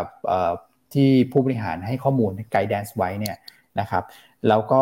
[0.94, 3.36] ที่ผู้บริหารให้ข้อมูล guidance ไว้เนี่ย
[3.80, 4.04] นะครับ
[4.48, 4.80] แล้วก็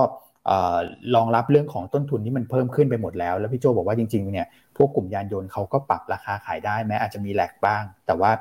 [1.16, 4.48] รองรับเรื่องของต้นทุนที่มันเพิ่มขึ้นไปหมดแล้ว แล้วพี่โจบอกว่าจริงๆเนี่ย
[4.78, 8.32] พวกกลุ่มยานยนต์เขาก็ปรับราคาขายได้แม้อาจจะมี lag บ้าง แต่ว่า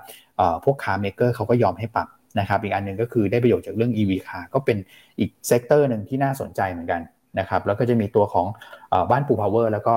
[0.65, 2.09] พวก car maker เขาก็ยอมให้ปรับ
[2.41, 4.77] นะครับ อีกอันหนึ่งก็คือได้ประโยชน์จากเรื่อง EV คาร์ก็เป็น
[5.19, 7.01] อีก sector หนึ่งที่น่าสนใจเหมือนกัน
[7.39, 8.47] นะครับแล้วก็จะมีตัวของ
[9.11, 9.95] บ้านปูพาวเวอร์แล้วก็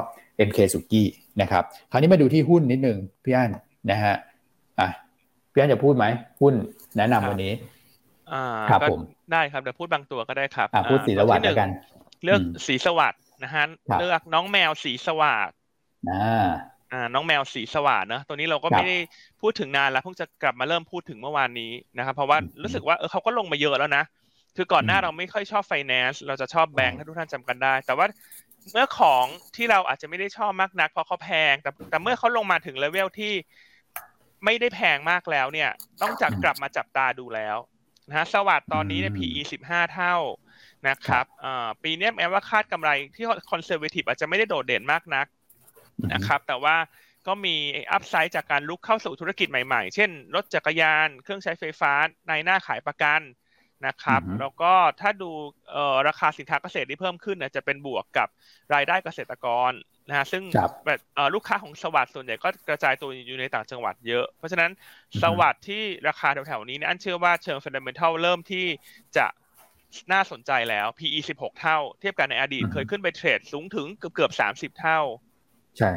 [0.47, 1.07] MK สุกี้
[1.41, 3.51] นะครับคราวนี้มาดูที่หุ้นนิดนึงพี่อัน
[3.91, 4.15] นะฮะ
[4.79, 4.89] อะ
[5.51, 6.05] พี่อันจะพูดไหม
[6.41, 6.53] หุ้น
[6.97, 7.53] แนะนำวันนี้
[8.33, 8.99] อ่าครับผม
[9.31, 11.69] ได้ครับเดี๋ยวพูดบางตัวก็ได้ครับอ่าพูดศรีสวัสดิ์กัน
[12.23, 13.65] เลือกศรีสวัสดิ์นะฮะ
[13.99, 15.54] เลือกน้องแมวสีสวัสดิ์
[16.11, 16.47] อ่า
[16.93, 18.97] อ่าน้องแมวสีสวาดนะตัวนี้เราก็ไม่ได้
[19.41, 24.03] พูดถึงนานแล้วเพิ่งจะกลับมาเริ่มพูดถึงเมื่อวานนี้นะครับเพราะว่ารู้สึกว่าเออเขาก็ลงมาเยอะแล้วนะ
[24.55, 28.05] คือก่อนหน้าเราไม่ค่อยชอบไฟแนนซ์เราจะชอบแบงค์ถ้าทุกท่านจำกันได้ แต่ว่า
[28.71, 29.25] เมื่อของ
[29.55, 33.33] ที่เราอาจจะไม่ได้ชอบมากนัก เพราะเขาแพง แต่แต่เมื่อเขาลงมาถึงเลเวลที่
[34.45, 35.69] ไม่ได้แพงมากแล้วเนี่ย
[36.01, 37.57] ต้องจับกลับมาจับตาดูแล้ว
[38.09, 40.15] นะฮะสวัสดิ์ตอนนี้เนี่ย PE สิบห้าเท่า
[40.87, 41.25] นะครับ
[41.83, 45.25] ปีนี้แม้ว่าคาดกำไรที่ conservative อาจจะไม่ได้โดดเด่นมากนัก
[46.13, 46.75] นะครับ แต่ว่า
[47.27, 47.55] ก็มี
[47.91, 51.91] upside จากการรุกเข้าสู่ธุรกิจใหม่ๆ เช่น รถจักรยาน เครื่องใช้ไฟฟ้า
[52.27, 53.21] นายหน้าขายประกัน
[53.87, 55.29] นะครับ แล้วก็ถ้าดู
[56.07, 58.27] ราคาสินค้าเกษตรที่เพิ่มขึ้นจะเป็นบวกกับ
[58.73, 59.71] รายได้เกษตรกร
[60.07, 60.43] นะฮะซึ่ง
[60.85, 60.99] แบบ
[61.35, 64.71] ลูกค้าของสวัสดิ์ส่วนใหญ่ก็กระจายตัวอยู่ในต่างจังหวัดเยอะ เพราะฉะนั้น
[65.21, 68.65] สวัสดิ์ที่ราคาแถวๆนี้เนี่ยอันเชื่อว่าเชิง fundamental เริ่มที่
[69.17, 69.25] จะ
[70.11, 74.31] น่าสนใจแล้ว PE 16 เท่า เทียบกันในอดีตเคยขึ้นไป trade สูงถึงเกือบเกือบ
[74.75, 74.99] 30 เท่า
[75.79, 75.91] ใช่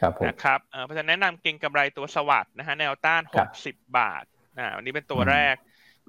[0.00, 3.22] ครับผมนะครับเพราะฉะนั้นแนะนำเก็งกำไรตัวสวัสด์นะฮะแนวต้าน
[3.60, 4.24] 60บาท
[4.58, 5.56] อ่าวันนี้เป็นตัวแรก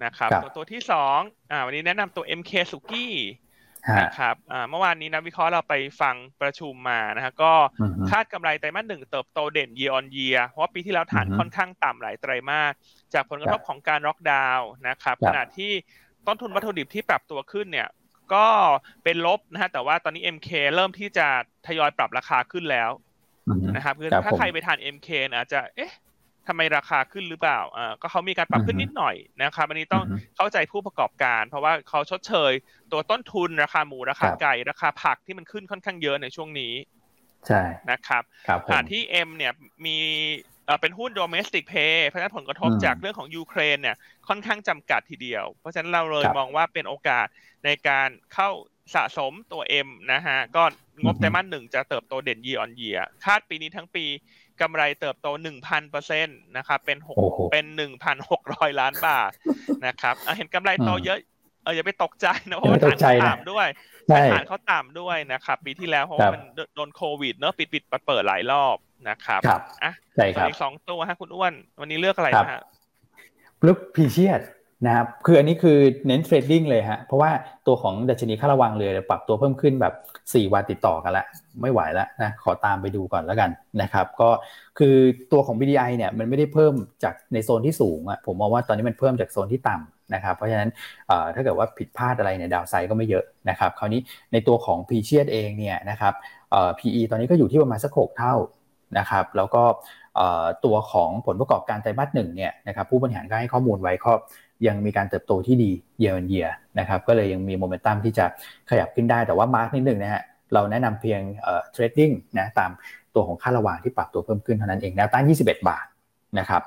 [0.04, 1.20] นะครับ ตัวตัวที่สอง
[1.52, 3.14] อ่าวันนี้แนะนำตัว MK สุกี้
[4.00, 7.54] นะครับอ่าเมื่อวานนี้นักวิเคราะห์เราไปฟังประชุมมานะฮะก็
[8.10, 12.74] คาดกำไรไตรมาสหนึ่งเติบโตเด่น year on year เพราะว่าปีที่แล้วฐานค่อนข้างต่ำหลายไตรมาส
[13.14, 15.72] จากผลกระทบของการล็อกดาวน์นะครับขณะที่
[16.28, 17.88] ต้นทุนวัตถุดิบที่ปรับตัวขึ้นเนี่ย
[18.34, 18.46] ก็
[19.04, 21.28] เป็นลบนะฮะแต่ว่าตอนนี้ MK เริ่มที่จะ
[21.68, 22.92] ทยอยปรับราคาขึ้นแล้ว
[23.76, 25.94] นะครับคือถ้าใครไปทาน MK อาจจะเอ๊ะ
[26.48, 30.04] ทำไมราคาขึ้นหรือเปล่าอ่าก็เขามีการปรับขึ้นนิดหน่อยนะครับอันนี้ต้อง
[30.38, 32.52] เข้าใจผู้ประกอบการ เพราะว่าเขาชดเชย
[32.92, 36.74] ตัวต้นทุนราคาหมูราคาไก่ราคาผักที่มันขึ้นค่อนข้างเยอะในช่วงนี้
[37.48, 37.62] ใช่
[37.92, 38.24] นะครับ
[38.92, 39.54] ที่ M เนี่ย
[39.86, 39.98] มี
[40.82, 43.96] เป็นหุ้น domestic pay เพราะฉะนั้นผลกระทบจากเรื่องของยูเครนเนี่ย
[44.28, 47.28] ค่อนข้างจำกัดทีเดียว เพราะฉะนั้นเราเลยมองว่าเป็นโอกาส
[47.66, 48.50] ในการเข้า
[48.96, 50.64] สะสมตัว M นะฮะก็
[51.04, 54.06] งบไตรมาสหนึ่งจะเติบโตเด่น year on year คาดปีนี้ทั้งปี
[54.62, 55.28] กำไรเติบโต
[55.60, 57.18] 1,000เปอร์เซ็นต์นะครับเป็นหก
[57.52, 57.66] เป็น
[58.24, 59.32] 1,600 ล้านบาท
[59.86, 61.20] นะครับเห็นกำไรโตเยอะ
[61.64, 63.68] เอออย่าไปตกใจนะเพราะว่าฐานเขาต่ำด้วย
[64.34, 66.42] ฐานเขาต่ำด้วยนะครับปีที่แล้วเพราะว่ามัน
[66.76, 68.78] โดนโควิดเนอะปิดปิดเปิดหลายรอบ
[69.10, 69.42] นะครับ
[69.84, 72.62] อะใช่ครับอีกสองตัวฮะคุณอ้วน วันนี้เลือกอะไรฮะ
[73.64, 74.42] เลือกพรีเชียส
[74.86, 75.78] นะครับคืออันนี้คือ
[76.08, 77.32] เน้น trading เลยฮะเพราะว่า
[77.68, 79.94] ตัวของดัชนีค่าระวางเรือปรับตัวเพิ่มขึ้นแบบ
[80.24, 81.26] 4 วันติดต่อกันละ
[81.62, 83.50] ไม่ไหวแล้วนะขอตามไปดูก่อนแล้วกัน
[83.82, 84.30] นะครับก็
[84.80, 84.96] คือ
[85.32, 86.74] ตัวของ BDI เนี่ยมันไม่ได้เพิ่ม
[87.04, 90.70] จากในโซนที่สูงอะผมมองว่าตอนนี้มันเพิ่มจากโซนที่ต่ำนะครับเพราะฉะนั้น
[91.36, 94.02] ถ้าเกิดว่าผิดพลาดอะไรเนี่ย downside ก็ไม่เยอะนะครับคราวนี้
[94.34, 96.14] ในตัวของ p ีเชียเองเนี่ยนะครับ
[96.80, 98.36] PE ตอนนี้ก็อยู่ที่ประมาณสัก6เท่า
[98.98, 99.64] นะครับแล้วก็
[100.66, 104.12] ตัวของผลประกอบการไตรมาสหนึ่งเนี่ยนะครับผู้บริหารก็ให้ข้อมูลไว้ก็
[104.68, 106.48] ยังมีการเติบโตที่ดี year
[106.80, 108.26] on year ะครับก็เลยยังมีโมเมนตัมที่จะ
[108.70, 110.24] ขยับขึ้นได้แต่ว่า mark นิดหนึ่งนะฮะ
[110.54, 111.22] เราแนะนำเพียง
[111.72, 112.72] trading นะตาม
[113.16, 115.86] ตัวของค่าระหว่างที่ปรับตัวเพิ่มขึ้นเท่านั้นเองแนวต้าน 21 บาท
[116.40, 116.62] นะครับ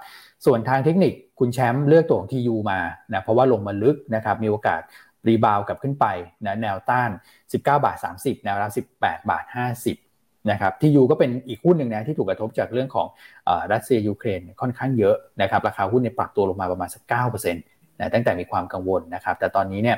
[0.46, 2.80] ส่วนทางเทคนิคคุณแชมป์เลือกตัวของ TU มา
[3.12, 4.80] นะเพราะว่าลงมาลึกนะครับมีโอกาส
[5.28, 6.06] รีบาวกลับขึ้นไป
[6.44, 9.44] นะแนวต้าน 19 บาท 30 แนวรับ 18 บาท
[9.80, 10.03] 50
[10.50, 13.06] นะครับที่ยูก็เป็นอีกหุ้นหนึ่งนะที่ถูกกระทบจากเรื่องของ
[13.72, 17.64] รัสเซียยูเครนค่อนข้างเยอะนะครับราคาหุ้นเนี่ยปรับตัวลงมาประมาณสักเก้าเปอร์เซ็นต์
[18.00, 19.96] นะตั้งแต่มีความกังวลนะครับแต่ตอนนี้เนี่ย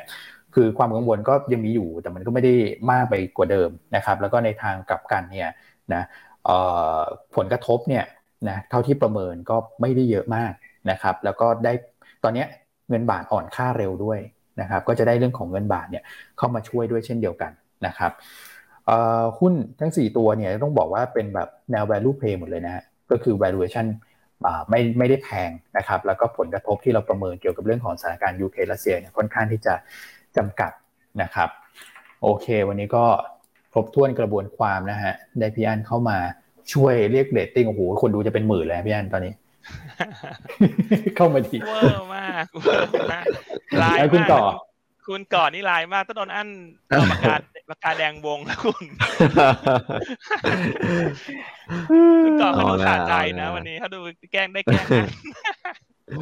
[0.54, 2.54] คือความกังวลก็ยังมีอยู่แต่มันก็ไม่ได้
[2.90, 5.48] มากไปกว่าเดิมนะครับแล้วก็ในทางกลับกันเนี่ย
[5.94, 6.02] นะ
[7.36, 8.04] ผลกระทบเนี่ย
[8.48, 10.52] นะเท่าที่ประเมินก็ไม่ได้เยอะมาก
[10.90, 11.72] นะครับแล้วก็ได้
[12.24, 12.44] ตอนนี้
[12.88, 14.18] เงินบาทอ่อนค่าเร็วด้วย
[14.60, 16.02] นะครับก็จะได้เรื่องของเงินบาทเนี่ย
[16.38, 17.52] เข้ามาช่วยด้วยเช่นเดียวกัน
[17.86, 18.12] นะครับ
[19.38, 23.86] หุ้นทั้ง 4 ตัวเนี่ยต้องบอกว่าเป็นแบบแนว value play หมดเลยนะก็คือ valuation
[24.70, 29.74] ไม่ไม่ได้แพงนะครับ แล้วก็ผลกระทบที่เราประเมินเกี่ยวกับเรื่องของสถานการณ์ยูเครนรัสเซียเนี่ยค่อนข้างที่จะ
[30.36, 30.72] จำกัด
[31.22, 31.48] นะครับ
[32.22, 33.04] โอเค วันนี้ก็
[33.72, 36.18] ครบถ้วนกระบวนความนะฮะได้พี่อันเข้ามา
[36.72, 39.32] ช่วยเรียกเรตติ้งโอ้โหคนดูจะเป็นหมื่นแล้วพี่อันตอนนี้
[41.16, 43.24] เข้ามาดีเวอร์มากเวอร์มาก
[43.82, 44.42] ลายคุณต่อ
[45.08, 46.48] คุณก่อนนี่ลายมากต้องโดนอัน
[47.10, 47.34] ปากกา
[47.70, 48.84] ปากกาแดงวงแล้วคุณ
[52.24, 54.00] คุณก่อนเขาดูขาดใจนะวันนี้เขาดู
[54.32, 54.84] แกล้งได้แกล้ง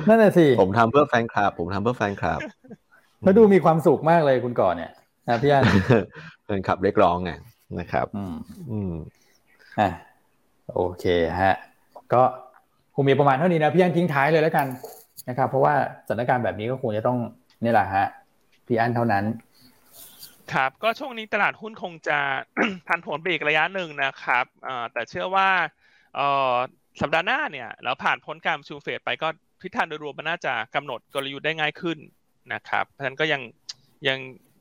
[0.09, 2.41] นั่นแหละสิผมทำเพื่อแฟนคลับ ผมทำเพื่อแฟนคลับ
[3.21, 4.93] แล้วดูมีความสุขมากเลยคุณก่อนเนี่ย
[5.29, 5.65] นะพี่อัน
[6.45, 7.33] แฟนคลับเรียกร้องไง
[7.81, 8.35] นะครับ อืม
[8.71, 8.93] อืม
[9.79, 9.89] อ่า
[10.75, 11.05] โอเค
[11.43, 11.55] ฮะ
[12.13, 12.23] ก็
[12.95, 14.67] คงมีประมาณเท่านี้นะพี่อันทิ้งท้ายเลยแล้วกัน
[15.29, 15.75] นะครับ เพราะว่า
[16.09, 17.19] สถานการณ์แบบนี้ก็คงจะต้อง
[17.65, 18.07] นี่แหละฮะ
[18.67, 19.25] พี่อันเท่านั้น
[20.53, 22.19] ครับ ก็ช่วงนี้ตลาดหุ้นคงจะ
[22.89, 24.45] พันผลไปอีกระยะหนึ่งนะครับ
[24.93, 25.49] แต่เชื่อว่า
[27.01, 29.29] สัปดาห์หน้าเนี่ยแล้วผ่านพ้นการประชุมเฟดไปก็
[29.63, 31.99] ทิศทางโดยรวมมันน่าจะกำหนดกลยุทธ์ได้ง่ายขึ้น
[32.53, 33.43] นะครับเพราะฉะนั้นก็ยัง
[34.09, 34.19] ยัง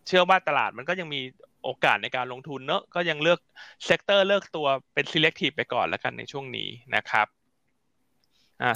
[0.07, 1.21] เชื่อว่าตลาดมันก็ยังมี
[1.63, 3.39] โอกาสในการลงทุนเนอะก็ยังเลือก
[3.85, 7.27] sector เลือกตัวเป็น selective ไปก่อนแล้วกันในช่วงนี้นะครับ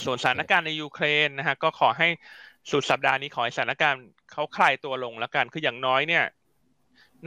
[0.06, 2.08] ส่วนสถานการณ์ในยูเครนนะฮะก็ขอให้
[2.72, 6.26] สุดสัปดาห์นี้ขอให้สถานการณ์เขาคลายตัวลงแล้วกัน คืออย่างน้อยเนี่ย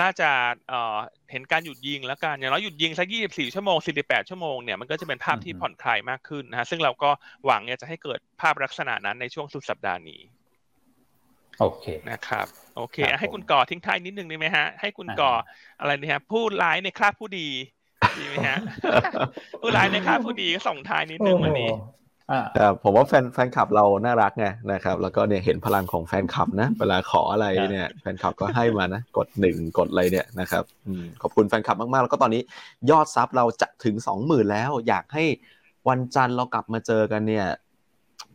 [0.01, 0.31] น่าจะ
[0.69, 0.97] เอ่อ
[1.31, 7.11] เห็นการหยุดยิงแล้วกัน อย่างน้อยหยุดยิงสัก24ชั่วโมง48ชั่วโมงเนี่ย มันก็จะเป็นภาพที่ผ่อนคลายมากขึ้นนะฮะ ซึ่งเราก็
[7.47, 10.21] หวังเนี่ยจะให้เกิดภาพลักษณะนั้นในช่วงสุดสัปดาห์นี้
[11.61, 15.33] โอเค นะครับ โอเค ให้คุณก่อทิ้งท้ายนิดนึงได้ไหมฮะ ให้คุณก่อ
[15.81, 17.49] อะไรนี่ฮะ ผู้ร้ายในคราบผู้ดี
[18.19, 18.59] ดีไหมฮะ
[19.61, 21.71] ผู้ร้ายในคราบผู้ดีก็ส่งท้ายนิดนึงวันนี้
[22.55, 30.65] แต่ผมว่าแฟนแฟนคลับเราน่ารักไงนะครับ แล้วก็เนี่ยเห็นพลังของแฟนคลับนะ เวลาขออะไรเนี่ยแฟนคลับก็ให้มานะ กดหนึ่งกดอะไรเนี่ยนะครับ
[31.23, 32.43] ขอบคุณแฟนคลับมากๆ แล้วก็ตอนนี้
[32.91, 35.25] ยอดซับเราจะถึงสองหมื่นแล้ว อยากให้
[35.89, 37.47] วันจันทร์เรากลับมาเจอกันเนี่ย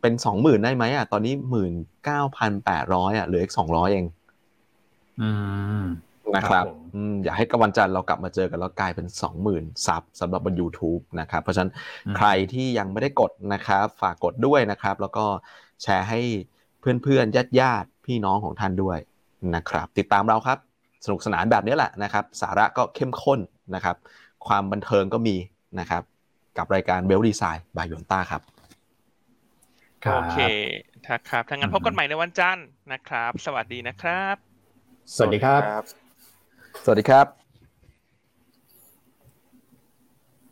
[0.00, 1.72] เป็นสองหมื่นได้ไหมอะตอนนี้หมื่น
[2.04, 4.06] เก้าพันแปดร้อยอะเหลืออีกสองร้อยเอง
[5.20, 5.30] อื
[5.80, 5.82] ม
[6.36, 6.64] นะครับ
[6.94, 11.72] อืมอยากให้กับวันจันทร์เรากลับมาเจอกันแล้วกลายเป็นสองหมื่นซับสำหรับบน YouTube นะครับ เพราะฉะนั้น
[12.16, 15.24] ใครที่ยังไม่ได้กดนะครับ ฝากกดด้วยนะครับ แล้วก็
[15.82, 16.20] แชร์ให้
[16.80, 18.98] เพื่อนๆญาติญาติพี่น้องของท่านด้วย
[19.54, 20.58] นะครับ ติดตามเราครับ
[21.04, 23.40] สนุกสนานแบบนี้แหละนะครับ สาระก็เข้มข้น
[23.74, 23.96] นะครับ
[24.46, 25.36] ความบันเทิงก็มี
[25.80, 26.02] นะครับ
[26.58, 28.42] กับรายการเบลดีไซน์บายยนต้าครับ
[30.16, 30.38] โอเค
[31.06, 34.36] ครับถ้างั้นพบกันใหม่ในวันจันทร์นะครับ สวัสดีนะครับ
[35.14, 36.05] สวัสดีครับ
[36.84, 37.45] สวัสดีครับ